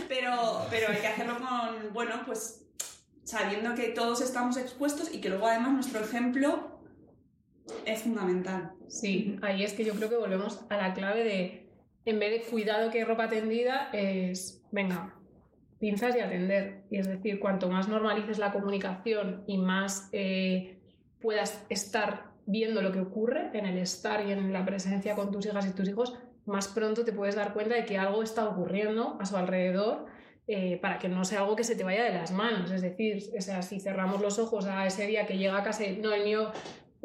Pero, 0.09 0.67
pero 0.71 0.89
hay 0.89 0.99
que 0.99 1.07
hacerlo 1.07 1.39
con, 1.39 1.93
bueno, 1.93 2.14
pues 2.27 2.64
sabiendo 3.23 3.77
que 3.77 3.91
todos 3.91 4.21
estamos 4.21 4.57
expuestos 4.57 5.14
y 5.14 5.21
que 5.21 5.29
luego 5.29 5.47
además 5.47 5.73
nuestro 5.73 6.01
ejemplo 6.01 6.81
es 7.85 8.03
fundamental. 8.03 8.73
Sí, 8.89 9.39
ahí 9.43 9.62
es 9.62 9.73
que 9.73 9.85
yo 9.85 9.95
creo 9.95 10.09
que 10.09 10.17
volvemos 10.17 10.61
a 10.69 10.77
la 10.77 10.95
clave 10.95 11.23
de, 11.23 11.66
en 12.07 12.18
vez 12.20 12.30
de 12.30 12.50
cuidado 12.50 12.90
que 12.90 13.04
ropa 13.04 13.28
tendida, 13.28 13.90
es, 13.92 14.64
venga, 14.70 15.14
pinzas 15.78 16.16
y 16.16 16.20
atender. 16.20 16.84
Y 16.90 16.98
es 16.98 17.09
decir, 17.09 17.40
cuanto 17.40 17.68
más 17.68 17.88
normalices 17.88 18.38
la 18.38 18.52
comunicación 18.52 19.42
y 19.46 19.59
más 19.59 20.09
eh, 20.12 20.78
puedas 21.20 21.66
estar 21.68 22.30
viendo 22.46 22.80
lo 22.80 22.92
que 22.92 23.00
ocurre 23.00 23.50
en 23.52 23.66
el 23.66 23.76
estar 23.78 24.24
y 24.24 24.30
en 24.30 24.52
la 24.52 24.64
presencia 24.64 25.16
con 25.16 25.32
tus 25.32 25.46
hijas 25.46 25.66
y 25.66 25.74
tus 25.74 25.88
hijos, 25.88 26.16
más 26.46 26.68
pronto 26.68 27.04
te 27.04 27.12
puedes 27.12 27.34
dar 27.34 27.52
cuenta 27.52 27.74
de 27.74 27.84
que 27.84 27.98
algo 27.98 28.22
está 28.22 28.48
ocurriendo 28.48 29.18
a 29.20 29.26
su 29.26 29.36
alrededor 29.36 30.07
eh, 30.46 30.78
para 30.80 31.00
que 31.00 31.09
no 31.09 31.24
sea 31.24 31.40
algo 31.40 31.57
que 31.57 31.64
se 31.64 31.74
te 31.74 31.82
vaya 31.82 32.04
de 32.04 32.12
las 32.12 32.30
manos. 32.30 32.70
Es 32.70 32.82
decir, 32.82 33.20
o 33.36 33.62
si 33.62 33.80
cerramos 33.80 34.20
los 34.20 34.38
ojos 34.38 34.66
a 34.66 34.86
ese 34.86 35.09
día 35.09 35.26
que 35.26 35.38
llega 35.38 35.64
y 35.80 35.96
no, 35.96 36.14
el 36.14 36.22
mío 36.22 36.52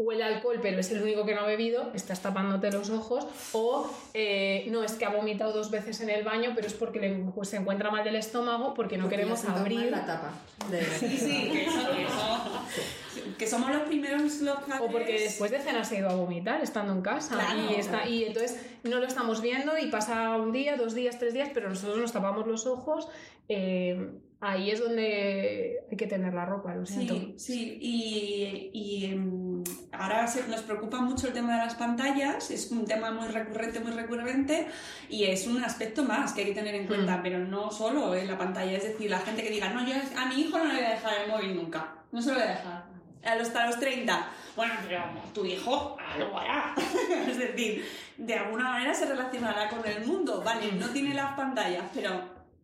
huele 0.01 0.23
alcohol, 0.23 0.59
pero 0.61 0.79
es 0.79 0.91
el 0.91 1.01
único 1.01 1.25
que 1.25 1.33
no 1.35 1.41
ha 1.41 1.45
bebido, 1.45 1.91
estás 1.93 2.21
tapándote 2.21 2.71
los 2.71 2.89
ojos, 2.89 3.25
o 3.53 3.89
eh, 4.13 4.65
no, 4.69 4.83
es 4.83 4.93
que 4.93 5.05
ha 5.05 5.09
vomitado 5.09 5.53
dos 5.53 5.71
veces 5.71 6.01
en 6.01 6.09
el 6.09 6.23
baño, 6.23 6.51
pero 6.55 6.67
es 6.67 6.73
porque 6.73 6.99
le- 6.99 7.15
pues, 7.33 7.49
se 7.49 7.57
encuentra 7.57 7.89
mal 7.91 8.03
del 8.03 8.15
estómago, 8.15 8.73
porque 8.73 8.97
no 8.97 9.03
Porque 9.05 9.17
queremos 9.17 9.43
abrir. 9.45 9.91
la 9.91 10.05
tapa. 10.05 10.31
de- 10.69 10.83
Sí, 10.85 11.17
sí, 11.17 11.49
que, 11.51 11.65
eso- 11.65 11.91
que 11.91 12.03
eso- 12.03 13.35
que 13.37 13.47
somos 13.47 13.69
los 13.71 13.81
primeros 13.83 14.21
los 14.41 14.57
O 14.79 14.87
porque 14.91 15.13
después 15.19 15.51
de 15.51 15.59
cenar 15.59 15.85
se 15.85 15.97
ha 15.97 15.99
ido 15.99 16.09
a 16.09 16.15
vomitar 16.15 16.61
estando 16.61 16.93
en 16.93 17.01
casa 17.01 17.35
Claro. 17.35 17.71
y, 17.71 17.75
está, 17.75 18.07
y 18.07 18.23
entonces 18.25 18.57
no 18.83 18.99
lo 18.99 19.05
estamos 19.05 19.41
viendo 19.41 19.77
y 19.77 19.87
pasa 19.87 20.37
un 20.37 20.51
día, 20.51 20.77
dos 20.77 20.93
días, 20.95 21.19
tres 21.19 21.33
días, 21.33 21.49
pero 21.53 21.69
nosotros 21.69 21.97
nos 21.97 22.11
tapamos 22.11 22.47
los 22.47 22.65
ojos. 22.67 23.07
eh, 23.49 24.09
ahí 24.41 24.71
es 24.71 24.79
donde 24.79 25.77
hay 25.89 25.97
que 25.97 26.07
tener 26.07 26.33
la 26.33 26.45
ropa, 26.45 26.73
lo 26.75 26.85
siento. 26.85 27.13
Sí, 27.15 27.35
sí, 27.37 27.77
y, 27.79 28.71
y, 28.73 29.05
em, 29.05 29.63
ahora 29.91 30.25
se- 30.27 30.47
nos 30.47 30.61
preocupa 30.61 30.99
mucho 30.99 31.27
el 31.27 31.33
tema 31.33 31.53
de 31.59 31.65
las 31.65 31.75
pantallas, 31.75 32.49
es 32.51 32.71
un 32.71 32.85
tema 32.85 33.11
muy 33.11 33.27
recurrente, 33.27 33.79
muy 33.79 33.91
recurrente, 33.91 34.67
y 35.09 35.25
es 35.25 35.45
un 35.47 35.63
aspecto 35.63 36.03
más 36.03 36.33
que 36.33 36.41
hay 36.41 36.47
que 36.47 36.53
tener 36.55 36.73
en 36.75 36.87
cuenta, 36.87 37.17
Mm. 37.17 37.21
pero 37.23 37.39
no 37.39 37.69
solo 37.71 38.15
en 38.15 38.27
la 38.27 38.37
pantalla, 38.37 38.71
es 38.75 38.83
decir, 38.83 39.09
la 39.11 39.19
gente 39.19 39.43
que 39.43 39.49
diga, 39.51 39.69
no, 39.69 39.85
yo 39.87 39.93
a 40.17 40.25
mi 40.25 40.41
hijo 40.41 40.57
no 40.57 40.65
le 40.65 40.73
voy 40.75 40.83
a 40.85 40.89
dejar 40.89 41.13
el 41.23 41.29
móvil 41.31 41.55
nunca, 41.55 41.93
no 42.11 42.21
se 42.21 42.29
lo 42.29 42.35
voy 42.35 42.43
a 42.43 42.51
dejar. 42.51 42.91
A 43.23 43.35
los, 43.35 43.49
hasta 43.49 43.67
los 43.67 43.79
30. 43.79 44.29
Bueno, 44.55 44.73
pero 44.87 45.03
tu 45.31 45.45
hijo 45.45 45.95
lo 46.17 46.39
hará. 46.39 46.73
es 47.29 47.37
decir, 47.37 47.85
de 48.17 48.33
alguna 48.33 48.63
manera 48.63 48.95
se 48.95 49.05
relacionará 49.05 49.69
con 49.69 49.85
el 49.87 50.03
mundo. 50.07 50.41
Vale, 50.43 50.71
no 50.71 50.89
tiene 50.89 51.13
las 51.13 51.35
pantallas, 51.35 51.83
pero 51.93 52.09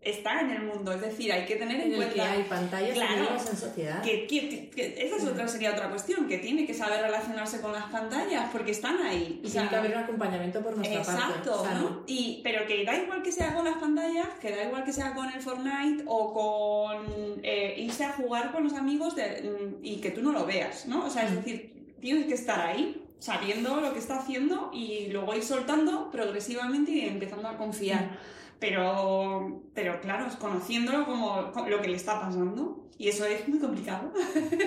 está 0.01 0.39
en 0.41 0.51
el 0.51 0.63
mundo. 0.63 0.93
Es 0.93 1.01
decir, 1.01 1.31
hay 1.33 1.45
que 1.45 1.55
tener 1.57 1.81
en, 1.81 1.91
En 1.91 1.95
cuenta. 1.97 2.13
que 2.13 2.21
hay 2.21 2.43
pantallas 2.43 2.93
Claro. 2.93 3.27
en 3.49 3.57
sociedad. 3.57 4.01
Que, 4.03 4.25
que- 4.27 4.69
que- 4.69 4.95
esa 5.05 5.17
es 5.17 5.25
otra, 5.25 5.47
sería 5.47 5.71
otra 5.71 5.89
cuestión, 5.89 6.27
que 6.27 6.37
tiene 6.37 6.65
que 6.65 6.73
saber 6.73 7.01
relacionarse 7.01 7.59
con 7.59 7.73
las 7.73 7.85
pantallas, 7.85 8.49
porque 8.53 8.71
están 8.71 9.01
ahí. 9.01 9.41
Y 9.43 9.47
O 9.47 9.49
sea, 9.49 9.63
tiene 9.63 9.69
que 9.69 9.75
haber 9.75 9.97
un 9.97 10.03
acompañamiento 10.03 10.61
por 10.61 10.77
nuestra 10.77 11.01
parte. 11.03 11.21
Exacto. 11.21 11.65
¿no? 11.73 12.03
Y, 12.07 12.39
pero 12.43 12.65
que 12.67 12.85
da 12.85 12.95
igual 12.95 13.21
que 13.21 13.31
sea 13.31 13.53
con 13.53 13.65
las 13.65 13.77
pantallas, 13.77 14.27
que 14.39 14.51
da 14.55 14.63
igual 14.63 14.83
que 14.85 14.93
sea 14.93 15.13
con 15.13 15.29
el 15.31 15.41
Fortnite 15.41 16.03
o 16.05 16.33
con 16.33 17.39
eh, 17.43 17.75
irse 17.77 18.05
a 18.05 18.13
jugar 18.13 18.51
con 18.51 18.63
los 18.63 18.73
amigos 18.73 19.15
de- 19.15 19.41
mm, 19.41 19.83
y 19.85 19.97
que 19.97 20.11
tú 20.11 20.21
no 20.21 20.31
lo 20.31 20.45
veas, 20.45 20.85
¿no? 20.85 21.05
O 21.05 21.09
sea, 21.09 21.23
es 21.27 21.35
decir, 21.35 21.73
tienes 21.99 22.27
que 22.27 22.35
estar 22.35 22.59
ahí 22.61 23.03
sabiendo 23.19 23.81
lo 23.81 23.91
que 23.93 23.99
está 23.99 24.19
haciendo 24.19 24.69
y 24.73 25.07
luego 25.07 25.33
ir 25.35 25.43
soltando 25.43 26.11
progresivamente 26.11 26.91
y 26.91 27.01
empezando 27.01 27.47
a 27.49 27.57
confiar. 27.57 28.17
Pero, 28.59 29.61
pero 29.75 29.99
claro, 30.01 30.25
es 30.27 30.35
conociéndolo 30.35 31.05
como 31.05 31.51
co- 31.51 31.67
lo 31.69 31.81
que 31.81 31.89
le 31.89 31.97
está 31.97 32.19
pasando. 32.19 32.83
Y 32.99 33.09
eso 33.09 33.25
es 33.25 33.47
muy 33.47 33.59
complicado. 33.59 34.11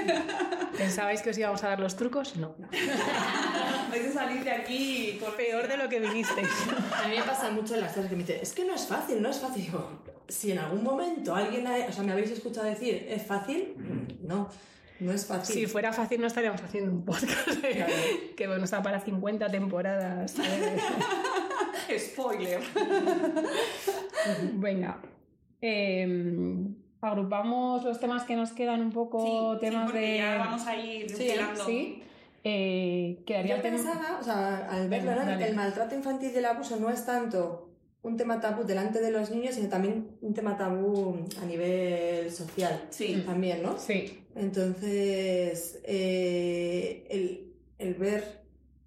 ¿Pensabais 0.79 1.21
que 1.21 1.31
os 1.31 1.39
íbamos 1.39 1.65
a 1.65 1.69
dar 1.71 1.81
los 1.81 1.97
trucos? 1.97 2.37
No. 2.37 2.55
Vais 3.91 4.07
a 4.07 4.13
salir 4.13 4.45
de 4.45 4.53
aquí 4.53 5.19
con 5.21 5.35
Peor 5.35 5.67
de 5.67 5.77
lo 5.77 5.89
que 5.89 5.99
vinisteis. 5.99 6.49
A 7.05 7.09
mí 7.09 7.17
me 7.17 7.23
pasa 7.25 7.51
mucho 7.51 7.75
en 7.75 7.81
las 7.81 7.93
clases 7.93 8.09
que 8.11 8.17
me 8.17 8.23
dicen, 8.23 8.39
es 8.41 8.53
que 8.53 8.65
no 8.65 8.75
es 8.77 8.87
fácil, 8.87 9.21
no 9.21 9.29
es 9.31 9.41
fácil. 9.41 9.65
Digo, 9.65 10.03
si 10.29 10.53
en 10.53 10.59
algún 10.61 10.85
momento 10.85 11.35
alguien, 11.35 11.67
ha- 11.67 11.87
o 11.89 11.93
sea, 11.93 12.05
me 12.05 12.13
habéis 12.13 12.31
escuchado 12.31 12.67
decir, 12.67 13.05
¿es 13.11 13.27
fácil? 13.27 13.75
No, 14.23 14.49
no 15.01 15.13
es 15.13 15.27
fácil. 15.27 15.53
Si 15.57 15.67
fuera 15.67 15.93
fácil 15.93 16.21
no 16.21 16.29
estaríamos 16.29 16.63
haciendo 16.63 16.93
un 16.93 17.05
podcast 17.05 17.49
eh, 17.65 18.33
que 18.37 18.47
bueno, 18.47 18.63
está 18.63 18.81
para 18.81 19.01
50 19.01 19.49
temporadas. 19.51 20.39
eh. 20.39 20.77
Spoiler. 21.99 22.61
Venga. 24.55 25.01
Eh, 25.63 26.67
agrupamos 27.01 27.85
los 27.85 28.01
temas 28.01 28.25
que 28.25 28.37
nos 28.37 28.53
quedan 28.53 28.81
un 28.81 28.93
poco 28.93 29.55
Sí, 29.55 29.61
temas 29.61 29.93
de. 29.93 30.19
ya 30.19 30.39
vamos 30.39 30.67
a 30.67 30.77
ir 30.77 31.09
Sí, 31.11 31.31
sí. 31.67 32.03
Eh, 32.43 33.23
quedaría 33.27 33.57
Yo 33.57 33.63
pensaba, 33.63 34.19
o 34.19 34.25
sea, 34.25 34.67
al 34.71 34.89
verlo, 34.89 35.11
Venga, 35.11 35.25
¿no? 35.25 35.31
dale. 35.33 35.49
el 35.49 35.55
maltrato 35.57 35.95
infantil 35.95 36.31
y 36.35 36.39
el 36.39 36.45
abuso 36.47 36.77
no 36.79 36.89
es 36.89 37.05
tanto 37.05 37.67
un 38.03 38.17
tema 38.17 38.41
tabú 38.41 38.65
delante 38.65 38.99
de 39.03 39.11
los 39.11 39.31
niños, 39.31 39.57
sino 39.57 39.69
también 39.69 40.17
un 40.23 40.33
tema 40.33 40.57
tabú 40.57 41.19
a 41.43 41.45
nivel 41.45 42.31
social. 42.33 42.83
Sí. 42.89 43.23
También, 43.27 43.63
¿no? 43.63 43.77
Sí, 43.79 44.21
Entonces, 44.35 45.81
eh, 45.85 47.07
el, 47.11 47.53
el 47.77 47.95
ver 47.97 48.40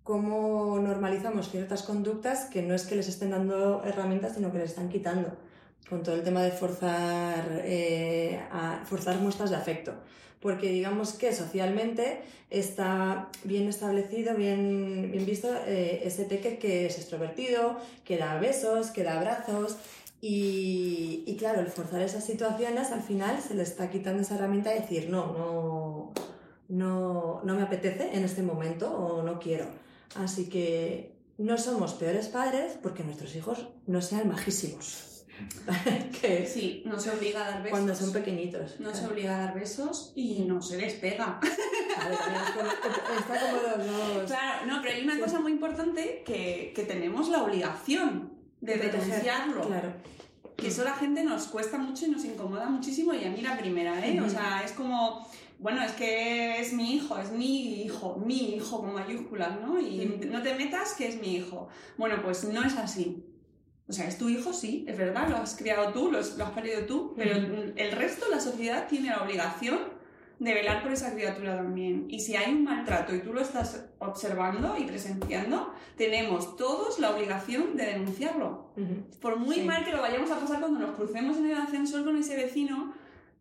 cómo 0.04 0.80
normalizamos 0.80 1.50
ciertas 1.50 1.84
conductas 1.84 2.46
que 2.46 2.62
no 2.62 2.74
es 2.76 2.86
que 2.86 2.96
les 2.96 3.08
estén 3.08 3.32
dando 3.32 3.84
herramientas, 3.86 4.36
sino 4.36 4.52
que 4.52 4.60
les 4.60 4.72
están 4.72 4.90
quitando. 4.90 5.30
Con 5.90 6.02
todo 6.02 6.16
el 6.16 6.24
tema 6.24 6.42
de 6.42 6.52
forzar, 6.52 7.62
eh, 7.64 8.42
a, 8.52 8.84
forzar 8.86 9.18
muestras 9.20 9.50
de 9.50 9.56
afecto. 9.56 9.94
Porque 10.40 10.70
digamos 10.70 11.14
que 11.14 11.34
socialmente 11.34 12.22
está 12.50 13.30
bien 13.44 13.68
establecido, 13.70 14.36
bien, 14.36 15.10
bien 15.12 15.26
visto 15.26 15.50
eh, 15.68 16.02
ese 16.04 16.26
peque 16.26 16.58
que 16.58 16.86
es 16.86 16.98
extrovertido, 16.98 17.78
que 18.04 18.18
da 18.18 18.40
besos, 18.40 18.92
que 18.92 19.04
da 19.04 19.18
abrazos. 19.18 19.78
Y, 20.20 21.24
y 21.28 21.36
claro, 21.38 21.62
el 21.62 21.68
forzar 21.68 22.02
esas 22.02 22.26
situaciones 22.26 22.92
al 22.92 23.02
final 23.02 23.42
se 23.42 23.56
le 23.56 23.64
está 23.64 23.90
quitando 23.90 24.22
esa 24.22 24.36
herramienta 24.36 24.70
de 24.70 24.82
decir, 24.82 25.10
no, 25.10 25.34
no, 25.34 26.14
no, 26.70 27.42
no 27.44 27.56
me 27.56 27.62
apetece 27.62 28.16
en 28.16 28.24
este 28.24 28.42
momento 28.42 28.92
o 28.92 29.22
no 29.24 29.40
quiero. 29.40 29.66
Así 30.16 30.50
que 30.50 31.16
no 31.38 31.58
somos 31.58 31.94
peores 31.94 32.28
padres 32.28 32.78
porque 32.82 33.04
nuestros 33.04 33.36
hijos 33.36 33.68
no 33.88 34.02
sean 34.02 34.28
majísimos. 34.28 35.26
que 36.22 36.46
Sí, 36.46 36.84
no 36.86 37.00
se 37.00 37.10
obliga 37.10 37.42
a 37.46 37.50
dar 37.50 37.64
besos. 37.64 37.72
cuando 37.72 37.96
son 37.96 38.14
pequeñitos. 38.14 38.80
No 38.80 38.94
se 38.94 39.08
obliga 39.08 39.36
a 39.36 39.46
dar 39.46 39.54
besos 39.56 40.14
y 40.16 40.42
no 40.42 40.62
se 40.62 40.78
les 40.78 40.94
pega. 40.94 41.40
Está 43.20 43.40
como 43.40 43.62
los 43.62 43.88
dos. 43.88 44.24
Claro, 44.28 44.66
no, 44.68 44.82
pero 44.82 44.96
hay 44.96 45.04
una 45.04 45.20
cosa 45.20 45.40
muy 45.40 45.52
importante 45.52 46.24
que, 46.26 46.72
que 46.76 46.84
tenemos 46.84 47.30
la 47.30 47.44
obligación 47.44 48.34
de 48.62 48.74
proteger. 48.78 49.02
denunciarlo. 49.02 49.68
Claro. 49.68 49.94
Que 50.56 50.68
eso 50.68 50.84
la 50.84 50.94
gente 50.94 51.24
nos 51.24 51.48
cuesta 51.48 51.78
mucho 51.78 52.06
y 52.06 52.10
nos 52.10 52.24
incomoda 52.26 52.68
muchísimo 52.70 53.14
y 53.14 53.26
a 53.26 53.30
mí 53.32 53.42
la 53.42 53.58
primera, 53.58 54.06
¿eh? 54.06 54.22
O 54.22 54.30
sea, 54.30 54.62
es 54.64 54.72
como, 54.74 55.28
bueno, 55.64 55.82
es 55.82 55.94
que 55.94 56.60
es 56.60 56.74
mi 56.74 56.94
hijo, 56.94 57.18
es 57.18 57.32
mi 57.32 57.84
hijo, 57.84 58.22
mi 58.24 58.56
hijo 58.56 58.82
con 58.82 58.94
mayúsculas, 58.94 59.62
¿no? 59.62 59.80
Y 59.80 60.20
no 60.30 60.42
te 60.42 60.56
metas 60.56 60.94
que 60.94 61.08
es 61.08 61.22
mi 61.22 61.38
hijo. 61.38 61.70
Bueno, 61.98 62.18
pues 62.22 62.44
no 62.44 62.62
es 62.66 62.76
así. 62.76 63.26
O 63.88 63.94
sea, 63.94 64.10
es 64.10 64.18
tu 64.18 64.28
hijo, 64.28 64.52
sí, 64.52 64.84
es 64.90 64.98
verdad, 64.98 65.30
lo 65.30 65.38
has 65.38 65.56
criado 65.56 65.94
tú, 65.94 66.12
lo 66.12 66.20
has, 66.20 66.32
parido 66.54 66.82
tú, 66.86 67.14
pero 67.16 67.36
el, 67.78 67.92
resto, 67.94 68.26
la 68.30 68.42
sociedad, 68.42 68.90
tiene 68.90 69.08
la 69.08 69.24
obligación 69.24 69.80
de 70.38 70.54
velar 70.54 70.84
por 70.84 70.92
esa 70.92 71.14
criatura 71.14 71.56
también. 71.56 72.08
Y 72.10 72.20
si 72.20 72.36
hay 72.36 72.52
un 72.52 72.66
maltrato 72.66 73.16
y 73.16 73.20
tú 73.20 73.32
lo 73.32 73.40
estás 73.40 73.86
observando 74.00 74.76
y 74.78 74.84
presenciando, 74.84 75.74
tenemos 75.96 76.58
todos 76.58 77.00
la 77.00 77.12
obligación 77.16 77.78
de 77.78 77.86
denunciarlo. 77.86 78.74
Por 79.22 79.38
muy 79.38 79.56
Sí. 79.58 79.62
mal 79.64 79.86
que 79.86 79.94
lo 79.94 80.02
vayamos 80.02 80.30
a 80.30 80.42
pasar 80.42 80.60
cuando 80.60 80.80
nos 80.80 80.94
crucemos 80.98 81.38
en 81.38 81.46
el 81.52 81.58
ascensor 81.58 82.04
con 82.04 82.18
ese 82.18 82.36
vecino 82.36 82.94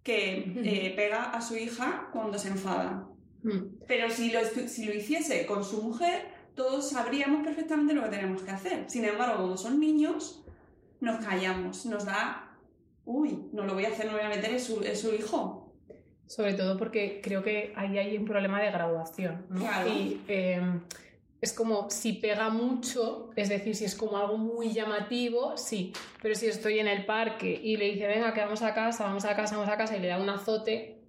que 0.03 0.53
eh, 0.65 0.93
pega 0.97 1.31
a 1.31 1.41
su 1.41 1.57
hija 1.57 2.09
cuando 2.13 2.39
se 2.39 2.49
enfada. 2.49 3.07
Mm. 3.43 3.85
Pero 3.87 4.11
si 4.11 4.31
lo, 4.31 4.41
si 4.45 4.85
lo 4.85 4.95
hiciese 4.95 5.47
con 5.47 5.65
su 5.65 5.83
mujer, 5.83 6.27
todos 6.55 6.91
sabríamos 6.91 7.45
perfectamente 7.45 7.95
lo 7.95 8.03
que 8.05 8.11
tenemos 8.11 8.43
que 8.43 8.51
hacer. 8.51 8.85
Sin 8.89 9.05
embargo, 9.05 9.43
como 9.43 9.57
son 9.57 9.81
niños, 9.81 10.45
nos 11.01 11.25
callamos, 11.25 11.87
nos 11.87 12.05
da, 12.05 12.57
uy, 13.05 13.49
no 13.53 13.65
lo 13.65 13.75
voy 13.75 13.85
a 13.85 13.89
hacer, 13.89 14.07
no 14.07 14.13
voy 14.13 14.23
a 14.23 14.29
meter, 14.29 14.53
es 14.55 14.65
su, 14.65 14.81
es 14.83 15.01
su 15.01 15.15
hijo. 15.15 15.73
Sobre 16.27 16.55
todo 16.55 16.79
porque 16.79 17.21
creo 17.23 17.43
que 17.43 17.73
ahí 17.77 17.99
hay 17.99 18.17
un 18.17 18.25
problema 18.25 18.61
de 18.61 18.71
graduación. 18.71 19.47
¿no? 19.51 19.61
Claro. 19.61 19.89
Y 19.89 20.21
eh, 20.29 20.63
es 21.43 21.53
como 21.53 21.91
si 21.91 22.15
pega 22.15 22.49
mucho, 22.51 23.31
es 23.37 23.49
decir, 23.49 23.75
si 23.75 23.85
es 23.85 23.95
como 23.97 24.17
algo 24.17 24.39
muy 24.39 24.73
llamativo, 24.73 25.57
sí. 25.59 25.93
Pero 26.23 26.35
si 26.37 26.47
estoy 26.47 26.79
en 26.79 26.87
el 26.87 27.05
parque 27.05 27.61
y 27.63 27.77
le 27.77 27.87
dice, 27.93 28.07
venga, 28.07 28.33
que 28.33 28.41
vamos 28.41 28.63
a 28.63 28.73
casa, 28.73 29.05
vamos 29.05 29.25
a 29.25 29.35
casa, 29.35 29.57
vamos 29.57 29.71
a 29.71 29.77
casa, 29.77 29.97
y 29.97 30.01
le 30.01 30.07
da 30.09 30.19
un 30.19 30.29
azote, 30.31 31.03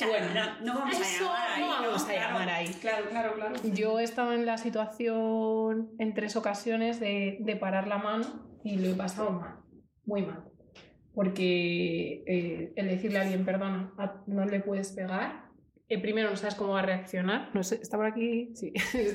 Bueno, 0.00 0.26
no, 0.34 0.60
no 0.64 0.78
vamos 0.80 0.96
a 0.96 1.00
eso 1.02 1.24
llamar 1.24 1.50
ahí. 1.52 1.60
no 1.62 1.68
vamos 1.86 2.02
a 2.02 2.06
Claro, 2.06 2.20
llamar 2.32 2.48
ahí. 2.48 2.68
Claro, 2.80 3.04
claro, 3.10 3.34
claro. 3.34 3.54
Yo 3.74 4.00
he 4.00 4.04
estado 4.04 4.32
en 4.32 4.46
la 4.46 4.56
situación 4.56 5.90
en 5.98 6.14
tres 6.14 6.34
ocasiones 6.36 6.98
de, 6.98 7.36
de 7.40 7.56
parar 7.56 7.86
la 7.86 7.98
mano 7.98 8.24
y 8.64 8.78
lo 8.78 8.88
he 8.88 8.94
pasado 8.94 9.32
mal, 9.32 9.56
muy 10.06 10.22
mal. 10.22 10.44
Porque 11.14 12.24
eh, 12.26 12.72
el 12.74 12.88
decirle 12.88 13.18
a 13.18 13.22
alguien, 13.22 13.44
perdona, 13.44 13.92
a- 13.98 14.22
no 14.26 14.46
le 14.46 14.60
puedes 14.60 14.92
pegar, 14.92 15.44
eh, 15.92 15.98
primero 15.98 16.30
no 16.30 16.36
sabes 16.36 16.54
cómo 16.54 16.72
va 16.72 16.80
a 16.80 16.86
reaccionar. 16.86 17.50
No 17.54 17.62
sé, 17.62 17.76
¿está 17.82 17.96
por 17.96 18.06
aquí? 18.06 18.50
Sí. 18.54 18.72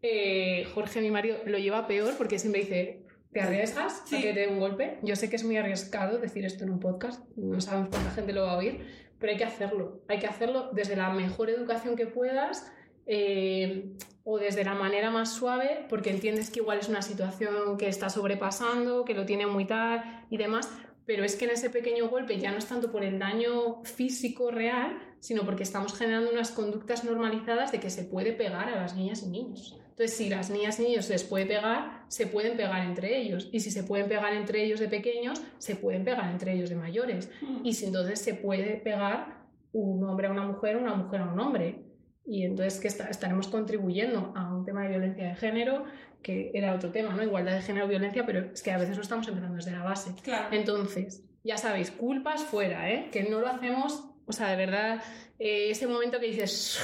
Eh, 0.00 0.64
Jorge, 0.74 1.00
mi 1.00 1.10
marido, 1.10 1.38
lo 1.44 1.58
lleva 1.58 1.88
peor 1.88 2.14
porque 2.16 2.38
siempre 2.38 2.60
dice, 2.60 3.02
¿te 3.32 3.40
arriesgas 3.40 4.04
Sí. 4.06 4.14
a 4.16 4.20
que 4.22 4.32
te 4.32 4.40
dé 4.42 4.46
un 4.48 4.60
golpe? 4.60 4.98
Yo 5.02 5.16
sé 5.16 5.28
que 5.28 5.34
es 5.34 5.42
muy 5.42 5.56
arriesgado 5.56 6.18
decir 6.18 6.44
esto 6.44 6.62
en 6.62 6.70
un 6.70 6.78
podcast, 6.78 7.24
no 7.36 7.60
sabemos 7.60 7.88
cuánta 7.90 8.12
gente 8.12 8.32
lo 8.32 8.42
va 8.42 8.52
a 8.52 8.56
oír, 8.58 8.78
pero 9.18 9.32
hay 9.32 9.38
que 9.38 9.44
hacerlo. 9.44 10.02
Hay 10.06 10.20
que 10.20 10.28
hacerlo 10.28 10.70
desde 10.72 10.94
la 10.94 11.10
mejor 11.10 11.50
educación 11.50 11.96
que 11.96 12.06
puedas 12.06 12.70
eh, 13.06 13.90
o 14.22 14.38
desde 14.38 14.62
la 14.62 14.74
manera 14.74 15.10
más 15.10 15.32
suave, 15.32 15.86
porque 15.88 16.10
entiendes 16.10 16.50
que 16.50 16.60
igual 16.60 16.78
es 16.78 16.88
una 16.88 17.02
situación 17.02 17.76
que 17.76 17.88
está 17.88 18.08
sobrepasando, 18.08 19.04
que 19.04 19.14
lo 19.14 19.24
tiene 19.26 19.46
muy 19.46 19.64
tal 19.64 20.26
y 20.30 20.36
demás, 20.36 20.70
pero 21.08 21.24
es 21.24 21.36
que 21.36 21.46
en 21.46 21.52
ese 21.52 21.70
pequeño 21.70 22.10
golpe 22.10 22.38
ya 22.38 22.52
no 22.52 22.58
es 22.58 22.66
tanto 22.66 22.92
por 22.92 23.02
el 23.02 23.18
daño 23.18 23.82
físico 23.82 24.50
real, 24.50 24.98
sino 25.20 25.42
porque 25.46 25.62
estamos 25.62 25.96
generando 25.96 26.30
unas 26.30 26.50
conductas 26.50 27.02
normalizadas 27.02 27.72
de 27.72 27.80
que 27.80 27.88
se 27.88 28.04
puede 28.04 28.34
pegar 28.34 28.68
a 28.68 28.76
las 28.76 28.94
niñas 28.94 29.22
y 29.22 29.30
niños. 29.30 29.74
Entonces, 29.88 30.14
si 30.14 30.28
las 30.28 30.50
niñas 30.50 30.78
y 30.78 30.82
niños 30.82 31.06
se 31.06 31.14
les 31.14 31.24
puede 31.24 31.46
pegar, 31.46 32.04
se 32.08 32.26
pueden 32.26 32.58
pegar 32.58 32.84
entre 32.84 33.22
ellos. 33.22 33.48
Y 33.52 33.60
si 33.60 33.70
se 33.70 33.84
pueden 33.84 34.06
pegar 34.06 34.34
entre 34.34 34.62
ellos 34.62 34.80
de 34.80 34.88
pequeños, 34.88 35.40
se 35.56 35.76
pueden 35.76 36.04
pegar 36.04 36.30
entre 36.30 36.52
ellos 36.52 36.68
de 36.68 36.76
mayores. 36.76 37.30
Y 37.64 37.72
si 37.72 37.86
entonces 37.86 38.20
se 38.20 38.34
puede 38.34 38.76
pegar 38.76 39.46
un 39.72 40.04
hombre 40.04 40.26
a 40.26 40.30
una 40.30 40.46
mujer, 40.46 40.76
una 40.76 40.94
mujer 40.94 41.22
a 41.22 41.32
un 41.32 41.40
hombre. 41.40 41.86
Y 42.26 42.42
entonces 42.44 42.80
que 42.80 42.88
estaremos 42.88 43.48
contribuyendo 43.48 44.34
a 44.36 44.54
un 44.54 44.66
tema 44.66 44.82
de 44.82 44.90
violencia 44.90 45.28
de 45.28 45.36
género, 45.36 45.84
que 46.22 46.50
era 46.54 46.74
otro 46.74 46.90
tema, 46.90 47.14
¿no? 47.14 47.22
Igualdad 47.22 47.54
de 47.54 47.62
género, 47.62 47.86
violencia, 47.88 48.24
pero 48.26 48.40
es 48.52 48.62
que 48.62 48.70
a 48.72 48.78
veces 48.78 48.96
lo 48.96 49.02
estamos 49.02 49.26
empezando 49.28 49.56
desde 49.56 49.70
la 49.72 49.82
base. 49.84 50.12
Claro. 50.22 50.48
Entonces, 50.52 51.22
ya 51.44 51.56
sabéis, 51.56 51.90
culpas 51.90 52.42
fuera, 52.42 52.90
¿eh? 52.90 53.08
Que 53.12 53.22
no 53.24 53.40
lo 53.40 53.46
hacemos, 53.48 54.04
o 54.26 54.32
sea, 54.32 54.48
de 54.48 54.56
verdad, 54.56 55.02
eh, 55.38 55.70
ese 55.70 55.86
momento 55.86 56.18
que 56.20 56.26
dices, 56.26 56.78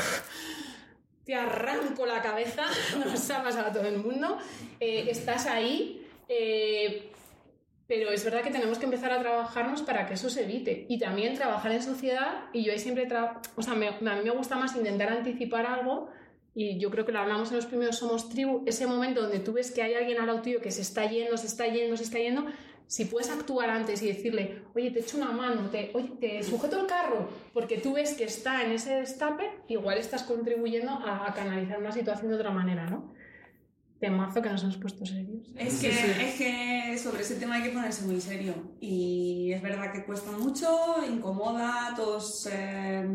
te 1.24 1.34
arranco 1.34 2.06
la 2.06 2.22
cabeza, 2.22 2.64
nos 3.04 3.30
ha 3.30 3.42
pasado 3.42 3.68
a 3.68 3.72
todo 3.72 3.86
el 3.88 3.98
mundo, 3.98 4.38
eh, 4.80 5.06
estás 5.10 5.46
ahí, 5.46 6.06
eh, 6.28 7.10
pero 7.86 8.10
es 8.10 8.24
verdad 8.24 8.42
que 8.42 8.50
tenemos 8.50 8.78
que 8.78 8.86
empezar 8.86 9.12
a 9.12 9.20
trabajarnos 9.20 9.82
para 9.82 10.06
que 10.06 10.14
eso 10.14 10.30
se 10.30 10.44
evite. 10.44 10.86
Y 10.88 10.98
también 10.98 11.34
trabajar 11.34 11.72
en 11.72 11.82
sociedad, 11.82 12.44
y 12.52 12.64
yo 12.64 12.72
ahí 12.72 12.78
siempre, 12.78 13.06
o 13.56 13.62
sea, 13.62 13.74
me- 13.74 13.88
a 13.88 13.92
mí 14.16 14.24
me 14.24 14.30
gusta 14.30 14.56
más 14.56 14.74
intentar 14.74 15.10
anticipar 15.10 15.66
algo, 15.66 16.08
y 16.54 16.78
yo 16.78 16.90
creo 16.90 17.04
que 17.04 17.12
lo 17.12 17.18
hablamos 17.18 17.50
en 17.50 17.56
los 17.56 17.66
primeros 17.66 17.98
Somos 17.98 18.28
Tribu, 18.28 18.62
ese 18.66 18.86
momento 18.86 19.22
donde 19.22 19.40
tú 19.40 19.52
ves 19.52 19.72
que 19.72 19.82
hay 19.82 19.94
alguien 19.94 20.20
al 20.20 20.28
lado 20.28 20.42
tuyo 20.42 20.60
que 20.60 20.70
se 20.70 20.82
está 20.82 21.04
yendo, 21.10 21.36
se 21.36 21.48
está 21.48 21.66
yendo, 21.66 21.96
se 21.96 22.04
está 22.04 22.18
yendo, 22.18 22.46
si 22.86 23.06
puedes 23.06 23.30
actuar 23.30 23.70
antes 23.70 24.02
y 24.02 24.08
decirle, 24.08 24.62
oye, 24.74 24.90
te 24.90 25.00
echo 25.00 25.16
una 25.16 25.32
mano, 25.32 25.70
te, 25.70 25.90
oye, 25.94 26.12
te 26.20 26.42
sujeto 26.42 26.80
el 26.80 26.86
carro, 26.86 27.28
porque 27.52 27.78
tú 27.78 27.94
ves 27.94 28.14
que 28.14 28.24
está 28.24 28.62
en 28.64 28.72
ese 28.72 28.96
destape, 28.96 29.50
igual 29.68 29.98
estás 29.98 30.22
contribuyendo 30.22 30.92
a, 30.92 31.28
a 31.28 31.34
canalizar 31.34 31.78
una 31.78 31.92
situación 31.92 32.28
de 32.28 32.36
otra 32.36 32.50
manera, 32.50 32.86
¿no? 32.86 33.12
Temazo 33.98 34.42
que 34.42 34.50
nos 34.50 34.62
hemos 34.62 34.76
puesto 34.76 35.06
serios. 35.06 35.50
Es 35.56 35.80
que, 35.80 35.88
es 35.88 36.34
que 36.36 36.98
sobre 36.98 37.22
ese 37.22 37.36
tema 37.36 37.54
hay 37.54 37.62
que 37.62 37.70
ponerse 37.70 38.04
muy 38.04 38.20
serio. 38.20 38.52
Y 38.78 39.50
es 39.52 39.62
verdad 39.62 39.92
que 39.92 40.04
cuesta 40.04 40.30
mucho, 40.32 40.96
incomoda, 41.08 41.94
todos, 41.96 42.46
eh, 42.52 43.08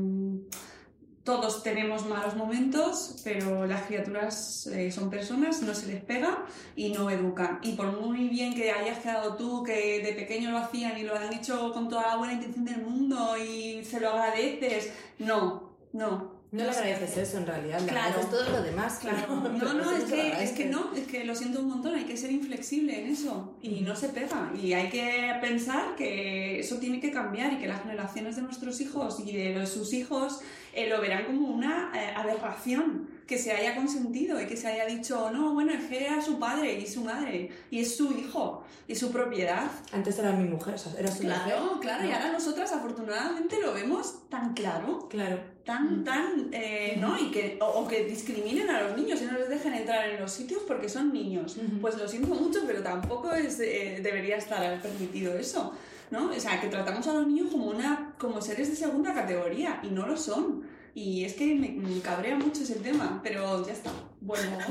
todos 1.30 1.62
tenemos 1.62 2.08
malos 2.08 2.36
momentos, 2.36 3.22
pero 3.24 3.68
las 3.68 3.84
criaturas 3.84 4.66
eh, 4.66 4.92
son 4.92 5.12
personas, 5.12 5.62
no 5.62 5.76
se 5.76 5.86
les 5.86 6.04
pega 6.04 6.44
y 6.76 6.90
no 6.90 7.08
educan. 7.12 7.60
Y 7.62 7.74
por 7.74 8.02
muy 8.02 8.30
bien 8.30 8.56
que 8.56 8.72
hayas 8.72 8.98
quedado 8.98 9.36
tú, 9.36 9.62
que 9.62 10.02
de 10.02 10.14
pequeño 10.14 10.50
lo 10.50 10.58
hacían 10.58 10.98
y 10.98 11.04
lo 11.04 11.16
han 11.16 11.32
hecho 11.32 11.72
con 11.72 11.88
toda 11.88 12.08
la 12.08 12.18
buena 12.18 12.34
intención 12.34 12.66
del 12.66 12.82
mundo 12.82 13.38
y 13.38 13.86
se 13.86 14.00
lo 14.00 14.10
agradeces, 14.10 14.92
no, 15.20 15.78
no. 15.94 16.39
No 16.52 16.64
le 16.64 16.70
agradeces 16.72 17.18
eso 17.18 17.38
en 17.38 17.46
realidad, 17.46 17.80
le 17.82 17.88
Claro. 17.88 18.08
agradeces 18.08 18.32
todo 18.32 18.50
lo 18.50 18.64
demás. 18.64 18.98
Claro, 19.00 19.36
no, 19.36 19.74
no, 19.74 19.92
es 19.92 20.04
que, 20.06 20.44
es 20.44 20.52
que 20.54 20.66
no, 20.66 20.94
es 20.96 21.06
que 21.06 21.24
lo 21.24 21.36
siento 21.36 21.60
un 21.60 21.70
montón, 21.70 21.94
hay 21.94 22.06
que 22.06 22.18
ser 22.18 22.32
inflexible 22.32 23.00
en 23.00 23.12
eso 23.12 23.56
y 23.62 23.82
no 23.82 23.96
se 23.96 24.10
pega 24.10 24.52
y 24.60 24.74
hay 24.74 24.90
que 24.90 25.32
pensar 25.42 25.96
que 25.96 26.60
eso 26.60 26.78
tiene 26.78 27.00
que 27.00 27.12
cambiar 27.12 27.54
y 27.54 27.58
que 27.58 27.68
las 27.68 27.84
generaciones 27.84 28.36
de 28.36 28.42
nuestros 28.42 28.82
hijos 28.82 29.20
y 29.24 29.32
de 29.36 29.66
sus 29.68 29.94
hijos 29.94 30.40
eh, 30.74 30.88
lo 30.90 31.00
verán 31.02 31.26
como 31.26 31.48
una 31.50 31.92
eh, 31.96 32.14
aberración, 32.16 33.10
que 33.28 33.38
se 33.38 33.52
haya 33.52 33.76
consentido 33.76 34.42
y 34.42 34.48
que 34.48 34.58
se 34.58 34.68
haya 34.68 34.86
dicho, 34.88 35.30
no, 35.32 35.54
bueno, 35.54 35.72
es 35.72 35.84
que 35.86 36.04
era 36.04 36.20
su 36.20 36.40
padre 36.40 36.80
y 36.80 36.88
su 36.88 37.04
madre 37.04 37.52
y 37.70 37.80
es 37.82 37.96
su 37.96 38.12
hijo 38.14 38.64
y 38.88 38.96
su 38.96 39.12
propiedad. 39.12 39.70
Antes 39.94 40.18
era 40.18 40.32
mi 40.32 40.48
mujer, 40.50 40.74
o 40.74 40.78
sea, 40.80 40.94
era 40.98 41.12
su 41.12 41.22
mujer. 41.24 41.38
Claro, 41.46 41.80
claro, 41.80 42.06
y 42.06 42.08
¿no? 42.10 42.16
ahora 42.16 42.32
nosotras 42.32 42.72
afortunadamente 42.72 43.60
lo 43.62 43.74
vemos 43.74 44.28
tan 44.30 44.54
claro 44.56 45.08
Claro. 45.10 45.40
Tan, 45.66 46.04
tan, 46.04 46.50
eh, 46.52 46.98
¿no? 47.00 47.18
Y 47.20 47.32
que, 47.32 47.58
o, 47.62 47.66
o 47.66 47.88
que 47.88 48.06
discriminen 48.06 48.70
a 48.70 48.84
los 48.84 48.98
niños 48.98 49.22
y 49.22 49.26
no 49.26 49.34
les 49.34 49.50
dejen 49.50 49.74
entrar 49.74 50.10
en 50.10 50.20
los 50.20 50.32
sitios 50.32 50.64
porque 50.68 50.90
son 50.90 51.14
niños. 51.14 51.58
Pues 51.82 51.98
lo 51.98 52.08
siento 52.08 52.34
mucho, 52.34 52.62
pero 52.66 52.82
tampoco 52.82 53.34
es, 53.34 53.60
eh, 53.60 54.00
debería 54.02 54.38
estar 54.38 54.82
permitido 54.82 55.38
eso, 55.38 55.74
¿no? 56.12 56.32
O 56.32 56.40
sea, 56.40 56.60
que 56.60 56.68
tratamos 56.68 57.08
a 57.08 57.14
los 57.14 57.28
niños 57.28 57.50
como, 57.52 57.68
una, 57.68 58.14
como 58.18 58.42
seres 58.42 58.70
de 58.70 58.76
segunda 58.76 59.14
categoría 59.14 59.80
y 59.84 59.88
no 59.88 60.08
lo 60.08 60.18
son. 60.18 60.64
Y 60.96 61.24
es 61.24 61.36
que 61.36 61.54
me, 61.54 61.70
me 61.70 62.02
cabrea 62.02 62.36
mucho 62.36 62.64
ese 62.64 62.76
tema, 62.76 63.20
pero 63.24 63.66
ya 63.66 63.74
está. 63.74 63.92
Bueno. 64.22 64.58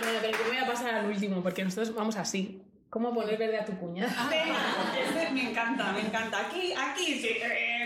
Bueno, 0.00 0.20
pero 0.22 0.38
voy 0.46 0.56
a 0.56 0.66
pasar 0.66 0.94
al 0.94 1.06
último, 1.06 1.42
porque 1.42 1.62
nosotros 1.62 1.94
vamos 1.94 2.16
así. 2.16 2.62
¿Cómo 2.90 3.12
poner 3.12 3.36
verde 3.36 3.58
a 3.58 3.64
tu 3.66 3.76
cuñada? 3.78 4.30
Me 5.32 5.50
encanta, 5.50 5.92
me 5.92 6.00
encanta. 6.00 6.40
Aquí, 6.46 6.72
aquí 6.72 7.20
sí. 7.20 7.36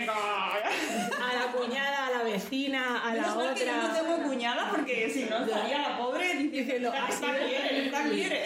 A 0.09 1.33
la 1.33 1.51
cuñada, 1.51 2.07
a 2.07 2.11
la 2.11 2.23
vecina, 2.23 3.03
a 3.03 3.13
la 3.13 3.21
Menos 3.21 3.35
mal 3.35 3.53
que 3.53 3.65
yo 3.65 3.71
otra. 3.73 3.87
no 3.89 3.93
tengo 3.93 4.29
cuñada 4.29 4.69
porque 4.69 5.09
si 5.09 5.25
no 5.25 5.43
estaría 5.43 5.77
la 5.89 5.97
pobre 5.97 6.35
diciendo, 6.35 6.93
esta 7.09 7.27
quiere, 7.37 7.85
esta 7.85 8.03
quiere. 8.03 8.43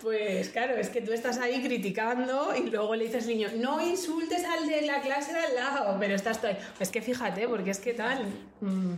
Pues 0.00 0.48
claro, 0.48 0.76
es 0.76 0.88
que 0.88 1.02
tú 1.02 1.12
estás 1.12 1.36
ahí 1.36 1.62
criticando 1.62 2.54
y 2.56 2.70
luego 2.70 2.94
le 2.94 3.04
dices 3.04 3.24
al 3.24 3.28
niño, 3.28 3.48
no 3.56 3.78
insultes 3.86 4.42
al 4.46 4.66
de 4.66 4.80
la 4.82 5.02
clase 5.02 5.34
de 5.34 5.40
al 5.40 5.54
lado, 5.54 5.96
pero 6.00 6.14
estás 6.14 6.40
tú 6.40 6.46
ahí. 6.46 6.56
Es 6.78 6.88
que 6.90 7.02
fíjate, 7.02 7.46
porque 7.46 7.70
es 7.72 7.78
que 7.80 7.92
tal. 7.92 8.24
mm, 8.62 8.94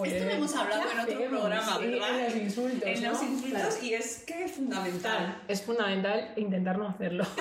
pues, 0.00 0.12
Esto 0.12 0.24
lo 0.24 0.30
hemos 0.32 0.54
hablado 0.54 0.82
¿qué 0.82 0.92
en 0.92 1.00
otro 1.00 1.28
programa, 1.30 1.78
Sí, 1.78 1.86
¿verdad? 1.86 2.18
En 2.18 2.24
los 2.24 2.36
insultos. 2.36 2.82
En 2.88 3.02
¿no? 3.02 3.10
los 3.12 3.22
insultos 3.22 3.60
Claro. 3.60 3.74
y 3.82 3.94
es 3.94 4.18
que 4.26 4.44
es 4.44 4.52
fundamental. 4.52 5.42
Es 5.48 5.62
fundamental 5.62 6.32
intentar 6.36 6.78
no 6.78 6.88
hacerlo. 6.88 7.24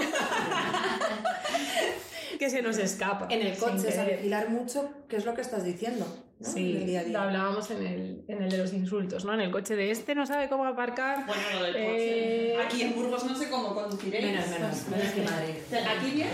que 2.39 2.49
se 2.49 2.62
nos 2.62 2.78
escapa. 2.78 3.28
En 3.30 3.41
el 3.41 3.58
coche, 3.58 3.76
o 3.76 3.80
sea, 3.91 4.03
querer. 4.06 4.18
vigilar 4.18 4.49
mucho 4.49 4.89
qué 5.08 5.18
es 5.18 5.26
lo 5.26 5.34
que 5.34 5.41
estás 5.41 5.64
diciendo. 5.64 6.06
¿No? 6.40 6.50
Sí, 6.50 6.72
en 6.72 6.78
el 6.82 6.86
día 6.86 7.00
a 7.00 7.04
lo 7.04 7.10
día. 7.10 7.24
hablábamos 7.24 7.72
en 7.72 7.86
el, 7.88 8.24
en 8.28 8.44
el 8.44 8.50
de 8.52 8.58
los 8.58 8.74
insultos, 8.74 9.24
¿no? 9.24 9.34
En 9.34 9.40
el 9.42 9.52
coche 9.52 9.76
de 9.76 9.90
este 9.92 10.16
no 10.16 10.26
sabe 10.26 10.50
cómo 10.50 10.66
aparcar. 10.66 11.26
Bueno, 11.26 11.42
lo 11.60 11.64
del 11.66 11.76
Eh, 11.78 12.54
coche. 12.56 12.66
Aquí 12.68 12.82
en 12.82 12.96
Burgos 12.96 13.24
no 13.26 13.36
sé 13.36 13.50
cómo 13.50 13.74
conduciréis. 13.74 14.26
Menos, 14.26 14.48
menos, 14.50 14.88
menos 14.90 15.14
que 15.14 15.22
Madrid. 15.22 15.56
¿Aquí 15.98 16.12
bien? 16.12 16.30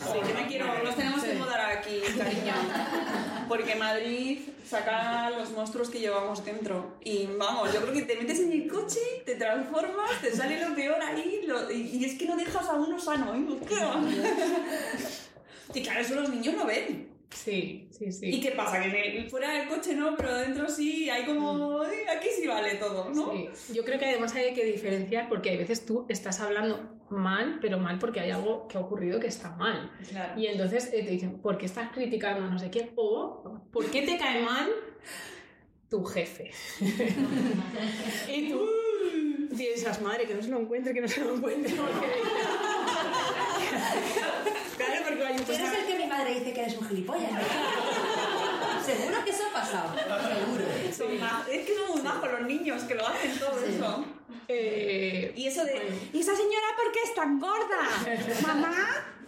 Sí, 0.00 0.18
que 0.26 0.34
me 0.34 0.46
quiero, 0.48 0.82
nos 0.82 0.96
tenemos 0.96 1.22
que 1.22 1.34
mudar 1.34 1.60
aquí, 1.78 2.00
cariño. 2.16 2.54
Porque 3.48 3.74
Madrid 3.74 4.38
saca 4.66 5.28
los 5.30 5.50
monstruos 5.50 5.90
que 5.90 6.00
llevamos 6.00 6.42
dentro. 6.44 6.96
Y 7.04 7.26
vamos, 7.38 7.72
yo 7.74 7.82
creo 7.82 7.92
que 7.92 8.02
te 8.02 8.16
metes 8.16 8.40
en 8.40 8.52
el 8.52 8.66
coche, 8.72 9.00
te 9.26 9.34
transformas, 9.34 10.18
te 10.22 10.34
sale 10.34 10.66
lo 10.66 10.74
peor 10.74 10.96
ahí, 11.02 11.42
lo- 11.46 11.70
y, 11.70 11.82
y 11.98 12.04
es 12.06 12.14
que 12.18 12.24
no 12.24 12.36
dejas 12.36 12.66
a 12.68 12.72
uno 12.74 12.98
sano. 12.98 13.34
¿eh? 13.34 13.44
Y 15.74 15.82
claro, 15.82 16.00
eso 16.00 16.14
los 16.14 16.28
niños 16.30 16.54
no 16.56 16.66
ven. 16.66 17.11
Sí, 17.34 17.88
sí, 17.90 18.12
sí. 18.12 18.26
¿Y 18.36 18.40
qué 18.40 18.52
pasa? 18.52 18.80
Que 18.80 18.88
en 18.88 18.94
el- 19.22 19.30
fuera 19.30 19.52
del 19.52 19.68
coche 19.68 19.94
no, 19.94 20.14
pero 20.16 20.34
dentro 20.36 20.68
sí, 20.68 21.08
hay 21.10 21.24
como... 21.24 21.82
"Ay, 21.82 21.98
Aquí 22.16 22.28
sí 22.40 22.46
vale 22.46 22.74
todo, 22.76 23.10
¿no? 23.10 23.32
Sí. 23.32 23.74
Yo 23.74 23.84
creo 23.84 23.98
que 23.98 24.06
además 24.06 24.34
hay 24.34 24.52
que 24.54 24.64
diferenciar 24.64 25.28
porque 25.28 25.50
hay 25.50 25.56
veces 25.56 25.84
tú 25.86 26.06
estás 26.08 26.40
hablando 26.40 27.00
mal, 27.10 27.58
pero 27.60 27.78
mal 27.78 27.98
porque 27.98 28.20
hay 28.20 28.30
algo 28.30 28.68
que 28.68 28.78
ha 28.78 28.80
ocurrido 28.80 29.18
que 29.20 29.26
está 29.26 29.50
mal. 29.56 29.90
Claro. 30.08 30.40
Y 30.40 30.46
entonces 30.46 30.86
eh, 30.92 31.02
te 31.02 31.10
dicen, 31.10 31.40
¿por 31.40 31.58
qué 31.58 31.66
estás 31.66 31.90
criticando 31.92 32.44
a 32.46 32.48
no 32.50 32.58
sé 32.58 32.70
quién? 32.70 32.90
O, 32.96 33.60
¿por 33.72 33.90
qué 33.90 34.02
te 34.02 34.16
cae 34.18 34.42
mal 34.42 34.70
tu 35.88 36.04
jefe? 36.04 36.50
y 38.28 38.48
tú 38.50 38.66
piensas, 39.56 40.00
madre, 40.00 40.26
que 40.26 40.34
no 40.34 40.42
se 40.42 40.48
lo 40.50 40.60
encuentre, 40.60 40.94
que 40.94 41.00
no 41.02 41.08
se 41.08 41.20
lo 41.24 41.34
encuentre. 41.36 41.74
Claro, 44.76 45.04
porque 45.06 45.24
hay 45.24 45.34
un 45.38 45.44
Madre 46.12 46.34
dice 46.38 46.52
que 46.52 46.60
eres 46.60 46.76
un 46.76 46.86
gilipollas. 46.88 47.30
Seguro 48.84 49.24
que 49.24 49.30
eso 49.30 49.44
ha 49.48 49.52
pasado. 49.60 49.94
Seguro. 50.92 51.18
Ma- 51.20 51.46
es 51.50 51.66
que 51.66 51.74
son 51.74 51.92
muy 51.92 52.02
majos 52.02 52.30
los 52.32 52.42
niños 52.42 52.82
que 52.82 52.94
lo 52.94 53.06
hacen 53.06 53.38
todo 53.38 53.58
eso. 53.64 54.04
Eh, 54.48 55.32
Y 55.36 55.46
eso 55.46 55.64
de, 55.64 55.80
¿y 56.12 56.18
esa 56.20 56.34
señora 56.36 56.66
por 56.76 56.92
qué 56.92 56.98
es 57.04 57.14
tan 57.14 57.38
gorda? 57.38 58.42
¿Mamá? 58.46 58.74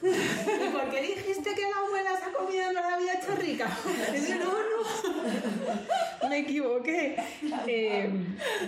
¿Y 0.02 0.68
por 0.68 0.90
qué 0.90 1.00
dijiste 1.00 1.54
que 1.54 1.62
la 1.62 1.78
abuela 1.86 2.10
esa 2.12 2.30
comida 2.32 2.66
no 2.72 2.80
la 2.82 2.94
había 2.96 3.14
hecho 3.14 3.34
rica? 3.40 3.66
No, 4.38 4.52
no. 4.52 6.28
Me 6.28 6.38
equivoqué. 6.40 7.16
Eh, 7.66 8.10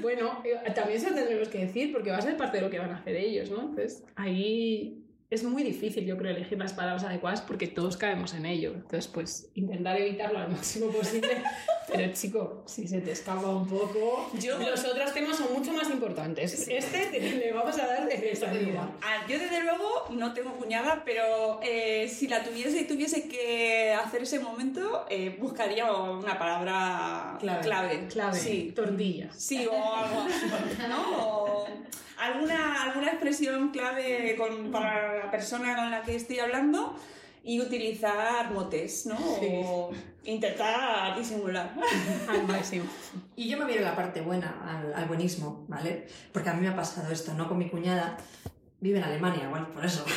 bueno, 0.01 0.41
eh, 0.45 0.71
también 0.75 1.01
se 1.01 1.11
lo 1.11 1.17
tendremos 1.17 1.49
que 1.49 1.59
decir 1.67 1.93
porque 1.93 2.11
va 2.11 2.19
a 2.19 2.23
ser 2.23 2.37
parte 2.39 2.59
de 2.59 2.63
lo 2.63 2.71
que 2.71 2.79
van 2.79 2.93
a 2.93 2.97
hacer 2.99 3.17
ellos, 3.17 3.51
¿no? 3.51 3.61
Entonces, 3.61 4.03
ahí 4.15 5.03
es 5.37 5.45
muy 5.45 5.63
difícil, 5.63 6.05
yo 6.05 6.17
creo, 6.19 6.35
elegir 6.35 6.59
las 6.59 6.73
palabras 6.73 7.05
adecuadas 7.05 7.41
porque 7.41 7.67
todos 7.69 7.97
caemos 7.97 8.35
en 8.35 8.47
ello. 8.47 8.73
Entonces, 8.75 9.07
pues, 9.09 9.49
intentar 9.55 9.97
evitarlo 10.01 10.39
al 10.39 10.51
máximo 10.51 10.89
posible. 10.89 11.29
Pero, 11.93 12.13
chico, 12.13 12.65
si 12.67 12.89
se 12.89 13.01
te 13.01 13.13
escapa 13.13 13.47
un 13.49 13.67
poco, 13.69 14.29
Yo- 14.41 14.59
los 14.59 14.85
otros 14.85 15.15
temas 15.15 15.37
son 15.37 15.53
mucho 15.57 15.73
más 15.73 15.89
importantes. 15.89 16.67
Este 16.69 17.07
te- 17.07 17.21
le 17.21 17.53
vamos 17.53 17.79
a 17.79 17.87
dar 17.87 18.09
de 18.09 18.35
salida. 18.35 18.91
Ah, 19.01 19.25
yo 19.29 19.39
desde 19.39 19.63
luego 19.63 20.07
no 20.11 20.35
tengo 20.35 20.51
cuñada, 20.55 21.03
pero 21.05 21.61
eh, 21.63 22.09
si 22.09 22.27
la 22.27 22.43
tuviese 22.43 22.81
y 22.81 22.85
tuviese 22.89 23.29
que 23.29 23.93
hacer 23.95 24.23
ese 24.23 24.41
momento, 24.41 25.07
eh, 25.09 25.37
buscaría 25.39 25.91
una 25.93 26.37
palabra 26.37 27.37
Clave. 27.39 27.61
clave. 27.63 28.07
Clave, 28.09 28.37
Sí. 28.39 28.73
tortillas. 28.75 29.35
Sí, 29.37 29.65
o 29.67 29.73
algo 29.95 30.23
así, 30.23 30.47
¿no? 30.89 31.19
O 31.25 31.67
alguna, 32.19 32.83
alguna 32.83 33.09
expresión 33.09 33.69
clave 33.71 34.35
con- 34.37 34.71
para 34.73 35.26
la 35.27 35.31
persona 35.33 35.75
con 35.77 35.91
la 35.91 36.03
que 36.03 36.15
estoy 36.15 36.39
hablando 36.39 36.95
y 37.43 37.61
utilizar 37.61 38.53
motes, 38.53 39.07
¿no? 39.07 39.17
O 39.19 39.91
intentar 40.25 41.17
disimular. 41.19 41.75
Al 42.29 42.47
máximo. 42.47 42.85
Y 43.37 43.49
yo 43.49 43.59
me 43.59 43.65
voy 43.65 43.79
a 43.79 43.81
la 43.83 43.95
parte 43.97 44.21
buena, 44.21 44.57
al, 44.67 44.95
al 44.95 45.05
buenismo, 45.07 45.65
¿vale? 45.69 46.07
Porque 46.33 46.49
a 46.49 46.55
mí 46.55 46.61
me 46.63 46.69
ha 46.69 46.77
pasado 46.77 47.13
esto, 47.13 47.35
¿no? 47.35 47.49
Con 47.49 47.59
mi 47.59 47.69
cuñada. 47.69 48.17
Vive 48.81 48.99
en 48.99 49.05
Alemania, 49.05 49.45
igual, 49.45 49.69
por 49.69 49.85
eso. 49.85 50.05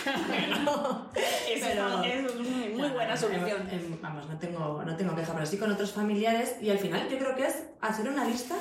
Eso 1.49 1.65
Pero- 1.67 2.03
es 2.03 2.35
muy, 2.35 2.69
muy 2.75 2.89
buena 2.89 3.15
solución. 3.15 3.67
Em, 3.71 3.79
em, 3.93 4.01
Vamos, 4.01 4.27
no 4.27 4.37
tengo, 4.37 4.83
no 4.83 4.95
tengo 4.97 5.15
queja, 5.15 5.33
pero 5.33 5.45
sí 5.45 5.57
con 5.57 5.71
otros 5.71 5.93
familiares. 5.93 6.55
Y 6.61 6.69
al 6.69 6.77
final 6.77 7.07
yo 7.09 7.17
creo 7.17 7.35
que 7.35 7.45
es 7.47 7.63
hacer 7.81 8.09
una 8.09 8.25
lista 8.25 8.55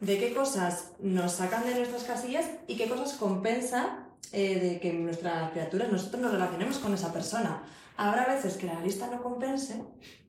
de 0.00 0.18
qué 0.18 0.32
cosas 0.34 0.92
nos 1.00 1.32
sacan 1.32 1.64
de 1.64 1.74
nuestras 1.74 2.04
casillas 2.04 2.46
y 2.66 2.76
qué 2.76 2.88
cosas 2.88 3.14
compensa 3.14 4.03
eh, 4.32 4.58
de 4.60 4.80
que 4.80 4.92
nuestras 4.92 5.50
criaturas, 5.52 5.90
nosotros 5.90 6.22
nos 6.22 6.32
relacionemos 6.32 6.78
con 6.78 6.94
esa 6.94 7.12
persona. 7.12 7.62
Habrá 7.96 8.26
veces 8.26 8.56
que 8.56 8.66
la 8.66 8.80
lista 8.80 9.08
no 9.08 9.22
compense, 9.22 9.82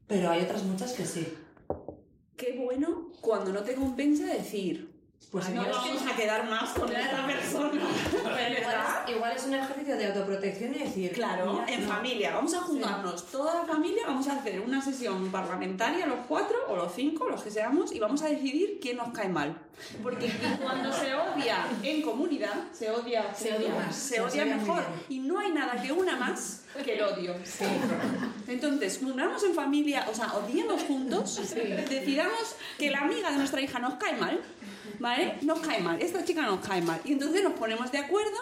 pero 0.08 0.30
hay 0.30 0.44
otras 0.44 0.64
muchas 0.64 0.94
que 0.94 1.06
sí. 1.06 1.28
Qué 2.38 2.62
bueno 2.64 3.12
cuando 3.22 3.52
no 3.52 3.62
te 3.62 3.76
compensa 3.76 4.26
decir, 4.26 4.95
Pues 5.32 5.50
no 5.50 5.64
nos 5.64 5.76
vamos 5.76 6.04
a 6.12 6.16
quedar 6.16 6.50
más 6.50 6.70
con 6.72 6.92
esta 6.92 7.26
persona. 7.26 7.82
Igual, 9.08 9.36
es, 9.36 9.46
un 9.46 9.54
ejercicio 9.54 9.98
de 9.98 10.08
autoprotección 10.08 10.74
y 10.76 10.80
decir... 10.80 11.12
Claro, 11.12 11.54
mira, 11.54 11.74
en 11.74 11.82
no. 11.82 11.94
familia, 11.94 12.34
vamos 12.34 12.54
a 12.54 12.62
juntarnos, 12.62 13.26
toda 13.32 13.62
la 13.62 13.66
familia, 13.66 14.04
vamos 14.08 14.28
a 14.28 14.38
hacer 14.38 14.60
una 14.62 14.82
sesión 14.82 15.32
parlamentaria, 15.32 16.06
los 16.06 16.20
cuatro 16.28 16.58
o 16.70 16.76
los 16.76 16.94
cinco, 16.94 17.30
los 17.30 17.44
que 17.44 17.52
seamos, 17.52 17.92
y 17.92 18.00
vamos 18.00 18.22
a 18.24 18.28
decidir 18.28 18.80
quién 18.82 18.98
nos 18.98 19.10
cae 19.10 19.30
mal. 19.30 19.58
Porque 20.02 20.32
cuando 20.62 20.92
se 20.92 21.14
odia 21.14 21.68
en 21.84 22.02
comunidad, 22.02 22.72
se 22.72 22.90
odia, 22.90 23.34
Se 23.36 23.54
odia 23.54 23.76
más, 23.76 23.96
se 23.96 24.16
se 24.16 24.22
odia 24.22 24.44
odia 24.44 24.56
mejor. 24.56 24.84
Y 25.10 25.20
no 25.20 25.40
hay 25.40 25.52
nada 25.52 25.82
que 25.82 25.92
una 25.92 26.16
más 26.16 26.66
que 26.84 26.96
el 26.96 27.04
odio. 27.04 27.36
Entonces, 28.48 29.02
unamos 29.02 29.44
en 29.44 29.54
familia, 29.54 30.06
o 30.10 30.16
sea, 30.16 30.34
odiemos 30.34 30.84
juntos, 30.84 31.42
decidamos 31.90 32.56
que 32.78 32.92
la 32.92 33.00
amiga 33.00 33.32
de 33.32 33.38
nuestra 33.38 33.62
hija 33.62 33.80
nos 33.80 33.96
cae 33.96 34.14
mal, 34.18 34.42
¿vale? 35.00 35.36
Nos 35.42 35.60
cae 35.60 35.82
mal, 35.82 36.02
esta 36.02 36.24
chica 36.24 36.42
nos 36.44 36.66
cae 36.66 36.82
mal. 36.82 37.00
Y 37.04 37.14
entonces 37.14 37.44
nos 37.44 37.54
ponemos 37.54 37.92
de 37.92 37.98
acuerdo 38.00 38.38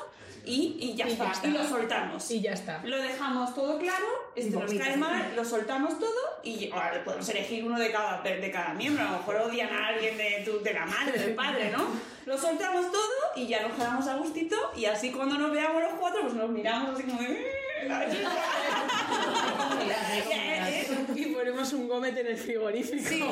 y, 0.46 0.76
y 0.80 0.96
ya, 0.96 1.08
Y 1.08 1.14
está, 1.14 1.26
ya 1.26 1.32
está. 1.32 1.48
y 1.48 1.52
lo 1.52 1.68
soltamos. 1.68 2.32
Y 2.32 2.42
ya 2.42 2.52
está. 2.52 2.82
Lo 2.84 3.02
dejamos 3.02 3.56
todo 3.56 3.80
claro, 3.80 4.06
este 4.36 4.52
nos 4.52 4.74
cae 4.74 4.98
mal, 4.98 5.34
lo 5.36 5.46
soltamos 5.46 5.98
todo 6.00 6.42
y 6.44 6.70
ahora 6.72 7.02
podemos 7.06 7.28
elegir 7.30 7.64
uno 7.64 7.80
de 7.80 7.92
cada, 7.92 8.22
de 8.22 8.52
cada 8.52 8.74
miembro. 8.74 9.04
A 9.08 9.12
lo 9.12 9.18
mejor 9.20 9.36
odian 9.38 9.72
a 9.74 9.88
alguien 9.88 10.18
de, 10.18 10.44
tu, 10.46 10.62
de 10.62 10.74
la 10.74 10.86
madre, 10.86 11.18
del 11.18 11.34
padre, 11.36 11.72
¿no? 11.72 11.86
Lo 12.26 12.38
soltamos 12.38 12.92
todo 12.92 13.10
y 13.38 13.48
ya 13.48 13.66
nos 13.68 13.74
quedamos 13.78 14.06
a 14.08 14.16
gustito 14.18 14.56
y 14.76 14.86
así 14.86 15.12
cuando 15.12 15.38
nos 15.38 15.52
veamos 15.52 15.82
los 15.82 15.94
cuatro 16.00 16.22
pues 16.24 16.34
nos 16.34 16.50
miramos 16.50 16.96
así 16.96 17.04
como. 17.04 17.22
"Eh, 17.22 17.52
la 17.88 18.06
chica". 18.10 18.30
Y 21.16 21.26
ponemos 21.28 21.72
un 21.74 21.88
gómez 21.88 22.16
en 22.18 22.28
el 22.28 22.38
frigorífico. 22.38 23.04
Sí. 23.08 23.24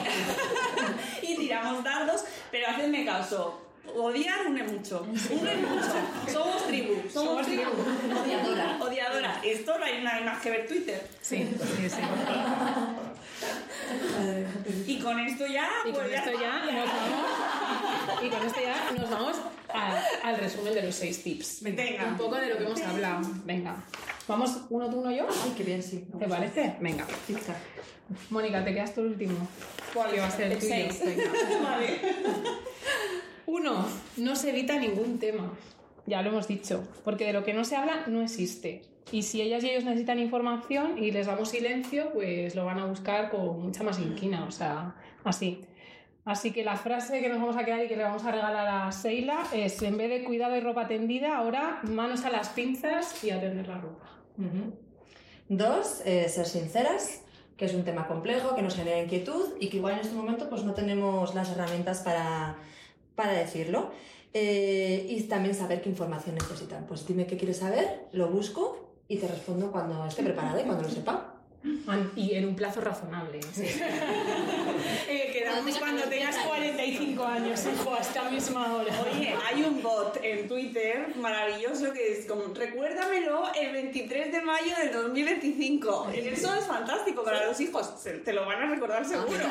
y 1.22 1.38
pero 2.51 2.67
hacedme 2.67 3.05
caso. 3.05 3.57
Odiar 3.95 4.45
une 4.47 4.63
mucho. 4.63 5.01
Une 5.31 5.55
mucho. 5.57 6.31
Somos 6.31 6.67
tribu. 6.67 6.93
Somos, 7.11 7.13
Somos 7.13 7.45
tribu. 7.47 7.63
tribu. 7.71 8.19
Odiadora. 8.21 8.77
Odiadora. 8.79 9.41
Esto 9.43 9.77
no 9.79 9.85
hay 9.85 10.03
nada 10.03 10.21
más 10.21 10.41
que 10.41 10.51
ver 10.51 10.67
Twitter. 10.67 11.09
Sí, 11.21 11.49
sí, 11.77 11.89
sí. 11.89 12.01
Y 14.87 14.99
con 14.99 15.19
esto 15.19 15.47
ya. 15.47 15.67
Y 15.85 15.91
con 15.91 16.03
pues 16.03 16.13
esto 16.13 16.29
está. 16.29 16.41
ya 16.41 16.59
nos 16.71 16.85
vamos. 16.87 18.23
Y 18.23 18.29
con 18.29 18.45
esto 18.47 18.59
ya 18.61 18.91
nos 19.01 19.09
vamos 19.09 19.35
a- 19.73 20.03
al 20.27 20.37
resumen 20.37 20.73
de 20.75 20.83
los 20.83 20.95
seis 20.95 21.23
tips. 21.23 21.63
Venga. 21.63 22.05
Un 22.05 22.17
poco 22.17 22.35
de 22.35 22.49
lo 22.49 22.57
que 22.57 22.63
hemos 22.65 22.81
hablado. 22.81 23.21
Venga. 23.45 23.75
Vamos, 24.32 24.61
uno 24.69 24.89
tú, 24.89 25.01
uno 25.01 25.11
yo. 25.11 25.27
Ay, 25.43 25.53
qué 25.57 25.63
bien, 25.63 25.84
sí. 25.84 26.07
¿Te 26.17 26.25
parece? 26.25 26.77
Venga. 26.79 27.05
Tic-tac. 27.27 27.57
Mónica, 28.29 28.63
te 28.63 28.73
quedas 28.73 28.95
tú 28.95 29.01
el 29.01 29.07
último. 29.07 29.45
¿Cuál 29.93 30.17
va 30.17 30.27
a 30.27 30.32
ser 30.32 30.53
el 30.53 30.57
tuyo. 30.57 30.73
seis. 30.73 31.01
Venga. 31.03 31.23
Vale. 31.63 31.99
Uno, 33.45 33.86
no 34.15 34.36
se 34.38 34.51
evita 34.51 34.77
ningún 34.77 35.19
tema. 35.19 35.51
Ya 36.05 36.21
lo 36.21 36.29
hemos 36.29 36.47
dicho, 36.47 36.88
porque 37.03 37.25
de 37.25 37.34
lo 37.34 37.43
que 37.43 37.53
no 37.53 37.65
se 37.65 37.75
habla 37.75 38.05
no 38.07 38.21
existe. 38.21 38.84
Y 39.11 39.23
si 39.23 39.41
ellas 39.41 39.65
y 39.65 39.71
ellos 39.71 39.84
necesitan 39.84 40.17
información 40.17 40.97
y 40.97 41.11
les 41.11 41.27
damos 41.27 41.49
silencio, 41.49 42.13
pues 42.13 42.55
lo 42.55 42.63
van 42.63 42.79
a 42.79 42.86
buscar 42.86 43.29
con 43.29 43.61
mucha 43.61 43.84
más 43.84 43.99
inquina, 43.99 44.45
o 44.45 44.51
sea, 44.51 44.95
así. 45.25 45.65
Así 46.23 46.51
que 46.51 46.63
la 46.63 46.77
frase 46.77 47.19
que 47.19 47.27
nos 47.27 47.39
vamos 47.39 47.57
a 47.57 47.65
quedar 47.65 47.84
y 47.84 47.89
que 47.89 47.97
le 47.97 48.03
vamos 48.03 48.23
a 48.23 48.32
regalar 48.32 48.67
a 48.88 48.91
Seila 48.93 49.43
es, 49.53 49.82
en 49.82 49.97
vez 49.97 50.09
de 50.09 50.23
cuidado 50.23 50.55
y 50.55 50.61
ropa 50.61 50.88
tendida, 50.88 51.36
ahora 51.36 51.82
manos 51.84 52.23
a 52.23 52.29
las 52.29 52.49
pinzas 52.49 53.21
y 53.23 53.32
a 53.32 53.41
tender 53.41 53.67
la 53.67 53.79
ropa. 53.79 54.20
Dos, 55.49 56.01
eh, 56.05 56.29
ser 56.29 56.45
sinceras, 56.45 57.21
que 57.57 57.65
es 57.65 57.73
un 57.73 57.84
tema 57.84 58.07
complejo, 58.07 58.55
que 58.55 58.61
nos 58.61 58.75
genera 58.75 59.01
inquietud 59.01 59.49
y 59.59 59.67
que 59.67 59.77
igual 59.77 59.95
en 59.95 59.99
este 59.99 60.15
momento 60.15 60.49
pues 60.49 60.63
no 60.63 60.73
tenemos 60.73 61.36
las 61.36 61.49
herramientas 61.51 61.99
para, 61.99 62.55
para 63.15 63.34
decirlo. 63.34 63.91
Eh, 64.34 65.07
y 65.09 65.21
también 65.23 65.53
saber 65.53 65.82
qué 65.82 65.89
información 65.89 66.36
necesitan. 66.36 66.86
Pues 66.86 67.05
dime 67.05 67.27
qué 67.27 67.36
quieres 67.36 67.57
saber, 67.57 68.07
lo 68.13 68.29
busco 68.29 68.93
y 69.07 69.17
te 69.17 69.27
respondo 69.27 69.71
cuando 69.71 70.05
esté 70.05 70.23
preparada 70.23 70.61
y 70.61 70.63
cuando 70.63 70.84
lo 70.84 70.89
sepa. 70.89 71.30
Y 72.16 72.34
en 72.36 72.47
un 72.47 72.55
plazo 72.55 72.82
razonable. 72.82 73.39
Eh, 75.07 75.30
quedamos 75.34 75.78
cuando 75.78 76.03
tengas 76.03 76.38
45 76.38 77.24
años, 77.26 77.62
hijo, 77.66 77.93
a 77.93 77.99
esta 77.99 78.30
misma 78.30 78.74
hora. 78.74 78.93
Oye, 79.12 79.36
hay 79.45 79.62
un 79.64 79.82
bot 79.84 80.18
en 80.24 80.47
Twitter 80.47 81.14
maravilloso 81.18 81.91
que 81.93 82.14
es 82.14 82.26
como, 82.26 82.53
recuérdamelo 82.53 83.43
el 83.59 83.74
23 83.74 84.32
de 84.32 84.41
mayo 84.41 84.74
del 84.82 84.91
2025. 84.93 86.09
Eso 86.16 86.53
es 86.55 86.66
fantástico 86.66 87.24
para 87.24 87.45
los 87.45 87.59
hijos, 87.59 87.93
se- 88.01 88.20
te 88.20 88.32
lo 88.34 88.45
van 88.45 88.64
a 88.64 88.70
recordar 88.70 89.05
seguro. 89.05 89.28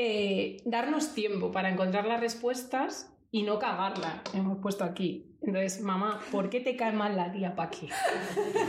Eh, 0.00 0.60
darnos 0.64 1.12
tiempo 1.12 1.50
para 1.50 1.68
encontrar 1.70 2.06
las 2.06 2.20
respuestas 2.20 3.08
y 3.30 3.42
no 3.42 3.58
cagarla, 3.58 4.22
hemos 4.32 4.58
puesto 4.58 4.84
aquí. 4.84 5.24
Entonces, 5.40 5.80
mamá, 5.82 6.20
¿por 6.32 6.50
qué 6.50 6.60
te 6.60 6.76
cae 6.76 6.92
mal 6.92 7.16
la 7.16 7.30
tía 7.30 7.54
Paqui? 7.54 7.88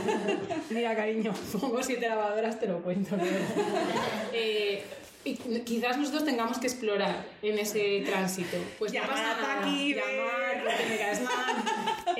Mira, 0.70 0.94
cariño, 0.94 1.32
pongo 1.60 1.82
siete 1.82 2.08
lavadoras, 2.08 2.60
te 2.60 2.66
lo 2.68 2.82
cuento. 2.82 3.16
luego. 3.16 3.32
Eh, 4.32 4.84
y 5.24 5.34
quizás 5.64 5.98
nosotros 5.98 6.24
tengamos 6.24 6.58
que 6.58 6.66
explorar 6.66 7.26
en 7.42 7.58
ese 7.58 8.02
tránsito. 8.06 8.56
Pues 8.78 8.92
no 8.92 9.00
Llamar 9.00 9.10
pasa 9.16 9.32
a 9.32 9.40
nada, 9.40 9.60
Paqui, 9.60 9.94
llamar, 9.94 10.64
porque 10.64 10.86
me 10.88 10.96
caes 10.96 11.22
mal, 11.22 11.56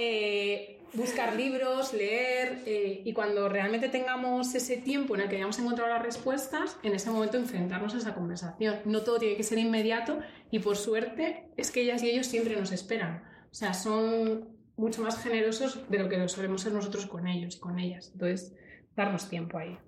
eh, 0.02 0.78
buscar 0.94 1.36
libros, 1.36 1.92
leer, 1.92 2.62
eh, 2.64 3.02
y 3.04 3.12
cuando 3.12 3.50
realmente 3.50 3.90
tengamos 3.90 4.54
ese 4.54 4.78
tiempo 4.78 5.14
en 5.14 5.20
el 5.20 5.28
que 5.28 5.36
hayamos 5.36 5.58
encontrado 5.58 5.90
las 5.90 6.02
respuestas, 6.02 6.78
en 6.82 6.94
ese 6.94 7.10
momento 7.10 7.36
enfrentarnos 7.36 7.94
a 7.94 7.98
esa 7.98 8.14
conversación. 8.14 8.76
No 8.86 9.02
todo 9.02 9.18
tiene 9.18 9.36
que 9.36 9.42
ser 9.42 9.58
inmediato 9.58 10.20
y 10.50 10.60
por 10.60 10.78
suerte 10.78 11.50
es 11.58 11.70
que 11.70 11.82
ellas 11.82 12.02
y 12.02 12.08
ellos 12.08 12.26
siempre 12.26 12.56
nos 12.56 12.72
esperan. 12.72 13.22
O 13.50 13.54
sea, 13.54 13.74
son 13.74 14.48
mucho 14.76 15.02
más 15.02 15.22
generosos 15.22 15.88
de 15.90 15.98
lo 15.98 16.08
que 16.08 16.16
lo 16.16 16.28
solemos 16.28 16.62
ser 16.62 16.72
nosotros 16.72 17.04
con 17.04 17.26
ellos 17.26 17.56
y 17.56 17.58
con 17.58 17.78
ellas. 17.78 18.10
Entonces, 18.14 18.54
darnos 18.96 19.28
tiempo 19.28 19.58
ahí. 19.58 19.78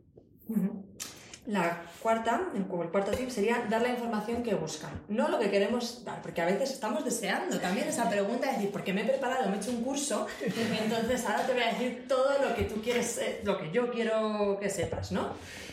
La 1.47 1.82
cuarta, 2.01 2.40
el, 2.55 2.61
el 2.61 2.66
cuarto 2.66 3.11
tip 3.11 3.28
sería 3.28 3.66
dar 3.68 3.82
la 3.82 3.88
información 3.88 4.45
que 4.45 4.55
buscan, 4.55 4.93
no 5.09 5.28
lo 5.28 5.40
que 5.40 5.51
queremos 5.51 6.05
dar, 6.05 6.22
porque 6.22 6.40
a 6.40 6.47
veces 6.47 6.70
estamos 6.70 7.05
deseando 7.05 7.59
también 7.59 7.88
esa 7.88 8.09
pregunta 8.09 8.47
de 8.47 8.53
decir, 8.53 8.70
porque 8.70 8.93
me 8.93 9.01
he 9.01 9.05
preparado, 9.05 9.49
me 9.49 9.57
he 9.57 9.59
hecho 9.59 9.72
un 9.72 9.82
curso, 9.82 10.28
entonces 10.40 11.24
ahora 11.24 11.45
te 11.45 11.53
voy 11.53 11.62
a 11.62 11.72
decir 11.72 12.07
todo 12.07 12.38
lo 12.38 12.55
que 12.55 12.62
tú 12.62 12.80
quieres, 12.80 13.18
eh, 13.18 13.40
lo 13.43 13.59
que 13.59 13.72
yo 13.72 13.90
quiero 13.90 14.57
que 14.61 14.70
sepas, 14.70 15.11
¿no? 15.11 15.30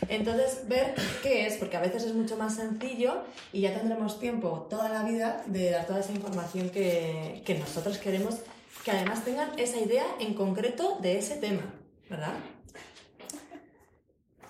Entonces, 0.08 0.68
ver 0.68 0.96
qué 1.22 1.46
es, 1.46 1.58
porque 1.58 1.78
a 1.78 1.82
veces 1.82 2.04
es 2.04 2.16
mucho 2.16 2.36
más 2.36 2.56
sencillo 2.56 3.22
y 3.54 3.62
ya 3.62 3.78
tendremos 3.78 4.20
tiempo 4.20 4.66
toda 4.72 4.90
la 4.90 5.04
vida 5.04 5.44
de 5.46 5.70
dar 5.70 5.86
toda 5.86 6.00
esa 6.00 6.14
información 6.14 6.72
que, 6.72 7.44
que 7.46 7.60
nosotros 7.60 8.00
queremos, 8.00 8.38
que 8.84 8.90
además 8.90 9.24
tengan 9.24 9.52
esa 9.60 9.78
idea 9.78 10.06
en 10.20 10.34
concreto 10.34 10.98
de 11.00 11.20
ese 11.20 11.36
tema, 11.36 11.62
¿verdad? 12.10 12.34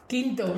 Quinto, 0.07 0.55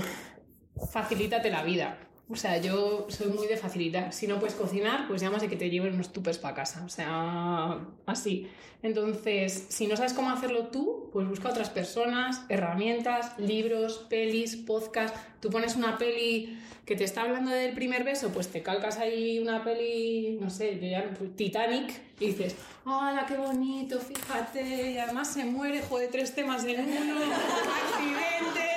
facilítate 0.92 1.50
la 1.50 1.64
vida. 1.64 1.98
O 2.30 2.36
sea, 2.36 2.58
yo 2.58 3.08
soy 3.10 3.28
muy 3.28 3.48
de 3.48 3.58
facilitar. 3.58 4.14
Si 4.14 4.26
no 4.26 4.40
puedes 4.40 4.56
cocinar, 4.56 5.06
pues 5.08 5.22
llamas 5.22 5.42
de 5.42 5.50
que 5.50 5.58
te 5.58 5.70
lleven 5.70 5.96
unos 5.96 6.14
tupes 6.14 6.38
para 6.38 6.56
casa. 6.56 6.84
O 6.86 6.90
sea, 6.90 7.80
así. 8.06 8.48
Entonces, 8.84 9.66
si 9.70 9.86
no 9.86 9.98
sabes 9.98 10.14
cómo 10.14 10.32
hacerlo 10.32 10.68
tú, 10.68 11.10
pues 11.12 11.28
busca 11.28 11.50
otras 11.50 11.70
personas, 11.70 12.44
herramientas, 12.48 13.38
libros, 13.38 14.06
pelis, 14.10 14.56
podcast. 14.56 15.16
Tú 15.42 15.50
pones 15.50 15.76
una 15.76 15.98
peli 15.98 16.58
que 16.86 16.96
te 16.96 17.04
está 17.04 17.22
hablando 17.22 17.52
del 17.52 17.74
primer 17.74 18.04
beso, 18.04 18.30
pues 18.30 18.48
te 18.48 18.64
calcas 18.64 18.98
ahí 18.98 19.40
una 19.40 19.64
peli, 19.64 20.38
no 20.42 20.50
sé, 20.50 20.80
yo 20.80 20.88
ya, 20.88 21.10
Titanic, 21.36 21.94
y 22.20 22.28
dices, 22.28 22.56
¡hala, 22.86 23.26
qué 23.28 23.38
bonito! 23.38 24.00
Fíjate, 24.00 24.92
y 24.92 24.98
además 24.98 25.32
se 25.32 25.46
muere, 25.46 25.82
joder, 25.84 26.10
tres 26.10 26.34
temas 26.34 26.66
en 26.66 26.80
uno, 26.80 27.20
accidente, 27.22 28.71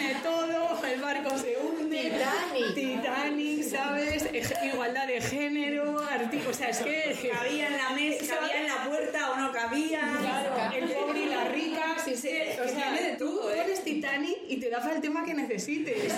tiene 0.00 0.20
todo, 0.22 0.84
el 0.84 1.00
barco 1.00 1.38
se 1.38 1.56
hunde. 1.58 2.00
Titanic. 2.00 2.74
Titanic, 2.74 3.62
¿sabes? 3.64 4.24
Ej- 4.32 4.72
Igualdad 4.72 5.06
de 5.06 5.20
género, 5.20 5.98
artículos, 6.00 6.48
o 6.56 6.58
sea, 6.58 6.68
es 6.70 6.78
que... 6.78 7.28
Cabía 7.30 7.66
en 7.68 7.76
la 7.76 7.90
mesa, 7.90 8.34
cabía 8.38 8.60
en 8.60 8.66
la 8.68 8.84
puerta 8.84 9.30
o 9.32 9.36
no 9.36 9.52
cabía. 9.52 10.00
Claro, 10.20 10.50
el 10.76 10.90
pobre 10.90 11.20
y 11.20 11.26
la 11.26 11.44
rica, 11.44 11.96
sí, 12.04 12.16
sí, 12.16 12.30
o 12.64 12.68
sea, 12.68 12.92
de 12.92 13.16
tú 13.16 13.30
todo, 13.40 13.52
¿eh? 13.54 13.64
Titanic 13.84 14.38
y 14.48 14.56
te 14.58 14.68
da 14.70 14.80
para 14.80 14.94
el 14.96 15.00
tema 15.00 15.24
que 15.24 15.34
necesites. 15.34 16.12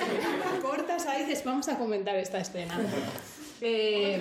Cortas 0.61 1.07
ahí 1.07 1.23
y 1.23 1.27
dices, 1.27 1.45
vamos 1.45 1.69
a 1.69 1.79
comentar 1.79 2.17
esta 2.17 2.39
escena. 2.39 2.79
Eh, 3.65 4.21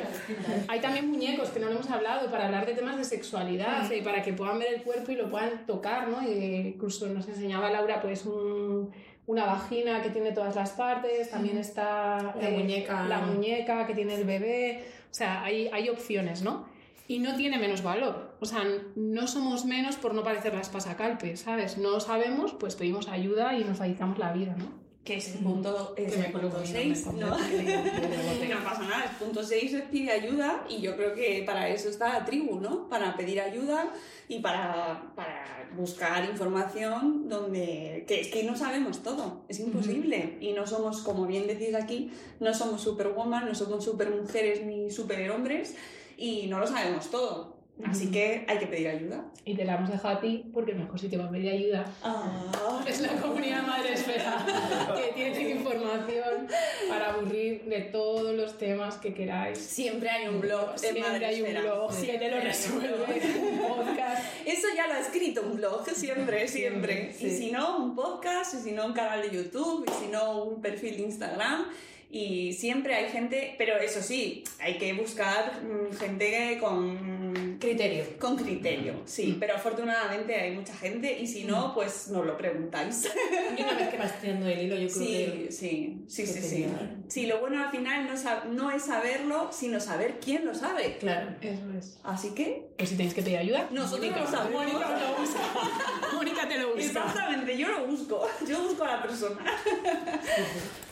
hay 0.68 0.80
también 0.82 1.09
muñecos 1.09 1.49
que 1.49 1.59
no 1.59 1.66
lo 1.66 1.72
hemos 1.72 1.89
hablado 1.89 2.30
para 2.30 2.45
hablar 2.45 2.68
de 2.68 2.74
temas 2.76 2.95
de 2.95 3.03
sexualidad 3.03 3.89
y 3.89 4.01
para 4.01 4.22
que 4.22 4.34
puedan 4.34 4.59
ver 4.59 4.72
el 4.76 4.84
cuerpo 4.84 5.12
y 5.12 5.16
lo 5.16 5.32
puedan 5.32 5.66
tocar, 5.66 6.09
¿no? 6.09 6.22
Y 6.22 6.74
incluso 6.76 7.07
nos 7.07 7.28
enseñaba 7.28 7.72
Laura 7.72 7.99
pues 8.03 8.24
un- 8.28 8.91
una 9.32 9.46
vagina 9.46 10.02
que 10.02 10.10
tiene 10.10 10.34
todas 10.34 10.58
las 10.58 10.72
partes, 10.72 11.30
también 11.30 11.58
está 11.58 12.36
La 12.40 12.50
muñeca. 12.50 13.04
la 13.08 13.20
muñeca 13.20 13.88
que 13.88 13.94
tiene 13.94 14.16
el 14.16 14.26
bebé, 14.26 14.84
o 15.10 15.14
sea, 15.14 15.42
hay, 15.42 15.70
hay 15.72 15.88
opciones, 15.88 16.42
¿no? 16.42 16.66
Y 17.08 17.20
no 17.20 17.36
tiene 17.38 17.58
menos 17.58 17.82
valor, 17.82 18.36
o 18.42 18.46
sea, 18.46 18.64
no 18.96 19.28
somos 19.28 19.64
menos 19.64 19.96
por 19.96 20.14
no 20.14 20.22
parecer 20.24 20.54
las 20.54 20.68
pasacalpes, 20.68 21.40
¿sabes? 21.40 21.78
No 21.78 22.02
sabemos, 22.02 22.52
pues 22.54 22.76
pedimos 22.76 23.08
ayuda 23.08 23.58
y 23.58 23.64
nos 23.64 23.78
facilitamos 23.78 24.18
la 24.18 24.34
vida, 24.34 24.54
¿no? 24.58 24.81
Que 25.04 25.18
es 25.18 25.34
el 25.34 25.39
punto, 25.43 25.95
es 25.97 26.12
Que 26.12 26.18
me 26.20 26.26
el 26.28 26.32
punto 26.32 26.49
coloco, 26.49 26.68
6, 26.72 27.08
no 27.14 27.30
¿no? 27.30 27.38
pasa 28.64 28.84
nada, 28.84 29.06
el 29.06 29.18
punto 29.18 29.43
6 29.43 29.74
es 29.74 29.82
pide 29.84 30.12
ayuda 30.12 30.64
y 30.70 30.80
yo 30.80 30.95
creo 30.95 31.16
que 31.16 31.41
para 31.43 31.70
eso 31.70 31.89
está 31.89 32.20
la 32.20 32.26
tribu, 32.26 32.60
¿no? 32.60 32.88
Para 32.88 33.18
pedir 33.18 33.41
ayuda 33.41 33.91
y 34.28 34.39
para, 34.39 35.12
para 35.16 35.70
buscar 35.76 36.24
información 36.26 37.28
donde... 37.28 38.06
que 38.08 38.22
es 38.22 38.28
que 38.28 38.43
no 38.43 38.56
sabemos 38.56 39.02
todo, 39.02 39.43
es 39.49 39.60
imposible. 39.60 40.38
Y 40.39 40.54
no 40.54 40.68
somos, 40.68 41.02
como 41.02 41.26
bien 41.26 41.47
decís 41.47 41.74
aquí, 41.74 42.12
no 42.39 42.54
somos 42.54 42.82
superwoman, 42.82 43.45
no 43.45 43.56
somos 43.56 43.84
supermujeres 43.84 44.64
ni 44.66 44.91
superhombres 44.91 45.76
y 46.16 46.45
no 46.47 46.60
lo 46.60 46.68
sabemos 46.68 47.10
todo. 47.10 47.61
Así 47.84 48.12
que 48.12 48.46
hay 48.48 48.58
que 48.60 48.68
pedir 48.68 48.88
ayuda. 48.90 49.26
Y 49.44 49.56
te 49.56 49.66
la 49.66 49.76
hemos 49.76 49.90
dejado 49.90 50.18
a 50.18 50.22
ti 50.22 50.46
porque 50.54 50.74
mejor 50.74 51.00
si 51.00 51.10
te 51.10 51.18
va 51.18 51.26
a 51.26 51.32
pedir 51.32 51.52
ayuda 51.52 51.86
Ah. 52.04 52.84
es 52.88 53.02
la 53.02 53.10
comunidad 53.10 53.64
Madre 53.64 53.94
Esfera 53.94 54.46
que 54.96 55.14
tiene 55.14 55.50
información 55.52 56.48
para 56.88 57.14
aburrir 57.14 57.64
de 57.66 57.82
todos 57.82 58.36
los 58.36 58.58
temas 58.60 58.96
que 58.98 59.14
queráis. 59.16 59.58
Siempre 59.58 60.10
hay 60.10 60.28
un 60.28 60.42
blog. 60.42 60.74
en 60.74 60.80
Siempre 60.80 61.26
hay 61.26 61.42
un 61.42 61.62
blog 61.62 62.00
que 62.00 62.18
te 62.20 62.30
lo 62.30 62.40
resuelve, 62.40 63.22
un 63.52 63.60
podcast. 63.60 64.26
Eso 64.46 64.68
ya 64.76 64.88
lo 64.88 64.94
ha 64.94 65.00
escrito 65.00 65.42
un 65.42 65.56
blog, 65.56 65.84
siempre, 65.90 66.48
siempre. 66.48 67.16
Y 67.20 67.30
si 67.32 67.52
no, 67.52 67.78
un 67.78 67.96
podcast, 67.96 68.54
y 68.54 68.58
si 68.58 68.72
no, 68.74 68.86
un 68.86 68.94
canal 68.94 69.22
de 69.24 69.36
YouTube, 69.36 69.86
y 69.90 70.04
si 70.06 70.12
no, 70.12 70.44
un 70.44 70.62
perfil 70.62 70.98
de 70.98 71.04
Instagram. 71.04 71.66
Y 72.14 72.51
siempre 72.53 72.93
hay 72.95 73.09
gente, 73.09 73.55
pero 73.57 73.78
eso 73.78 74.01
sí, 74.01 74.43
hay 74.59 74.78
que 74.78 74.91
buscar 74.93 75.62
mm, 75.64 75.95
gente 75.95 76.57
con 76.59 77.57
Criterio. 77.57 78.03
con 78.20 78.36
criterio, 78.36 79.01
sí. 79.05 79.38
Pero 79.39 79.55
afortunadamente 79.55 80.36
hay 80.36 80.51
mucha 80.51 80.76
gente, 80.76 81.18
y 81.20 81.28
si 81.28 81.45
no, 81.45 81.74
pues 81.74 82.09
nos 82.09 82.26
lo 82.26 82.36
preguntáis. 82.38 83.07
Y 83.57 83.62
una 83.62 83.74
vez 83.76 83.89
que 83.89 83.97
vas 83.97 84.20
tirando 84.20 84.47
el 84.47 84.59
hilo, 84.62 84.76
yo 84.76 84.88
creo 84.88 84.89
Sí, 84.89 85.05
que... 85.07 85.47
sí, 85.51 86.03
sí, 86.07 86.26
sí, 86.28 86.34
que 86.34 86.41
sí. 86.41 86.66
Sí, 87.07 87.26
lo 87.28 87.39
bueno 87.39 87.64
al 87.64 87.70
final 87.72 88.07
no, 88.07 88.14
sab- 88.16 88.45
no 88.45 88.72
es 88.72 88.84
saberlo, 88.84 89.49
sino 89.53 89.80
saber 89.80 90.20
quién 90.24 90.45
lo 90.45 90.53
sabe. 90.55 90.97
Claro. 90.99 91.36
Eso 91.41 91.62
es. 91.78 91.99
Así 92.03 92.34
que 92.34 92.68
Pues 92.78 92.89
si 92.89 92.95
tenéis 92.95 93.14
que 93.14 93.22
pedir 93.22 93.38
ayuda, 93.38 93.68
Nosotros 93.72 93.99
Mónica, 94.09 94.22
lo 94.22 94.28
sabemos. 94.32 94.64
Mónica 94.66 94.89
lo 94.99 95.22
busca. 95.22 95.39
Mónica 96.14 96.47
te 96.49 96.57
lo 96.57 96.68
busca. 96.70 96.82
Exactamente, 96.84 97.57
yo 97.57 97.68
lo 97.70 97.86
busco, 97.88 98.28
yo 98.47 98.62
busco 98.64 98.84
a 98.84 98.88
la 98.97 99.01
persona. 99.03 99.39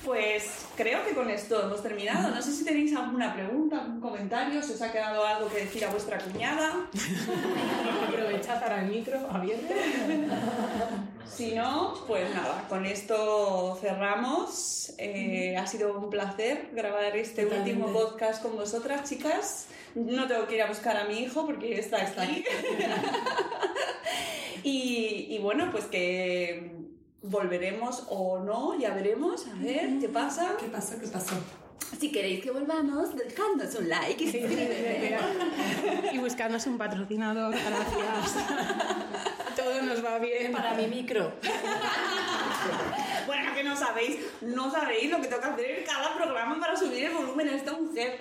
Pues 0.06 0.66
creo 0.78 1.06
que 1.06 1.14
con 1.14 1.30
esto 1.30 1.62
hemos 1.62 1.84
terminado. 1.84 2.30
No 2.34 2.42
sé 2.42 2.54
si 2.54 2.64
tenéis 2.64 2.96
alguna 2.96 3.34
pregunta, 3.34 3.82
algún 3.82 4.00
comentario, 4.00 4.64
si 4.64 4.74
os 4.74 4.82
ha 4.82 4.92
quedado 4.92 5.26
algo 5.26 5.50
que 5.50 5.66
decir 5.66 5.84
a 5.84 5.90
vuestra 5.90 6.18
cuñada. 6.18 6.88
Aprovechad 8.08 8.62
para 8.62 8.82
el 8.82 8.90
micro 8.90 9.20
abierto. 9.30 9.74
Si 11.28 11.54
no, 11.54 11.94
pues 12.08 12.34
nada, 12.34 12.66
con 12.70 12.86
esto 12.86 13.78
cerramos. 13.82 14.94
Eh, 14.98 15.56
ha 15.58 15.68
sido 15.68 15.98
un 15.98 16.10
placer 16.10 16.70
grabar 16.74 17.16
este 17.16 17.44
Totalmente. 17.44 17.72
último 17.74 17.94
podcast 17.94 18.42
con 18.42 18.56
vosotras, 18.56 19.08
chicas. 19.08 19.68
No 19.96 20.28
tengo 20.28 20.48
que 20.48 20.56
ir 20.56 20.62
a 20.62 20.68
buscar 20.68 20.96
a 20.98 21.04
mi 21.06 21.20
hijo 21.20 21.46
porque 21.46 21.78
está, 21.78 21.98
está 21.98 22.24
aquí. 22.24 22.44
y, 24.64 25.28
y 25.30 25.40
bueno, 25.40 25.70
pues 25.72 25.86
que 25.86 26.89
volveremos 27.22 28.06
o 28.10 28.40
no, 28.40 28.78
ya 28.80 28.94
veremos, 28.94 29.48
a 29.48 29.56
ver 29.56 30.00
qué 30.00 30.10
pasa. 30.10 30.56
¿Qué 30.60 30.68
pasó? 30.68 31.00
¿Qué 31.00 31.08
pasó? 31.08 31.36
Si 32.00 32.12
queréis 32.12 32.44
que 32.44 32.52
volvamos, 32.52 33.16
dejadnos 33.16 33.74
un 33.76 33.90
like 33.90 34.24
y 34.24 34.28
suscribirte. 34.32 35.18
y 36.12 36.18
buscadnos 36.18 36.66
un 36.68 36.78
patrocinador, 36.78 37.52
gracias. 37.52 38.46
Todo 39.56 39.82
nos 39.82 40.04
va 40.04 40.20
bien. 40.20 40.52
Para 40.52 40.74
mi 40.74 40.88
micro. 40.88 41.34
Bueno, 43.26 43.54
que 43.54 43.64
no 43.64 43.76
sabéis, 43.78 44.18
no 44.42 44.72
sabéis 44.72 45.12
lo 45.12 45.22
que 45.22 45.28
tengo 45.28 45.42
que 45.42 45.48
hacer 45.48 45.66
en 45.80 45.86
cada 45.86 46.16
programa 46.16 46.60
para 46.60 46.76
subir 46.76 47.06
el 47.06 47.14
volumen 47.14 47.48
a 47.50 47.56
esta 47.56 47.74
mujer. 47.74 48.18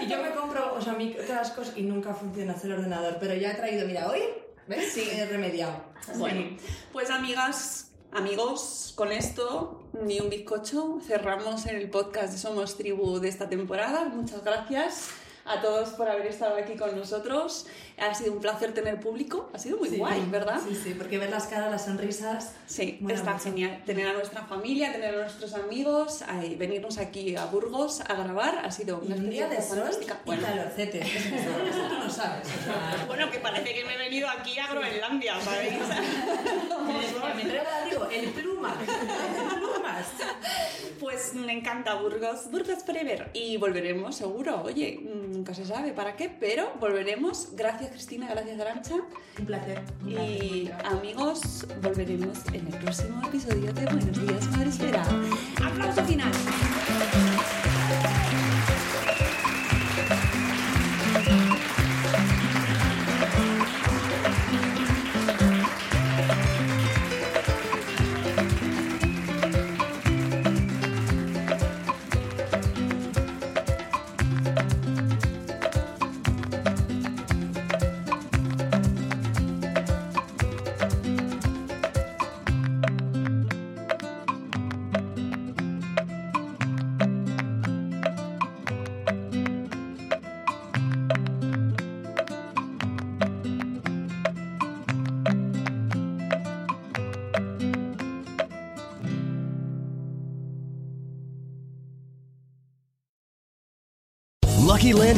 Y 0.00 0.06
yo 0.06 0.22
me 0.22 0.30
compro, 0.30 0.74
o 0.74 0.80
sea, 0.80 0.92
mi 0.92 1.12
cascos 1.12 1.72
y 1.74 1.82
nunca 1.82 2.14
funciona 2.14 2.52
hacer 2.52 2.70
el 2.70 2.78
ordenador, 2.78 3.16
pero 3.18 3.34
ya 3.34 3.50
he 3.50 3.54
traído, 3.54 3.84
mira, 3.84 4.08
hoy, 4.08 4.20
¿ves? 4.68 4.92
Sí. 4.92 5.08
He 5.10 5.26
remediado. 5.26 5.74
Bueno, 6.16 6.56
pues 6.92 7.10
amigas, 7.10 7.81
amigos, 8.12 8.92
con 8.94 9.10
esto 9.10 9.80
ni 10.04 10.20
un 10.20 10.28
bizcocho. 10.28 11.00
Cerramos 11.06 11.66
el 11.66 11.88
podcast 11.90 12.32
de 12.32 12.38
Somos 12.38 12.76
Tribu 12.76 13.20
de 13.20 13.28
esta 13.28 13.48
temporada. 13.48 14.04
Muchas 14.06 14.44
gracias 14.44 15.21
a 15.44 15.60
todos 15.60 15.90
por 15.90 16.08
haber 16.08 16.26
estado 16.26 16.56
aquí 16.56 16.74
con 16.76 16.96
nosotros. 16.96 17.66
Ha 17.98 18.14
sido 18.14 18.32
un 18.32 18.40
placer 18.40 18.72
tener 18.74 18.98
público, 19.00 19.50
ha 19.52 19.58
sido 19.58 19.76
muy 19.78 19.88
Sí, 19.88 19.96
guay, 19.96 20.24
¿verdad? 20.30 20.60
Sí, 20.66 20.74
sí, 20.82 20.94
porque 20.94 21.18
ver 21.18 21.30
las 21.30 21.46
caras, 21.46 21.70
las 21.70 21.84
sonrisas. 21.84 22.52
Sí, 22.66 22.98
está 23.08 23.32
mucho. 23.32 23.44
genial. 23.44 23.82
Tener 23.84 24.08
a 24.08 24.12
nuestra 24.12 24.42
familia, 24.44 24.92
tener 24.92 25.14
a 25.14 25.18
nuestros 25.18 25.54
amigos, 25.54 26.22
ay, 26.26 26.54
venirnos 26.56 26.98
aquí 26.98 27.36
a 27.36 27.46
Burgos 27.46 28.00
a 28.00 28.14
grabar, 28.14 28.62
ha 28.64 28.70
sido 28.70 28.98
una 28.98 29.14
un 29.16 29.30
día 29.30 29.48
de 29.48 29.56
experiencia 29.56 29.62
sol 29.62 29.78
fantástica. 29.78 30.20
y 30.24 30.38
calorcete. 30.38 31.00
Es 31.00 31.26
que 31.26 31.36
eso, 31.36 31.88
tú 31.88 31.98
no 31.98 32.10
sabes. 32.10 32.46
O 32.48 32.64
sea, 32.64 33.04
Bueno, 33.06 33.30
que 33.30 33.38
parece 33.38 33.74
que 33.74 33.84
me 33.84 33.94
he 33.94 33.98
venido 33.98 34.28
aquí 34.28 34.58
a 34.58 34.66
Groenlandia, 34.68 35.40
¿sabéis? 35.40 35.72
me, 36.86 37.34
me 37.34 37.44
traigo 37.44 37.62
el 37.62 37.66
abrigo, 37.66 38.04
el 38.10 38.30
plumas. 38.30 38.74
Pues 41.00 41.34
me 41.34 41.52
encanta 41.52 41.94
Burgos, 41.96 42.48
Burgos 42.50 42.84
Forever. 42.84 43.30
Y 43.34 43.56
volveremos 43.56 44.14
seguro, 44.14 44.62
oye, 44.62 45.00
nunca 45.02 45.52
se 45.52 45.64
sabe 45.66 45.92
para 45.92 46.14
qué, 46.16 46.28
pero 46.28 46.72
volveremos. 46.78 47.48
Gracias 47.56 47.90
Cristina, 47.90 48.28
gracias 48.30 48.60
Arancha. 48.60 48.94
Un 49.38 49.46
placer. 49.46 49.82
un 50.02 50.10
Y 50.10 50.66
placer. 50.66 50.86
amigos, 50.86 51.66
volveremos 51.82 52.38
en 52.52 52.66
el 52.68 52.78
próximo 52.78 53.20
episodio 53.26 53.72
de 53.72 53.84
Buenos 53.86 54.26
Días 54.26 54.46
Madre 54.50 54.68
Esfera. 54.68 55.02
¡Aplauso 55.64 56.04
final! 56.04 56.32